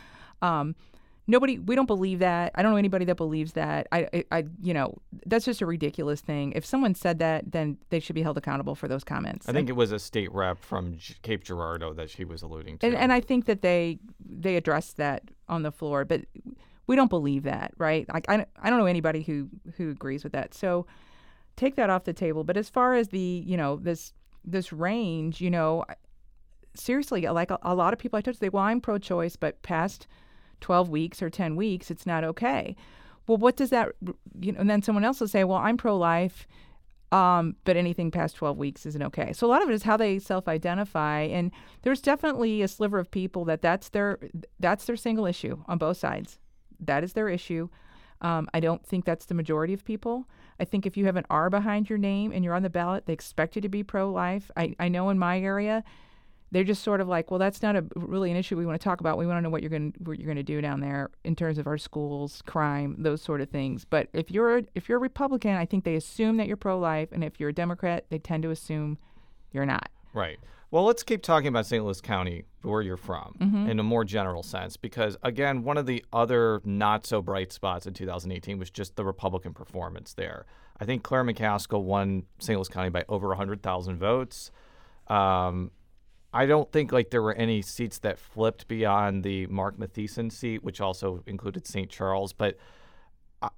Um, 0.40 0.76
nobody 1.26 1.58
we 1.58 1.74
don't 1.74 1.86
believe 1.86 2.20
that. 2.20 2.52
I 2.54 2.62
don't 2.62 2.72
know 2.72 2.76
anybody 2.76 3.04
that 3.06 3.16
believes 3.16 3.52
that. 3.52 3.86
I, 3.92 4.08
I, 4.12 4.24
I 4.30 4.44
you 4.60 4.74
know 4.74 4.98
that's 5.26 5.44
just 5.44 5.60
a 5.60 5.66
ridiculous 5.66 6.20
thing. 6.20 6.52
If 6.54 6.64
someone 6.64 6.94
said 6.94 7.18
that 7.18 7.52
then 7.52 7.78
they 7.90 8.00
should 8.00 8.14
be 8.14 8.22
held 8.22 8.38
accountable 8.38 8.74
for 8.74 8.88
those 8.88 9.04
comments. 9.04 9.48
I 9.48 9.52
think 9.52 9.68
it 9.68 9.76
was 9.76 9.92
a 9.92 9.98
state 9.98 10.32
rep 10.32 10.58
from 10.62 10.98
Cape 11.22 11.44
Girardeau 11.44 11.92
that 11.94 12.10
she 12.10 12.24
was 12.24 12.42
alluding 12.42 12.78
to. 12.78 12.86
and, 12.86 12.96
and 12.96 13.12
i 13.12 13.20
think 13.20 13.46
that 13.46 13.62
they 13.62 13.98
they 14.24 14.56
addressed 14.56 14.96
that 14.96 15.22
on 15.48 15.62
the 15.62 15.72
floor 15.72 16.04
but 16.04 16.22
we 16.86 16.96
don't 16.96 17.10
believe 17.10 17.42
that 17.44 17.72
right? 17.78 18.08
Like 18.12 18.26
I, 18.28 18.46
I 18.62 18.70
don't 18.70 18.78
know 18.78 18.86
anybody 18.86 19.22
who 19.22 19.48
who 19.76 19.90
agrees 19.90 20.22
with 20.24 20.32
that. 20.32 20.54
So 20.54 20.86
take 21.56 21.74
that 21.76 21.90
off 21.90 22.04
the 22.04 22.12
table. 22.12 22.44
But 22.44 22.56
as 22.56 22.68
far 22.68 22.94
as 22.94 23.08
the 23.08 23.18
you 23.18 23.56
know 23.56 23.76
this 23.76 24.12
this 24.44 24.72
range 24.72 25.40
you 25.40 25.50
know 25.50 25.84
seriously 26.74 27.22
like 27.22 27.50
a, 27.50 27.58
a 27.62 27.74
lot 27.74 27.92
of 27.92 27.98
people 27.98 28.16
i 28.16 28.20
talked 28.20 28.36
to 28.36 28.44
say 28.44 28.48
well 28.48 28.62
i'm 28.62 28.80
pro-choice 28.80 29.34
but 29.34 29.60
past 29.62 30.06
12 30.60 30.88
weeks 30.88 31.22
or 31.22 31.30
10 31.30 31.56
weeks, 31.56 31.90
it's 31.90 32.06
not 32.06 32.24
okay. 32.24 32.76
Well, 33.26 33.38
what 33.38 33.56
does 33.56 33.70
that, 33.70 33.92
you 34.40 34.52
know, 34.52 34.60
and 34.60 34.70
then 34.70 34.82
someone 34.82 35.04
else 35.04 35.20
will 35.20 35.28
say, 35.28 35.44
well, 35.44 35.58
I'm 35.58 35.76
pro 35.76 35.96
life, 35.96 36.46
um, 37.12 37.56
but 37.64 37.76
anything 37.76 38.10
past 38.10 38.36
12 38.36 38.56
weeks 38.56 38.86
isn't 38.86 39.02
okay. 39.02 39.32
So 39.32 39.46
a 39.46 39.48
lot 39.48 39.62
of 39.62 39.68
it 39.68 39.74
is 39.74 39.82
how 39.82 39.96
they 39.96 40.18
self 40.18 40.48
identify. 40.48 41.22
And 41.22 41.50
there's 41.82 42.00
definitely 42.00 42.62
a 42.62 42.68
sliver 42.68 42.98
of 42.98 43.10
people 43.10 43.44
that 43.46 43.62
that's 43.62 43.88
their, 43.90 44.18
that's 44.60 44.84
their 44.84 44.96
single 44.96 45.26
issue 45.26 45.62
on 45.66 45.78
both 45.78 45.96
sides. 45.96 46.38
That 46.80 47.04
is 47.04 47.14
their 47.14 47.28
issue. 47.28 47.68
Um, 48.20 48.48
I 48.54 48.60
don't 48.60 48.84
think 48.84 49.04
that's 49.04 49.26
the 49.26 49.34
majority 49.34 49.72
of 49.72 49.84
people. 49.84 50.28
I 50.58 50.64
think 50.64 50.86
if 50.86 50.96
you 50.96 51.04
have 51.06 51.16
an 51.16 51.26
R 51.28 51.50
behind 51.50 51.90
your 51.90 51.98
name 51.98 52.32
and 52.32 52.44
you're 52.44 52.54
on 52.54 52.62
the 52.62 52.70
ballot, 52.70 53.06
they 53.06 53.12
expect 53.12 53.56
you 53.56 53.62
to 53.62 53.68
be 53.68 53.82
pro 53.82 54.10
life. 54.10 54.50
I, 54.56 54.74
I 54.78 54.88
know 54.88 55.10
in 55.10 55.18
my 55.18 55.38
area, 55.38 55.84
they're 56.52 56.64
just 56.64 56.82
sort 56.82 57.00
of 57.00 57.08
like, 57.08 57.30
well, 57.30 57.38
that's 57.38 57.60
not 57.62 57.74
a 57.76 57.84
really 57.96 58.30
an 58.30 58.36
issue 58.36 58.56
we 58.56 58.64
want 58.66 58.80
to 58.80 58.84
talk 58.84 59.00
about. 59.00 59.18
We 59.18 59.26
want 59.26 59.38
to 59.38 59.42
know 59.42 59.50
what 59.50 59.62
you're 59.62 59.70
going 59.70 59.94
what 59.98 60.18
you're 60.18 60.26
going 60.26 60.36
to 60.36 60.42
do 60.42 60.60
down 60.60 60.80
there 60.80 61.10
in 61.24 61.34
terms 61.34 61.58
of 61.58 61.66
our 61.66 61.78
schools, 61.78 62.42
crime, 62.46 62.96
those 62.98 63.20
sort 63.20 63.40
of 63.40 63.50
things. 63.50 63.84
But 63.84 64.08
if 64.12 64.30
you're 64.30 64.62
if 64.74 64.88
you're 64.88 64.98
a 64.98 65.00
Republican, 65.00 65.56
I 65.56 65.66
think 65.66 65.84
they 65.84 65.96
assume 65.96 66.36
that 66.36 66.46
you're 66.46 66.56
pro-life, 66.56 67.08
and 67.12 67.24
if 67.24 67.40
you're 67.40 67.48
a 67.50 67.54
Democrat, 67.54 68.06
they 68.10 68.18
tend 68.18 68.42
to 68.44 68.50
assume 68.50 68.98
you're 69.52 69.66
not. 69.66 69.88
Right. 70.14 70.38
Well, 70.70 70.84
let's 70.84 71.02
keep 71.04 71.22
talking 71.22 71.46
about 71.48 71.66
St. 71.66 71.84
Louis 71.84 72.00
County, 72.00 72.44
where 72.62 72.82
you're 72.82 72.96
from, 72.96 73.36
Mhm. 73.40 73.68
in 73.70 73.78
a 73.78 73.82
more 73.84 74.04
general 74.04 74.42
sense, 74.42 74.76
because 74.76 75.16
again, 75.22 75.62
one 75.62 75.76
of 75.76 75.86
the 75.86 76.04
other 76.12 76.60
not 76.64 77.06
so 77.06 77.22
bright 77.22 77.52
spots 77.52 77.86
in 77.86 77.94
2018 77.94 78.58
was 78.58 78.68
just 78.70 78.96
the 78.96 79.04
Republican 79.04 79.52
performance 79.54 80.14
there. 80.14 80.44
I 80.80 80.84
think 80.84 81.02
Claire 81.04 81.24
McCaskill 81.24 81.82
won 81.82 82.24
St. 82.40 82.56
Louis 82.58 82.68
County 82.68 82.90
by 82.90 83.04
over 83.08 83.28
100,000 83.28 83.98
votes. 83.98 84.50
Um, 85.08 85.70
I 86.36 86.44
don't 86.44 86.70
think 86.70 86.92
like 86.92 87.08
there 87.08 87.22
were 87.22 87.32
any 87.32 87.62
seats 87.62 87.98
that 88.00 88.18
flipped 88.18 88.68
beyond 88.68 89.24
the 89.24 89.46
Mark 89.46 89.78
Matheson 89.78 90.28
seat, 90.28 90.62
which 90.62 90.82
also 90.82 91.22
included 91.26 91.66
St. 91.66 91.88
Charles. 91.88 92.34
But 92.34 92.58
I, 93.40 93.48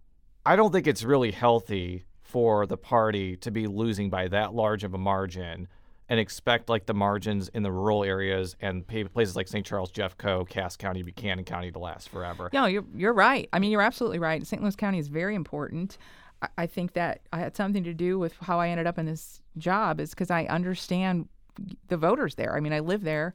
I 0.47 0.55
don't 0.55 0.73
think 0.73 0.87
it's 0.87 1.03
really 1.03 1.33
healthy 1.33 2.05
for 2.23 2.67
the 2.67 2.77
party 2.77 3.37
to 3.39 3.51
be 3.51 3.67
losing 3.67 4.11
by 4.11 4.29
that 4.29 4.55
large 4.55 4.85
of 4.85 4.95
a 4.95 4.99
margin 4.99 5.67
and 6.09 6.21
expect 6.21 6.69
like 6.69 6.87
the 6.87 6.95
margins 6.95 7.49
in 7.49 7.65
the 7.65 7.73
rural 7.73 8.05
areas 8.05 8.55
and 8.61 8.87
places 8.87 9.35
like 9.35 9.49
St. 9.49 9.67
Charles, 9.67 9.91
Jeffco, 9.91 10.49
Cass 10.49 10.77
County, 10.77 11.03
Buchanan 11.03 11.45
County 11.45 11.73
to 11.73 11.81
last 11.81 12.09
forever. 12.11 12.49
No, 12.53 12.67
you're 12.67 12.85
you're 12.95 13.13
right. 13.13 13.49
I 13.53 13.59
mean, 13.59 13.73
you're 13.73 13.83
absolutely 13.83 14.21
right. 14.21 14.47
St. 14.47 14.63
Louis 14.63 14.77
County 14.77 15.01
is 15.01 15.09
very 15.09 15.35
important. 15.35 15.99
I, 16.43 16.49
I 16.59 16.67
think 16.67 16.93
that 16.93 17.23
I 17.33 17.41
had 17.41 17.57
something 17.57 17.83
to 17.83 17.93
do 17.93 18.21
with 18.21 18.35
how 18.41 18.61
I 18.61 18.69
ended 18.69 18.87
up 18.87 18.99
in 18.99 19.07
this 19.07 19.43
job, 19.57 19.99
is 19.99 20.11
because 20.11 20.31
I 20.31 20.45
understand 20.45 21.29
the 21.89 21.97
voters 21.97 22.35
there. 22.35 22.57
I 22.57 22.61
mean, 22.61 22.73
I 22.73 22.81
live 22.81 23.03
there. 23.03 23.35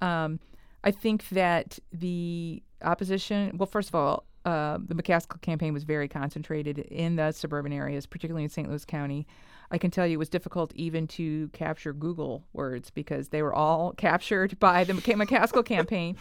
Um, 0.00 0.40
I 0.84 0.90
think 0.90 1.28
that 1.30 1.78
the 1.92 2.62
opposition. 2.82 3.56
Well, 3.56 3.66
first 3.66 3.88
of 3.88 3.94
all, 3.94 4.24
uh, 4.44 4.78
the 4.86 4.94
McCaskill 4.94 5.40
campaign 5.40 5.74
was 5.74 5.84
very 5.84 6.08
concentrated 6.08 6.78
in 6.78 7.16
the 7.16 7.32
suburban 7.32 7.72
areas, 7.72 8.06
particularly 8.06 8.44
in 8.44 8.50
St. 8.50 8.68
Louis 8.68 8.84
County. 8.84 9.26
I 9.70 9.78
can 9.78 9.90
tell 9.90 10.06
you 10.06 10.14
it 10.14 10.18
was 10.18 10.30
difficult 10.30 10.72
even 10.74 11.06
to 11.08 11.48
capture 11.48 11.92
Google 11.92 12.44
words 12.52 12.90
because 12.90 13.28
they 13.28 13.42
were 13.42 13.54
all 13.54 13.92
captured 13.96 14.58
by 14.58 14.84
the 14.84 14.94
McCaskill 14.94 15.64
campaign. 15.64 16.16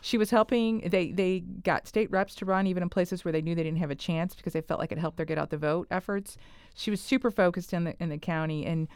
She 0.00 0.18
was 0.18 0.30
helping. 0.30 0.88
They 0.88 1.12
they 1.12 1.40
got 1.40 1.86
state 1.86 2.10
reps 2.10 2.34
to 2.36 2.44
run 2.44 2.66
even 2.66 2.82
in 2.82 2.88
places 2.88 3.24
where 3.24 3.32
they 3.32 3.42
knew 3.42 3.54
they 3.54 3.62
didn't 3.62 3.78
have 3.78 3.90
a 3.90 3.96
chance 3.96 4.34
because 4.34 4.52
they 4.52 4.60
felt 4.60 4.80
like 4.80 4.92
it 4.92 4.98
helped 4.98 5.16
their 5.16 5.26
get 5.26 5.38
out 5.38 5.50
the 5.50 5.56
vote 5.56 5.86
efforts. 5.90 6.36
She 6.74 6.90
was 6.90 7.00
super 7.00 7.30
focused 7.30 7.72
in 7.72 7.84
the 7.84 7.94
in 8.00 8.08
the 8.08 8.18
county, 8.18 8.66
and 8.66 8.88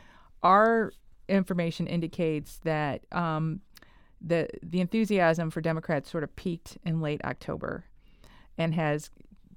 our 0.42 0.92
information 1.28 1.86
indicates 1.86 2.58
that 2.64 3.02
um, 3.12 3.60
the 4.20 4.48
the 4.62 4.80
enthusiasm 4.80 5.50
for 5.50 5.60
Democrats 5.60 6.10
sort 6.10 6.24
of 6.24 6.34
peaked 6.36 6.78
in 6.84 7.00
late 7.00 7.20
October, 7.24 7.84
and 8.58 8.74
has 8.74 9.10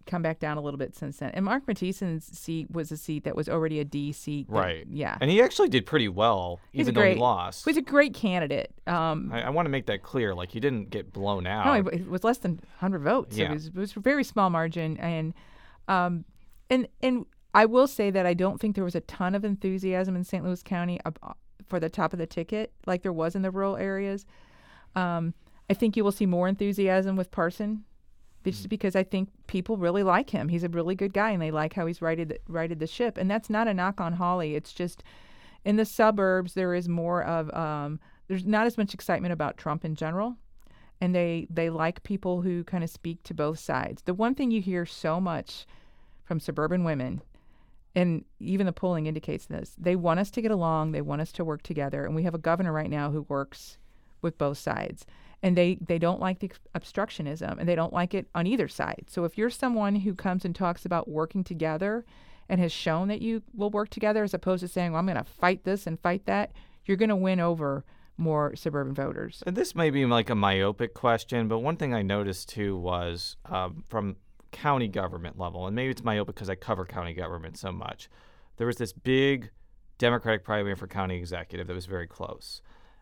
come 0.06 0.22
back 0.24 0.40
down 0.40 0.58
a 0.58 0.62
little 0.62 0.78
bit 0.78 0.96
since 0.96 1.18
then. 1.18 1.30
And 1.36 1.46
Mark 1.46 1.68
Matheson's 1.68 2.26
seat 2.26 2.72
was 2.72 2.92
a 2.92 2.98
seat 2.98 3.26
that 3.26 3.36
was 3.36 3.48
already 3.48 3.80
a 3.80 3.86
D 3.86 4.12
seat. 4.12 4.48
Right. 4.50 4.86
yeah. 4.90 5.18
And 5.22 5.30
he 5.30 5.40
actually 5.42 5.70
did 5.70 5.86
pretty 5.86 6.08
well, 6.08 6.60
He's 6.72 6.88
even 6.88 6.98
a 6.98 7.00
though 7.00 7.10
he 7.14 7.16
lost. 7.16 7.66
He's 7.66 7.78
a 7.78 7.82
great 7.82 8.16
candidate. 8.16 8.74
Um, 8.88 9.30
I, 9.32 9.44
I 9.44 9.50
want 9.52 9.68
to 9.68 9.70
make 9.70 9.86
that 9.86 10.02
clear. 10.02 10.34
Like 10.34 10.52
he 10.52 10.60
didn't 10.60 10.90
get 10.90 11.14
blown 11.14 11.46
out. 11.46 11.66
no, 11.66 11.90
it 11.90 12.10
was 12.10 12.24
less 12.24 12.40
than 12.40 12.54
100 12.54 13.00
votes. 13.00 13.38
Yeah. 13.38 13.52
It, 13.52 13.54
was, 13.54 13.68
it 13.68 13.76
was 13.76 13.96
a 13.96 14.00
very 14.00 14.24
small 14.24 14.50
margin, 14.50 14.98
and 14.98 15.34
um, 15.88 16.26
and 16.70 16.88
and 17.02 17.26
I 17.54 17.66
will 17.66 17.88
say 17.88 18.10
that 18.12 18.26
I 18.26 18.34
don't 18.34 18.60
think 18.60 18.76
there 18.76 18.84
was 18.84 18.96
a 18.96 19.02
ton 19.02 19.36
of 19.36 19.46
enthusiasm 19.46 20.16
in 20.16 20.24
St. 20.24 20.44
Louis 20.44 20.62
County 20.64 21.00
ab- 21.06 21.20
for 21.70 21.80
the 21.80 21.90
top 21.90 22.14
of 22.14 22.20
the 22.20 22.28
ticket 22.28 22.72
like 22.86 23.04
there 23.04 23.14
was 23.14 23.36
in 23.36 23.42
the 23.42 23.52
rural 23.52 23.78
areas. 23.78 24.26
Um, 24.96 25.34
I 25.70 25.74
think 25.76 25.96
you 25.96 26.04
will 26.04 26.12
see 26.12 26.26
more 26.26 26.48
enthusiasm 26.48 27.16
with 27.16 27.32
Parson, 27.32 27.84
just 28.44 28.66
Mm. 28.66 28.70
because 28.70 28.96
I 28.96 29.04
think 29.04 29.30
people 29.48 29.78
really 29.78 30.02
like 30.04 30.32
him. 30.32 30.50
He's 30.50 30.64
a 30.64 30.70
really 30.70 30.96
good 30.96 31.14
guy, 31.14 31.30
and 31.32 31.42
they 31.42 31.52
like 31.52 31.74
how 31.74 31.86
he's 31.86 32.02
righted 32.02 32.30
the, 32.30 32.40
righted 32.48 32.80
the 32.80 32.88
ship. 32.88 33.18
And 33.18 33.30
that's 33.30 33.50
not 33.50 33.68
a 33.68 33.74
knock 33.74 34.02
on 34.02 34.14
Hawley. 34.14 34.56
It's 34.56 34.74
just 34.74 35.04
in 35.64 35.76
the 35.76 35.86
suburbs 35.86 36.54
there 36.54 36.74
is 36.74 36.90
more 36.90 37.24
of 37.24 37.54
um, 37.54 38.00
there's 38.28 38.46
not 38.46 38.66
as 38.66 38.78
much 38.78 38.94
excitement 38.94 39.34
about 39.34 39.58
Trump 39.58 39.86
in 39.86 39.94
general, 39.96 40.38
and 41.00 41.14
they 41.14 41.48
they 41.50 41.70
like 41.70 42.02
people 42.04 42.42
who 42.42 42.64
kind 42.64 42.84
of 42.84 42.90
speak 42.90 43.22
to 43.24 43.34
both 43.34 43.60
sides. 43.60 44.02
The 44.04 44.14
one 44.14 44.34
thing 44.36 44.52
you 44.52 44.62
hear 44.62 44.86
so 44.86 45.22
much 45.22 45.68
from 46.24 46.40
suburban 46.40 46.84
women 46.84 47.22
and 47.96 48.24
even 48.40 48.66
the 48.66 48.74
polling 48.74 49.08
indicates 49.08 49.46
this. 49.46 49.76
They 49.78 49.96
want 49.96 50.20
us 50.20 50.32
to 50.32 50.42
get 50.42 50.52
along, 50.52 50.92
they 50.92 51.02
want 51.02 51.22
us 51.22 51.32
to 51.34 51.46
work 51.46 51.64
together, 51.64 52.06
and 52.06 52.16
we 52.16 52.24
have 52.24 52.36
a 52.36 52.40
governor 52.40 52.72
right 52.72 52.90
now 52.90 53.12
who 53.12 53.24
works 53.24 53.78
with 54.22 54.38
both 54.38 54.58
sides. 54.58 55.06
And 55.42 55.58
they, 55.58 55.78
they 55.80 56.00
don't 56.00 56.20
like 56.20 56.40
the 56.40 56.52
obstructionism 56.76 57.58
and 57.58 57.70
they 57.70 57.76
don't 57.76 57.94
like 57.94 58.14
it 58.14 58.28
on 58.36 58.46
either 58.46 58.68
side. 58.68 59.06
So 59.08 59.24
if 59.24 59.38
you're 59.38 59.50
someone 59.50 59.96
who 59.96 60.14
comes 60.14 60.44
and 60.44 60.54
talks 60.54 60.86
about 60.86 61.08
working 61.08 61.46
together 61.46 62.06
and 62.50 62.60
has 62.60 62.74
shown 62.74 63.08
that 63.08 63.22
you 63.22 63.42
will 63.56 63.70
work 63.70 63.90
together 63.90 64.24
as 64.24 64.34
opposed 64.34 64.62
to 64.62 64.68
saying, 64.68 64.92
well, 64.92 65.00
I'm 65.00 65.06
going 65.06 65.18
to 65.18 65.24
fight 65.24 65.64
this 65.64 65.88
and 65.88 65.98
fight 66.00 66.26
that, 66.26 66.52
you're 66.84 66.98
going 66.98 67.08
to 67.10 67.16
win 67.16 67.40
over 67.40 67.86
more 68.18 68.54
suburban 68.56 68.94
voters. 68.94 69.42
And 69.48 69.56
this 69.56 69.76
may 69.76 69.90
be 69.92 70.06
like 70.06 70.30
a 70.30 70.36
myopic 70.36 70.94
question, 70.94 71.48
but 71.48 71.60
one 71.60 71.78
thing 71.78 71.94
I 71.94 72.02
noticed 72.02 72.50
too 72.50 72.78
was 72.78 73.38
um, 73.46 73.86
from 73.88 74.18
county 74.52 74.88
government 74.88 75.38
level, 75.38 75.68
and 75.68 75.76
maybe 75.76 75.92
it's 75.92 76.04
myopic 76.04 76.36
because 76.36 76.50
I 76.50 76.56
cover 76.56 76.86
county 76.86 77.14
government 77.14 77.58
so 77.58 77.72
much. 77.72 78.10
There 78.58 78.68
was 78.68 78.78
this 78.78 78.94
big 78.94 79.52
Democratic 79.98 80.44
primary 80.44 80.76
for 80.76 80.88
county 80.88 81.18
executive 81.18 81.68
that 81.68 81.74
was 81.74 81.86
very 81.86 82.08
close. 82.08 82.62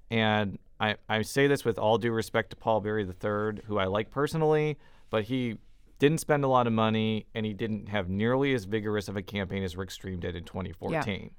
And 0.10 0.58
I, 0.80 0.96
I 1.10 1.22
say 1.22 1.48
this 1.48 1.66
with 1.66 1.78
all 1.78 1.98
due 1.98 2.12
respect 2.12 2.52
to 2.52 2.56
Paul 2.56 2.82
Berry 2.82 3.04
III, 3.04 3.62
who 3.66 3.78
I 3.78 3.86
like 3.86 4.12
personally, 4.12 4.78
but 5.10 5.26
he 5.26 5.58
didn't 6.00 6.20
spend 6.20 6.44
a 6.44 6.48
lot 6.48 6.68
of 6.68 6.74
money 6.74 7.26
and 7.34 7.46
he 7.46 7.54
didn't 7.54 7.90
have 7.90 8.10
nearly 8.10 8.54
as 8.54 8.66
vigorous 8.66 9.08
of 9.08 9.18
a 9.18 9.22
campaign 9.22 9.64
as 9.64 9.76
Rick 9.76 9.92
Stream 9.92 10.20
did 10.20 10.36
in 10.36 10.44
2014. 10.44 11.22
Yeah. 11.22 11.30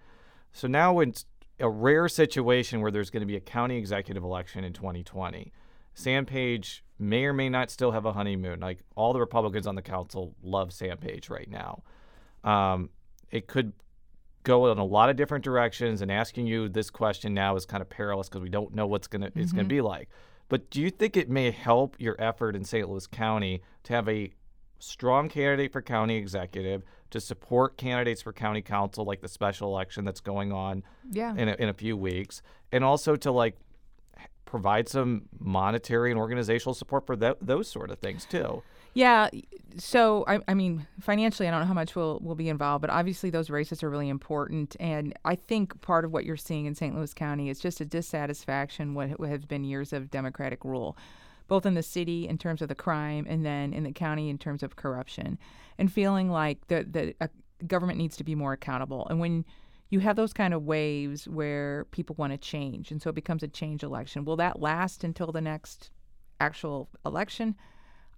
So 0.53 0.67
now 0.67 0.99
it's 1.01 1.25
a 1.61 1.69
rare 1.69 2.09
situation 2.09 2.81
where 2.81 2.91
there's 2.91 3.11
going 3.11 3.21
to 3.21 3.27
be 3.27 3.37
a 3.37 3.41
county 3.41 3.77
executive 3.77 4.23
election 4.23 4.65
in 4.65 4.73
2020. 4.73 5.53
Sam 5.95 6.27
Page 6.27 6.85
may 6.99 7.25
or 7.25 7.33
may 7.33 7.49
not 7.49 7.71
still 7.71 7.93
have 7.93 8.05
a 8.05 8.13
honeymoon. 8.13 8.61
Like 8.61 8.81
all 8.97 9.13
the 9.13 9.21
Republicans 9.21 9.67
on 9.67 9.75
the 9.75 9.83
council 9.83 10.35
love 10.43 10.73
Sam 10.73 10.99
Page 10.99 11.31
right 11.31 11.49
now. 11.51 11.83
Um, 12.45 12.91
it 13.31 13.47
could 13.47 13.73
go 14.43 14.71
in 14.71 14.79
a 14.79 14.85
lot 14.85 15.11
of 15.11 15.17
different 15.17 15.45
directions, 15.45 16.01
and 16.03 16.11
asking 16.11 16.47
you 16.47 16.69
this 16.69 16.91
question 16.91 17.35
now 17.35 17.57
is 17.57 17.67
kind 17.67 17.83
of 17.83 17.91
perilous 17.91 18.29
because 18.29 18.43
we 18.43 18.49
don't 18.49 18.75
know 18.75 18.87
what's 18.87 19.07
gonna 19.07 19.29
mm-hmm. 19.29 19.41
it's 19.41 19.53
gonna 19.53 19.65
mm-hmm. 19.65 19.69
be 19.69 19.81
like. 19.81 20.09
But 20.49 20.71
do 20.71 20.81
you 20.81 20.91
think 20.91 21.17
it 21.17 21.29
may 21.29 21.51
help 21.51 21.97
your 21.99 22.17
effort 22.19 22.57
in 22.57 22.65
St. 22.65 22.89
Louis 22.89 23.07
County 23.07 23.63
to 23.85 23.93
have 23.93 24.09
a 24.09 24.33
strong 24.79 25.29
candidate 25.29 25.73
for 25.73 25.83
county 25.83 26.17
executive 26.17 26.83
to 27.11 27.21
support 27.21 27.77
candidates 27.77 28.23
for 28.23 28.33
county 28.33 28.63
council, 28.63 29.05
like 29.05 29.21
the 29.21 29.29
special 29.29 29.69
election 29.69 30.05
that's 30.05 30.21
going 30.21 30.53
on 30.53 30.83
yeah. 31.11 31.35
in, 31.37 31.49
a, 31.49 31.55
in 31.59 31.69
a 31.69 31.75
few 31.75 31.97
weeks, 31.97 32.43
and 32.73 32.85
also 32.85 33.17
to 33.17 33.31
like 33.31 33.57
provide 34.49 34.89
some 34.89 35.23
monetary 35.39 36.11
and 36.11 36.19
organizational 36.19 36.75
support 36.75 37.07
for 37.07 37.17
th- 37.17 37.37
those 37.41 37.69
sort 37.69 37.91
of 37.91 37.99
things 37.99 38.25
too. 38.25 38.63
Yeah. 38.95 39.29
So 39.77 40.25
I, 40.27 40.41
I 40.49 40.55
mean, 40.55 40.87
financially, 41.01 41.47
I 41.47 41.51
don't 41.51 41.61
know 41.61 41.67
how 41.67 41.75
much 41.75 41.95
will 41.95 42.19
will 42.21 42.35
be 42.35 42.49
involved, 42.49 42.81
but 42.81 42.91
obviously 42.91 43.31
those 43.31 43.51
races 43.51 43.83
are 43.83 43.91
really 43.91 44.09
important. 44.09 44.75
And 44.81 45.15
I 45.25 45.35
think 45.35 45.81
part 45.83 46.05
of 46.05 46.13
what 46.13 46.25
you're 46.25 46.37
seeing 46.37 46.67
in 46.67 46.75
St. 46.75 46.97
Louis 46.97 47.13
County 47.13 47.51
is 47.51 47.61
just 47.61 47.81
a 47.81 47.85
dissatisfaction 47.85 48.95
with 48.95 49.13
what 49.19 49.29
have 49.29 49.47
been 49.47 49.65
years 49.65 49.93
of 49.93 50.11
Democratic 50.11 50.65
rule, 50.65 50.97
both 51.47 51.67
in 51.67 51.75
the 51.75 51.83
city 51.83 52.27
in 52.27 52.39
terms 52.39 52.63
of 52.63 52.69
the 52.69 52.75
crime, 52.75 53.27
and 53.29 53.45
then 53.45 53.73
in 53.75 53.85
the 53.85 53.93
county 53.93 54.31
in 54.31 54.39
terms 54.39 54.63
of 54.63 54.77
corruption, 54.77 55.39
and 55.77 55.93
feeling 55.93 56.31
like 56.31 56.67
the 56.69 56.85
the 56.85 57.31
government 57.67 57.99
needs 57.99 58.17
to 58.17 58.25
be 58.25 58.35
more 58.35 58.55
accountable. 58.55 59.07
And 59.09 59.21
when 59.21 59.45
you 59.91 60.01
have 60.01 60.17
those 60.17 60.33
kind 60.33 60.53
of 60.53 60.65
waves 60.65 61.27
where 61.27 61.87
people 61.91 62.15
want 62.19 62.33
to 62.33 62.39
change, 62.39 62.91
and 62.91 63.01
so 63.01 63.11
it 63.11 63.15
becomes 63.15 63.43
a 63.43 63.49
change 63.49 63.83
election. 63.83 64.25
Will 64.25 64.37
that 64.37 64.61
last 64.61 65.05
until 65.05 65.33
the 65.33 65.41
next 65.41 65.91
actual 66.41 66.89
election? 67.07 67.57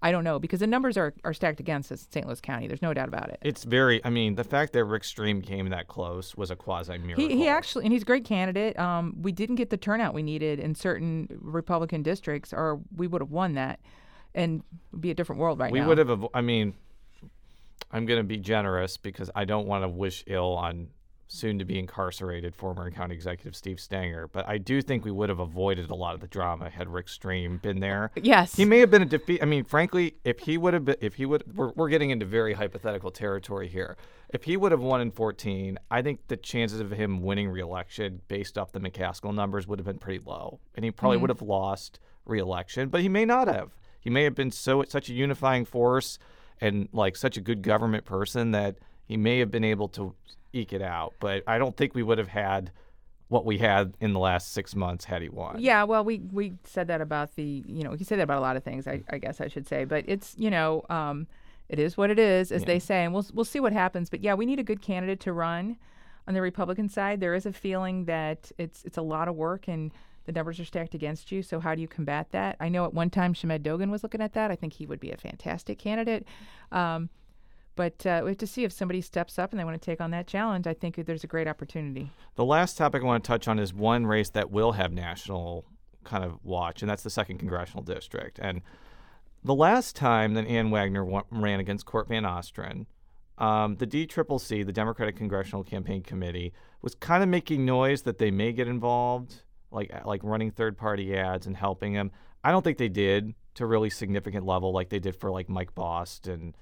I 0.02 0.12
don't 0.12 0.24
know 0.24 0.38
because 0.38 0.60
the 0.60 0.66
numbers 0.66 0.96
are, 0.96 1.12
are 1.24 1.34
stacked 1.34 1.60
against 1.60 1.92
us 1.92 2.04
in 2.04 2.10
St. 2.10 2.26
Louis 2.26 2.40
County. 2.40 2.66
There's 2.66 2.80
no 2.80 2.94
doubt 2.94 3.08
about 3.08 3.28
it. 3.28 3.38
It's 3.42 3.64
very. 3.64 4.02
I 4.04 4.10
mean, 4.10 4.34
the 4.34 4.44
fact 4.44 4.72
that 4.72 4.84
Rick 4.84 5.04
Stream 5.04 5.42
came 5.42 5.68
that 5.68 5.88
close 5.88 6.34
was 6.36 6.50
a 6.50 6.56
quasi 6.56 6.96
miracle. 6.98 7.28
He, 7.28 7.36
he 7.36 7.48
actually, 7.48 7.84
and 7.84 7.92
he's 7.92 8.02
a 8.02 8.06
great 8.06 8.24
candidate. 8.24 8.78
Um, 8.78 9.14
we 9.20 9.30
didn't 9.30 9.56
get 9.56 9.70
the 9.70 9.76
turnout 9.76 10.14
we 10.14 10.22
needed 10.22 10.58
in 10.58 10.74
certain 10.74 11.28
Republican 11.40 12.02
districts, 12.02 12.52
or 12.52 12.80
we 12.96 13.06
would 13.06 13.20
have 13.20 13.30
won 13.30 13.54
that, 13.54 13.78
and 14.34 14.62
be 14.98 15.10
a 15.10 15.14
different 15.14 15.40
world 15.40 15.58
right 15.58 15.70
we 15.70 15.80
now. 15.80 15.84
We 15.84 15.88
would 15.94 15.98
have. 15.98 16.26
I 16.32 16.40
mean, 16.40 16.72
I'm 17.92 18.06
going 18.06 18.20
to 18.20 18.24
be 18.24 18.38
generous 18.38 18.96
because 18.96 19.30
I 19.34 19.44
don't 19.44 19.66
want 19.66 19.84
to 19.84 19.88
wish 19.88 20.24
ill 20.26 20.56
on 20.56 20.88
soon 21.30 21.58
to 21.60 21.64
be 21.64 21.78
incarcerated 21.78 22.54
former 22.56 22.90
county 22.90 23.14
executive 23.14 23.54
Steve 23.54 23.78
Stenger. 23.78 24.28
But 24.30 24.48
I 24.48 24.58
do 24.58 24.82
think 24.82 25.04
we 25.04 25.12
would 25.12 25.28
have 25.28 25.38
avoided 25.38 25.88
a 25.88 25.94
lot 25.94 26.14
of 26.14 26.20
the 26.20 26.26
drama 26.26 26.68
had 26.68 26.88
Rick 26.88 27.08
Stream 27.08 27.58
been 27.58 27.80
there. 27.80 28.10
Yes. 28.22 28.54
He 28.54 28.66
may 28.66 28.80
have 28.80 28.90
been 28.90 29.02
a 29.02 29.06
defeat. 29.06 29.42
I 29.42 29.46
mean, 29.46 29.64
frankly, 29.64 30.14
if 30.24 30.40
he 30.40 30.58
would 30.58 30.74
have 30.74 30.84
been, 30.84 30.96
if 31.00 31.14
he 31.14 31.26
would, 31.26 31.56
we're, 31.56 31.70
we're 31.70 31.88
getting 31.88 32.10
into 32.10 32.26
very 32.26 32.52
hypothetical 32.52 33.10
territory 33.10 33.66
here. 33.66 33.96
If 34.28 34.44
he 34.44 34.56
would 34.56 34.72
have 34.72 34.80
won 34.80 35.00
in 35.00 35.10
14, 35.10 35.78
I 35.90 36.02
think 36.02 36.20
the 36.28 36.36
chances 36.36 36.80
of 36.80 36.90
him 36.90 37.22
winning 37.22 37.48
reelection 37.48 38.20
based 38.28 38.58
off 38.58 38.72
the 38.72 38.80
McCaskill 38.80 39.34
numbers 39.34 39.66
would 39.66 39.78
have 39.78 39.86
been 39.86 39.98
pretty 39.98 40.22
low. 40.24 40.60
And 40.74 40.84
he 40.84 40.90
probably 40.90 41.16
mm-hmm. 41.16 41.22
would 41.22 41.30
have 41.30 41.42
lost 41.42 41.98
reelection, 42.26 42.88
but 42.88 43.00
he 43.00 43.08
may 43.08 43.24
not 43.24 43.48
have. 43.48 43.70
He 44.00 44.10
may 44.10 44.24
have 44.24 44.34
been 44.34 44.50
so 44.50 44.84
such 44.86 45.08
a 45.08 45.14
unifying 45.14 45.64
force 45.64 46.18
and 46.60 46.88
like 46.92 47.16
such 47.16 47.36
a 47.36 47.40
good 47.40 47.62
government 47.62 48.04
person 48.04 48.50
that 48.52 48.76
he 49.10 49.16
may 49.16 49.40
have 49.40 49.50
been 49.50 49.64
able 49.64 49.88
to 49.88 50.14
eke 50.52 50.72
it 50.72 50.80
out. 50.80 51.14
But 51.18 51.42
I 51.44 51.58
don't 51.58 51.76
think 51.76 51.96
we 51.96 52.04
would 52.04 52.18
have 52.18 52.28
had 52.28 52.70
what 53.26 53.44
we 53.44 53.58
had 53.58 53.92
in 54.00 54.12
the 54.12 54.20
last 54.20 54.52
six 54.52 54.76
months 54.76 55.04
had 55.04 55.20
he 55.20 55.28
won. 55.28 55.56
Yeah, 55.58 55.82
well, 55.82 56.04
we 56.04 56.20
we 56.30 56.52
said 56.62 56.86
that 56.86 57.00
about 57.00 57.34
the 57.34 57.64
you 57.66 57.82
know 57.82 57.94
he 57.94 58.04
said 58.04 58.20
that 58.20 58.22
about 58.22 58.38
a 58.38 58.40
lot 58.40 58.56
of 58.56 58.62
things. 58.62 58.86
I, 58.86 59.02
I 59.10 59.18
guess 59.18 59.40
I 59.40 59.48
should 59.48 59.66
say, 59.66 59.84
but 59.84 60.04
it's 60.06 60.36
you 60.38 60.48
know 60.48 60.84
um, 60.88 61.26
it 61.68 61.80
is 61.80 61.96
what 61.96 62.08
it 62.08 62.20
is, 62.20 62.52
as 62.52 62.62
yeah. 62.62 62.66
they 62.66 62.78
say, 62.78 63.04
and 63.04 63.12
we'll 63.12 63.26
we'll 63.34 63.44
see 63.44 63.58
what 63.58 63.72
happens. 63.72 64.10
But 64.10 64.20
yeah, 64.22 64.34
we 64.34 64.46
need 64.46 64.60
a 64.60 64.64
good 64.64 64.80
candidate 64.80 65.18
to 65.20 65.32
run 65.32 65.76
on 66.28 66.34
the 66.34 66.40
Republican 66.40 66.88
side. 66.88 67.18
There 67.18 67.34
is 67.34 67.46
a 67.46 67.52
feeling 67.52 68.04
that 68.04 68.52
it's 68.58 68.84
it's 68.84 68.96
a 68.96 69.02
lot 69.02 69.26
of 69.26 69.34
work 69.34 69.66
and 69.66 69.90
the 70.26 70.32
numbers 70.32 70.60
are 70.60 70.64
stacked 70.64 70.94
against 70.94 71.32
you. 71.32 71.42
So 71.42 71.58
how 71.58 71.74
do 71.74 71.80
you 71.80 71.88
combat 71.88 72.28
that? 72.30 72.54
I 72.60 72.68
know 72.68 72.84
at 72.84 72.94
one 72.94 73.10
time 73.10 73.34
Shamed 73.34 73.64
Dogan 73.64 73.90
was 73.90 74.04
looking 74.04 74.20
at 74.20 74.34
that. 74.34 74.52
I 74.52 74.54
think 74.54 74.74
he 74.74 74.86
would 74.86 75.00
be 75.00 75.10
a 75.10 75.16
fantastic 75.16 75.80
candidate. 75.80 76.26
Um, 76.70 77.08
but 77.80 78.04
uh, 78.04 78.20
we 78.22 78.32
have 78.32 78.36
to 78.36 78.46
see 78.46 78.64
if 78.64 78.72
somebody 78.72 79.00
steps 79.00 79.38
up 79.38 79.52
and 79.52 79.58
they 79.58 79.64
want 79.64 79.80
to 79.80 79.82
take 79.82 80.02
on 80.02 80.10
that 80.10 80.26
challenge. 80.26 80.66
I 80.66 80.74
think 80.74 80.96
there's 81.06 81.24
a 81.24 81.26
great 81.26 81.48
opportunity. 81.48 82.10
The 82.34 82.44
last 82.44 82.76
topic 82.76 83.00
I 83.00 83.06
want 83.06 83.24
to 83.24 83.26
touch 83.26 83.48
on 83.48 83.58
is 83.58 83.72
one 83.72 84.06
race 84.06 84.28
that 84.30 84.50
will 84.50 84.72
have 84.72 84.92
national 84.92 85.64
kind 86.04 86.22
of 86.22 86.44
watch, 86.44 86.82
and 86.82 86.90
that's 86.90 87.02
the 87.02 87.08
second 87.08 87.38
congressional 87.38 87.82
district. 87.82 88.38
And 88.38 88.60
the 89.42 89.54
last 89.54 89.96
time 89.96 90.34
that 90.34 90.46
Ann 90.46 90.70
Wagner 90.70 91.06
wa- 91.06 91.22
ran 91.30 91.58
against 91.58 91.86
Cort 91.86 92.06
VanOstran, 92.10 92.84
um, 93.38 93.76
the 93.76 93.86
DCCC, 93.86 94.66
the 94.66 94.74
Democratic 94.74 95.16
Congressional 95.16 95.64
Campaign 95.64 96.02
Committee, 96.02 96.52
was 96.82 96.94
kind 96.94 97.22
of 97.22 97.30
making 97.30 97.64
noise 97.64 98.02
that 98.02 98.18
they 98.18 98.30
may 98.30 98.52
get 98.52 98.68
involved, 98.68 99.36
like 99.70 99.90
like 100.04 100.20
running 100.22 100.50
third-party 100.50 101.16
ads 101.16 101.46
and 101.46 101.56
helping 101.56 101.94
them. 101.94 102.10
I 102.44 102.50
don't 102.50 102.62
think 102.62 102.76
they 102.76 102.90
did 102.90 103.32
to 103.54 103.64
a 103.64 103.66
really 103.66 103.88
significant 103.88 104.44
level, 104.44 104.70
like 104.70 104.90
they 104.90 104.98
did 104.98 105.16
for 105.16 105.30
like 105.30 105.48
Mike 105.48 105.74
Bost 105.74 106.28
and 106.28 106.54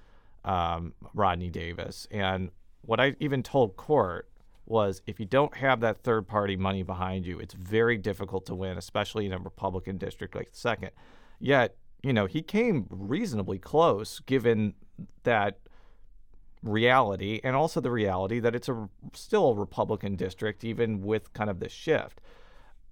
um, 0.48 0.94
Rodney 1.12 1.50
Davis. 1.50 2.08
And 2.10 2.50
what 2.80 2.98
I 2.98 3.14
even 3.20 3.42
told 3.42 3.76
Cort 3.76 4.28
was 4.64 5.02
if 5.06 5.20
you 5.20 5.26
don't 5.26 5.54
have 5.56 5.80
that 5.80 6.02
third 6.02 6.26
party 6.26 6.56
money 6.56 6.82
behind 6.82 7.26
you, 7.26 7.38
it's 7.38 7.54
very 7.54 7.98
difficult 7.98 8.46
to 8.46 8.54
win, 8.54 8.78
especially 8.78 9.26
in 9.26 9.32
a 9.32 9.38
Republican 9.38 9.98
district 9.98 10.34
like 10.34 10.50
the 10.50 10.58
second. 10.58 10.90
Yet, 11.38 11.76
you 12.02 12.12
know, 12.12 12.26
he 12.26 12.42
came 12.42 12.86
reasonably 12.88 13.58
close 13.58 14.20
given 14.20 14.74
that 15.22 15.58
reality 16.62 17.40
and 17.44 17.54
also 17.54 17.80
the 17.80 17.90
reality 17.90 18.40
that 18.40 18.54
it's 18.54 18.68
a 18.68 18.88
still 19.12 19.50
a 19.50 19.54
Republican 19.54 20.16
district 20.16 20.64
even 20.64 21.02
with 21.02 21.32
kind 21.34 21.50
of 21.50 21.60
this 21.60 21.72
shift. 21.72 22.20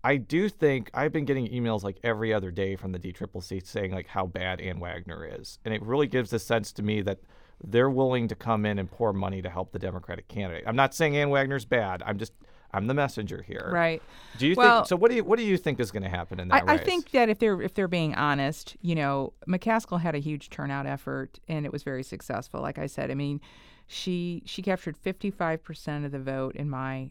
I 0.04 0.18
do 0.18 0.48
think 0.48 0.90
I've 0.94 1.12
been 1.12 1.24
getting 1.24 1.48
emails 1.48 1.82
like 1.82 1.98
every 2.04 2.32
other 2.32 2.50
day 2.50 2.76
from 2.76 2.92
the 2.92 2.98
DCCC 2.98 3.66
saying 3.66 3.92
like 3.92 4.06
how 4.08 4.26
bad 4.26 4.60
Ann 4.60 4.78
Wagner 4.78 5.28
is. 5.40 5.58
And 5.64 5.74
it 5.74 5.82
really 5.82 6.06
gives 6.06 6.32
a 6.32 6.38
sense 6.38 6.70
to 6.72 6.82
me 6.82 7.00
that 7.02 7.18
they're 7.62 7.90
willing 7.90 8.28
to 8.28 8.34
come 8.34 8.66
in 8.66 8.78
and 8.78 8.90
pour 8.90 9.12
money 9.12 9.42
to 9.42 9.50
help 9.50 9.72
the 9.72 9.78
Democratic 9.78 10.28
candidate. 10.28 10.64
I'm 10.66 10.76
not 10.76 10.94
saying 10.94 11.16
Ann 11.16 11.30
Wagner's 11.30 11.64
bad. 11.64 12.02
I'm 12.04 12.18
just 12.18 12.32
I'm 12.72 12.86
the 12.86 12.94
messenger 12.94 13.42
here. 13.42 13.70
Right. 13.72 14.02
Do 14.38 14.46
you 14.46 14.54
well, 14.54 14.80
think 14.80 14.88
so? 14.88 14.96
What 14.96 15.10
do 15.10 15.16
you 15.16 15.24
what 15.24 15.38
do 15.38 15.44
you 15.44 15.56
think 15.56 15.80
is 15.80 15.90
going 15.90 16.02
to 16.02 16.08
happen 16.08 16.38
in 16.40 16.48
that 16.48 16.64
I, 16.68 16.72
race? 16.72 16.80
I 16.80 16.84
think 16.84 17.10
that 17.12 17.28
if 17.28 17.38
they're 17.38 17.60
if 17.62 17.74
they're 17.74 17.88
being 17.88 18.14
honest, 18.14 18.76
you 18.82 18.94
know, 18.94 19.32
McCaskill 19.48 20.00
had 20.00 20.14
a 20.14 20.18
huge 20.18 20.50
turnout 20.50 20.86
effort 20.86 21.38
and 21.48 21.64
it 21.64 21.72
was 21.72 21.82
very 21.82 22.02
successful. 22.02 22.60
Like 22.60 22.78
I 22.78 22.86
said, 22.86 23.10
I 23.10 23.14
mean, 23.14 23.40
she 23.86 24.42
she 24.44 24.62
captured 24.62 24.96
55 24.96 25.62
percent 25.62 26.04
of 26.04 26.12
the 26.12 26.20
vote 26.20 26.54
in 26.56 26.68
my 26.68 27.10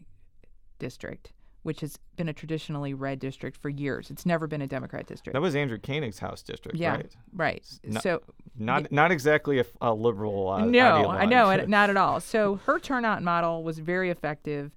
district 0.78 1.32
which 1.66 1.80
has 1.80 1.98
been 2.14 2.28
a 2.28 2.32
traditionally 2.32 2.94
red 2.94 3.18
district 3.18 3.56
for 3.56 3.68
years. 3.68 4.08
It's 4.08 4.24
never 4.24 4.46
been 4.46 4.62
a 4.62 4.68
Democrat 4.68 5.04
district. 5.08 5.34
That 5.34 5.42
was 5.42 5.56
Andrew 5.56 5.78
Koenig's 5.78 6.20
House 6.20 6.40
district, 6.40 6.78
yeah, 6.78 6.92
right? 6.92 7.16
Right. 7.34 7.64
Not, 7.82 8.04
so 8.04 8.22
not 8.56 8.92
not 8.92 9.10
exactly 9.10 9.58
a, 9.58 9.66
a 9.80 9.92
liberal. 9.92 10.48
Uh, 10.48 10.64
no, 10.64 11.10
I 11.10 11.26
know, 11.26 11.56
not 11.66 11.90
at 11.90 11.96
all. 11.96 12.20
So 12.20 12.60
her 12.66 12.78
turnout 12.78 13.20
model 13.20 13.64
was 13.64 13.80
very 13.80 14.10
effective, 14.10 14.76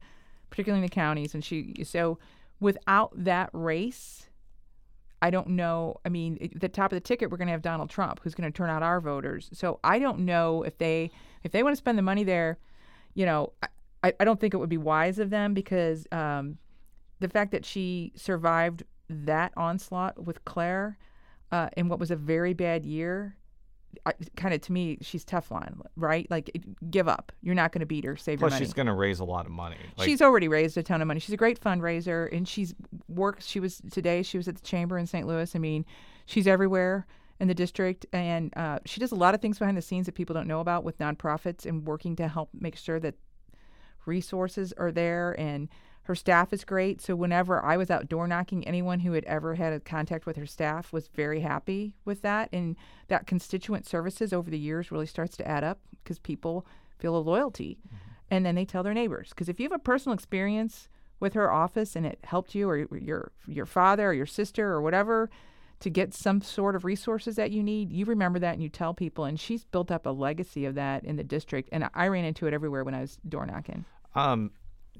particularly 0.50 0.84
in 0.84 0.90
the 0.90 0.94
counties, 0.94 1.36
and 1.36 1.46
she 1.46 1.76
so 1.84 2.18
without 2.60 3.12
that 3.24 3.52
race. 3.54 4.26
I 5.22 5.32
don't 5.32 5.50
know. 5.50 5.98
I 6.06 6.10
mean, 6.10 6.38
at 6.42 6.62
the 6.62 6.70
top 6.70 6.94
of 6.94 6.96
the 6.96 7.02
ticket, 7.02 7.30
we're 7.30 7.36
going 7.36 7.50
to 7.50 7.52
have 7.52 7.62
Donald 7.62 7.90
Trump, 7.90 8.22
who's 8.24 8.34
going 8.34 8.50
to 8.50 8.56
turn 8.56 8.70
out 8.70 8.82
our 8.84 9.02
voters. 9.02 9.50
So 9.52 9.82
I 9.84 10.00
don't 10.00 10.20
know 10.20 10.64
if 10.64 10.78
they 10.78 11.12
if 11.44 11.52
they 11.52 11.62
want 11.62 11.74
to 11.74 11.78
spend 11.78 11.98
the 11.98 12.04
money 12.04 12.24
there. 12.24 12.58
You 13.16 13.26
know, 13.26 13.52
I, 14.02 14.14
I 14.18 14.24
don't 14.24 14.40
think 14.40 14.54
it 14.54 14.58
would 14.58 14.70
be 14.70 14.78
wise 14.78 15.20
of 15.20 15.30
them 15.30 15.54
because 15.54 16.08
um, 16.14 16.58
the 17.20 17.28
fact 17.28 17.52
that 17.52 17.66
she 17.66 18.12
survived 18.16 18.84
that 19.10 19.52
onslaught 19.58 20.24
with 20.24 20.44
Claire 20.46 20.98
uh, 21.52 21.70
in 21.76 21.90
what 21.90 22.00
was 22.00 22.12
a 22.12 22.16
very 22.16 22.54
bad 22.54 22.86
year 22.86 23.36
kind 24.36 24.54
of 24.54 24.62
to 24.62 24.72
me, 24.72 24.98
she's 25.02 25.26
Teflon, 25.26 25.82
right? 25.96 26.30
Like, 26.30 26.52
give 26.90 27.08
up. 27.08 27.32
You're 27.42 27.56
not 27.56 27.72
going 27.72 27.80
to 27.80 27.86
beat 27.86 28.06
her. 28.06 28.16
Save 28.16 28.40
Plus, 28.40 28.52
your 28.52 28.56
money. 28.56 28.66
she's 28.66 28.74
going 28.74 28.88
to 28.88 28.94
raise 28.94 29.20
a 29.20 29.26
lot 29.26 29.46
of 29.46 29.52
money. 29.52 29.78
Like, 29.98 30.08
she's 30.08 30.22
already 30.22 30.48
raised 30.48 30.78
a 30.78 30.84
ton 30.84 31.02
of 31.02 31.08
money. 31.08 31.20
She's 31.20 31.34
a 31.34 31.38
great 31.38 31.60
fundraiser, 31.60 32.32
and 32.36 32.48
she's 32.48 32.74
works. 33.08 33.46
She 33.46 33.60
was 33.60 33.82
today. 33.92 34.24
She 34.24 34.38
was 34.38 34.48
at 34.48 34.56
the 34.56 34.62
chamber 34.62 34.98
in 34.98 35.08
St. 35.08 35.28
Louis. 35.28 35.56
I 35.56 35.60
mean, 35.60 35.86
she's 36.26 36.48
everywhere 36.48 37.06
in 37.40 37.48
the 37.48 37.54
district, 37.54 38.06
and 38.14 38.56
uh, 38.58 38.80
she 38.86 39.00
does 39.00 39.12
a 39.12 39.16
lot 39.16 39.34
of 39.34 39.42
things 39.42 39.58
behind 39.60 39.78
the 39.78 39.82
scenes 39.82 40.06
that 40.06 40.16
people 40.16 40.34
don't 40.34 40.48
know 40.48 40.60
about 40.60 40.84
with 40.84 40.98
nonprofits 41.00 41.66
and 41.66 41.88
working 41.88 42.16
to 42.18 42.28
help 42.28 42.50
make 42.54 42.76
sure 42.76 43.00
that 43.00 43.16
resources 44.06 44.74
are 44.78 44.92
there 44.92 45.40
and 45.40 45.70
her 46.10 46.16
staff 46.16 46.52
is 46.52 46.66
great. 46.66 47.00
So 47.04 47.16
whenever 47.16 47.64
I 47.64 47.78
was 47.78 47.92
out 47.92 48.10
door 48.10 48.28
knocking, 48.28 48.68
anyone 48.68 49.02
who 49.02 49.12
had 49.12 49.24
ever 49.26 49.54
had 49.54 49.74
a 49.74 49.80
contact 49.80 50.26
with 50.26 50.38
her 50.38 50.46
staff 50.48 50.92
was 50.92 51.08
very 51.08 51.42
happy 51.42 51.94
with 52.04 52.24
that. 52.24 52.50
And 52.52 52.78
that 53.10 53.28
constituent 53.28 53.86
services 53.86 54.34
over 54.34 54.50
the 54.50 54.58
years 54.58 54.92
really 54.92 55.06
starts 55.06 55.38
to 55.38 55.48
add 55.48 55.64
up 55.64 55.78
because 56.04 56.18
people 56.18 56.66
feel 56.98 57.16
a 57.16 57.20
loyalty. 57.20 57.78
Mm-hmm. 57.86 57.96
And 58.32 58.44
then 58.44 58.56
they 58.56 58.66
tell 58.66 58.82
their 58.82 58.96
neighbors. 58.96 59.30
Because 59.30 59.50
if 59.50 59.60
you 59.60 59.66
have 59.66 59.72
a 59.72 59.78
personal 59.78 60.16
experience 60.16 60.90
with 61.20 61.36
her 61.36 61.52
office 61.52 61.96
and 61.96 62.08
it 62.08 62.18
helped 62.24 62.56
you 62.56 62.68
or 62.68 62.88
your 62.98 63.32
your 63.46 63.68
father 63.68 64.10
or 64.10 64.14
your 64.14 64.26
sister 64.26 64.72
or 64.72 64.82
whatever 64.82 65.30
to 65.82 65.92
get 65.92 66.16
some 66.16 66.42
sort 66.42 66.76
of 66.76 66.86
resources 66.86 67.36
that 67.36 67.52
you 67.52 67.62
need, 67.62 67.92
you 67.92 68.06
remember 68.06 68.40
that 68.40 68.56
and 68.56 68.64
you 68.64 68.70
tell 68.70 68.96
people. 68.96 69.26
And 69.26 69.40
she's 69.40 69.64
built 69.64 69.92
up 69.92 70.08
a 70.08 70.10
legacy 70.10 70.66
of 70.66 70.74
that 70.74 71.04
in 71.06 71.18
the 71.18 71.24
district. 71.24 71.70
And 71.72 71.88
I 71.94 72.08
ran 72.08 72.26
into 72.26 72.48
it 72.48 72.54
everywhere 72.56 72.84
when 72.84 72.96
I 72.96 73.02
was 73.02 73.20
door 73.30 73.46
knocking. 73.46 73.86
Um, 74.16 74.50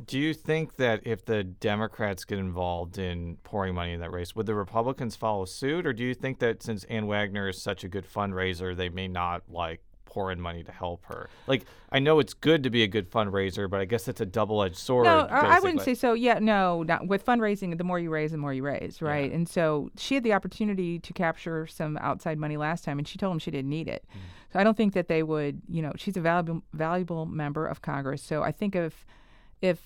do 0.06 0.18
you 0.18 0.34
think 0.34 0.78
that 0.78 1.02
if 1.06 1.26
the 1.26 1.44
Democrats 1.44 2.24
get 2.24 2.40
involved 2.40 2.98
in 2.98 3.38
pouring 3.44 3.76
money 3.76 3.94
in 3.94 4.00
that 4.00 4.12
race, 4.12 4.36
would 4.36 4.46
the 4.46 4.56
Republicans 4.56 5.16
follow 5.16 5.46
suit? 5.46 5.86
Or 5.86 5.94
do 5.94 6.04
you 6.04 6.14
think 6.14 6.40
that 6.40 6.64
since 6.64 6.84
Ann 6.86 7.08
Wagner 7.08 7.50
is 7.50 7.62
such 7.62 7.84
a 7.84 7.88
good 7.88 8.06
fundraiser, 8.12 8.76
they 8.76 8.90
may 8.90 9.08
not 9.08 9.44
like 9.50 9.82
pour 10.06 10.32
in 10.32 10.40
money 10.40 10.64
to 10.64 10.72
help 10.72 11.06
her? 11.06 11.30
Like, 11.48 11.66
I 11.92 12.00
know 12.00 12.20
it's 12.20 12.34
good 12.34 12.64
to 12.64 12.70
be 12.70 12.84
a 12.84 12.88
good 12.88 13.12
fundraiser, 13.12 13.70
but 13.70 13.82
I 13.82 13.86
guess 13.86 14.08
it's 14.08 14.22
a 14.22 14.26
double 14.26 14.64
edged 14.64 14.78
sword. 14.78 15.06
No, 15.06 15.24
basically. 15.24 15.48
I 15.48 15.60
wouldn't 15.60 15.82
say 15.82 15.96
so. 15.96 16.14
Yeah, 16.14 16.40
no, 16.40 16.84
not, 16.84 17.08
with 17.08 17.26
fundraising, 17.26 17.78
the 17.78 17.84
more 17.84 18.00
you 18.00 18.10
raise, 18.10 18.32
the 18.32 18.38
more 18.38 18.54
you 18.54 18.64
raise, 18.64 19.02
right? 19.02 19.30
Yeah. 19.30 19.36
And 19.36 19.50
so 19.50 19.90
she 19.98 20.16
had 20.16 20.24
the 20.24 20.34
opportunity 20.34 21.00
to 21.00 21.14
capture 21.14 21.68
some 21.68 21.98
outside 21.98 22.38
money 22.38 22.58
last 22.58 22.84
time, 22.84 23.00
and 23.00 23.08
she 23.08 23.18
told 23.18 23.32
them 23.32 23.40
she 23.40 23.52
didn't 23.52 23.70
need 23.70 23.88
it. 23.88 24.06
Mm. 24.12 24.20
So 24.54 24.60
I 24.60 24.64
don't 24.64 24.78
think 24.78 24.94
that 24.94 25.10
they 25.10 25.24
would, 25.24 25.62
you 25.68 25.82
know, 25.82 25.92
she's 25.96 26.18
a 26.18 26.22
valuable, 26.22 26.64
valuable 26.74 27.26
member 27.26 27.68
of 27.68 27.82
Congress. 27.82 28.24
So 28.24 28.44
I 28.44 28.52
think 28.52 28.76
if 28.76 29.06
if 29.62 29.80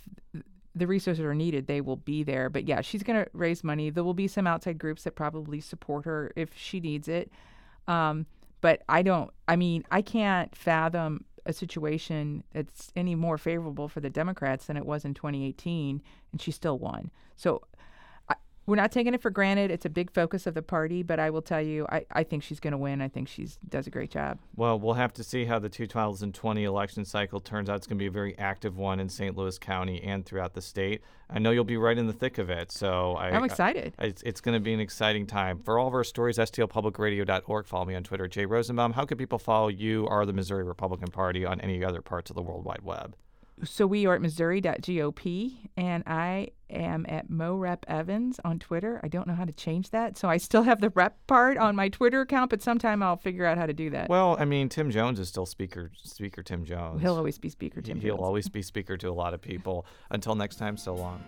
the 0.75 0.87
resources 0.87 1.23
are 1.23 1.35
needed, 1.35 1.67
they 1.67 1.81
will 1.81 1.97
be 1.97 2.23
there. 2.23 2.49
But 2.49 2.67
yeah, 2.67 2.81
she's 2.81 3.03
going 3.03 3.23
to 3.23 3.29
raise 3.33 3.63
money. 3.63 3.89
There 3.89 4.03
will 4.03 4.13
be 4.13 4.27
some 4.27 4.47
outside 4.47 4.77
groups 4.77 5.03
that 5.03 5.15
probably 5.15 5.61
support 5.61 6.05
her 6.05 6.31
if 6.35 6.55
she 6.55 6.79
needs 6.79 7.07
it. 7.07 7.31
Um, 7.87 8.25
but 8.61 8.81
I 8.87 9.01
don't, 9.01 9.29
I 9.47 9.55
mean, 9.55 9.83
I 9.91 10.01
can't 10.01 10.55
fathom 10.55 11.25
a 11.45 11.53
situation 11.53 12.43
that's 12.53 12.91
any 12.95 13.15
more 13.15 13.37
favorable 13.37 13.89
for 13.89 13.99
the 13.99 14.09
Democrats 14.09 14.65
than 14.65 14.77
it 14.77 14.85
was 14.85 15.03
in 15.05 15.13
2018, 15.13 16.01
and 16.31 16.41
she 16.41 16.51
still 16.51 16.79
won. 16.79 17.11
So 17.35 17.61
we're 18.65 18.77
not 18.77 18.91
taking 18.91 19.13
it 19.13 19.21
for 19.21 19.29
granted. 19.29 19.71
It's 19.71 19.85
a 19.85 19.89
big 19.89 20.11
focus 20.11 20.47
of 20.47 20.53
the 20.53 20.61
party, 20.61 21.03
but 21.03 21.19
I 21.19 21.29
will 21.29 21.41
tell 21.41 21.61
you, 21.61 21.85
I, 21.89 22.05
I 22.11 22.23
think 22.23 22.43
she's 22.43 22.59
going 22.59 22.71
to 22.71 22.77
win. 22.77 23.01
I 23.01 23.09
think 23.09 23.27
she 23.27 23.47
does 23.67 23.87
a 23.87 23.89
great 23.89 24.09
job. 24.09 24.39
Well, 24.55 24.79
we'll 24.79 24.93
have 24.93 25.13
to 25.13 25.23
see 25.23 25.45
how 25.45 25.59
the 25.59 25.69
2020 25.69 26.63
election 26.63 27.03
cycle 27.03 27.39
turns 27.39 27.69
out. 27.69 27.77
It's 27.77 27.87
going 27.87 27.97
to 27.97 28.01
be 28.01 28.07
a 28.07 28.11
very 28.11 28.37
active 28.37 28.77
one 28.77 28.99
in 28.99 29.09
St. 29.09 29.35
Louis 29.35 29.57
County 29.59 30.01
and 30.01 30.25
throughout 30.25 30.53
the 30.53 30.61
state. 30.61 31.01
I 31.29 31.39
know 31.39 31.51
you'll 31.51 31.63
be 31.63 31.77
right 31.77 31.97
in 31.97 32.07
the 32.07 32.13
thick 32.13 32.37
of 32.37 32.49
it, 32.49 32.71
so 32.71 33.13
I, 33.13 33.29
am 33.29 33.43
excited. 33.43 33.93
I, 33.97 34.05
it's, 34.05 34.21
it's 34.23 34.39
going 34.39 34.53
to 34.53 34.59
be 34.59 34.73
an 34.73 34.79
exciting 34.79 35.25
time. 35.25 35.59
For 35.59 35.77
all 35.77 35.87
of 35.87 35.93
our 35.93 36.03
stories, 36.03 36.37
stlpublicradio.org. 36.37 37.65
Follow 37.65 37.85
me 37.85 37.95
on 37.95 38.03
Twitter, 38.03 38.27
Jay 38.27 38.45
Rosenbaum. 38.45 38.93
How 38.93 39.05
can 39.05 39.17
people 39.17 39.39
follow 39.39 39.67
you 39.67 40.05
or 40.05 40.25
the 40.25 40.33
Missouri 40.33 40.63
Republican 40.63 41.09
Party 41.09 41.45
on 41.45 41.59
any 41.61 41.83
other 41.83 42.01
parts 42.01 42.29
of 42.29 42.35
the 42.35 42.41
World 42.41 42.63
Wide 42.63 42.81
Web? 42.83 43.15
So 43.63 43.85
we 43.87 44.05
are 44.05 44.15
at 44.15 44.21
missouri.gop 44.21 45.53
and 45.77 46.03
i 46.07 46.47
am 46.69 47.05
at 47.07 47.29
mo 47.29 47.55
rep 47.55 47.85
evans 47.87 48.39
on 48.43 48.57
twitter. 48.59 48.99
I 49.03 49.07
don't 49.07 49.27
know 49.27 49.35
how 49.35 49.45
to 49.45 49.51
change 49.51 49.91
that 49.91 50.17
so 50.17 50.27
i 50.27 50.37
still 50.37 50.63
have 50.63 50.81
the 50.81 50.89
rep 50.89 51.15
part 51.27 51.57
on 51.57 51.75
my 51.75 51.89
twitter 51.89 52.21
account 52.21 52.49
but 52.49 52.61
sometime 52.61 53.03
i'll 53.03 53.17
figure 53.17 53.45
out 53.45 53.57
how 53.57 53.65
to 53.65 53.73
do 53.73 53.89
that. 53.91 54.09
Well 54.09 54.35
i 54.39 54.45
mean 54.45 54.69
tim 54.69 54.89
jones 54.91 55.19
is 55.19 55.29
still 55.29 55.45
speaker 55.45 55.91
speaker 55.95 56.41
tim 56.41 56.65
jones. 56.65 57.01
He'll 57.01 57.15
always 57.15 57.37
be 57.37 57.49
speaker 57.49 57.81
tim 57.81 57.99
he'll 57.99 58.15
jones. 58.17 58.25
always 58.25 58.49
be 58.49 58.61
speaker 58.61 58.97
to 58.97 59.09
a 59.09 59.13
lot 59.13 59.33
of 59.33 59.41
people. 59.41 59.85
Until 60.09 60.35
next 60.35 60.55
time 60.57 60.77
so 60.77 60.93
long 60.95 61.23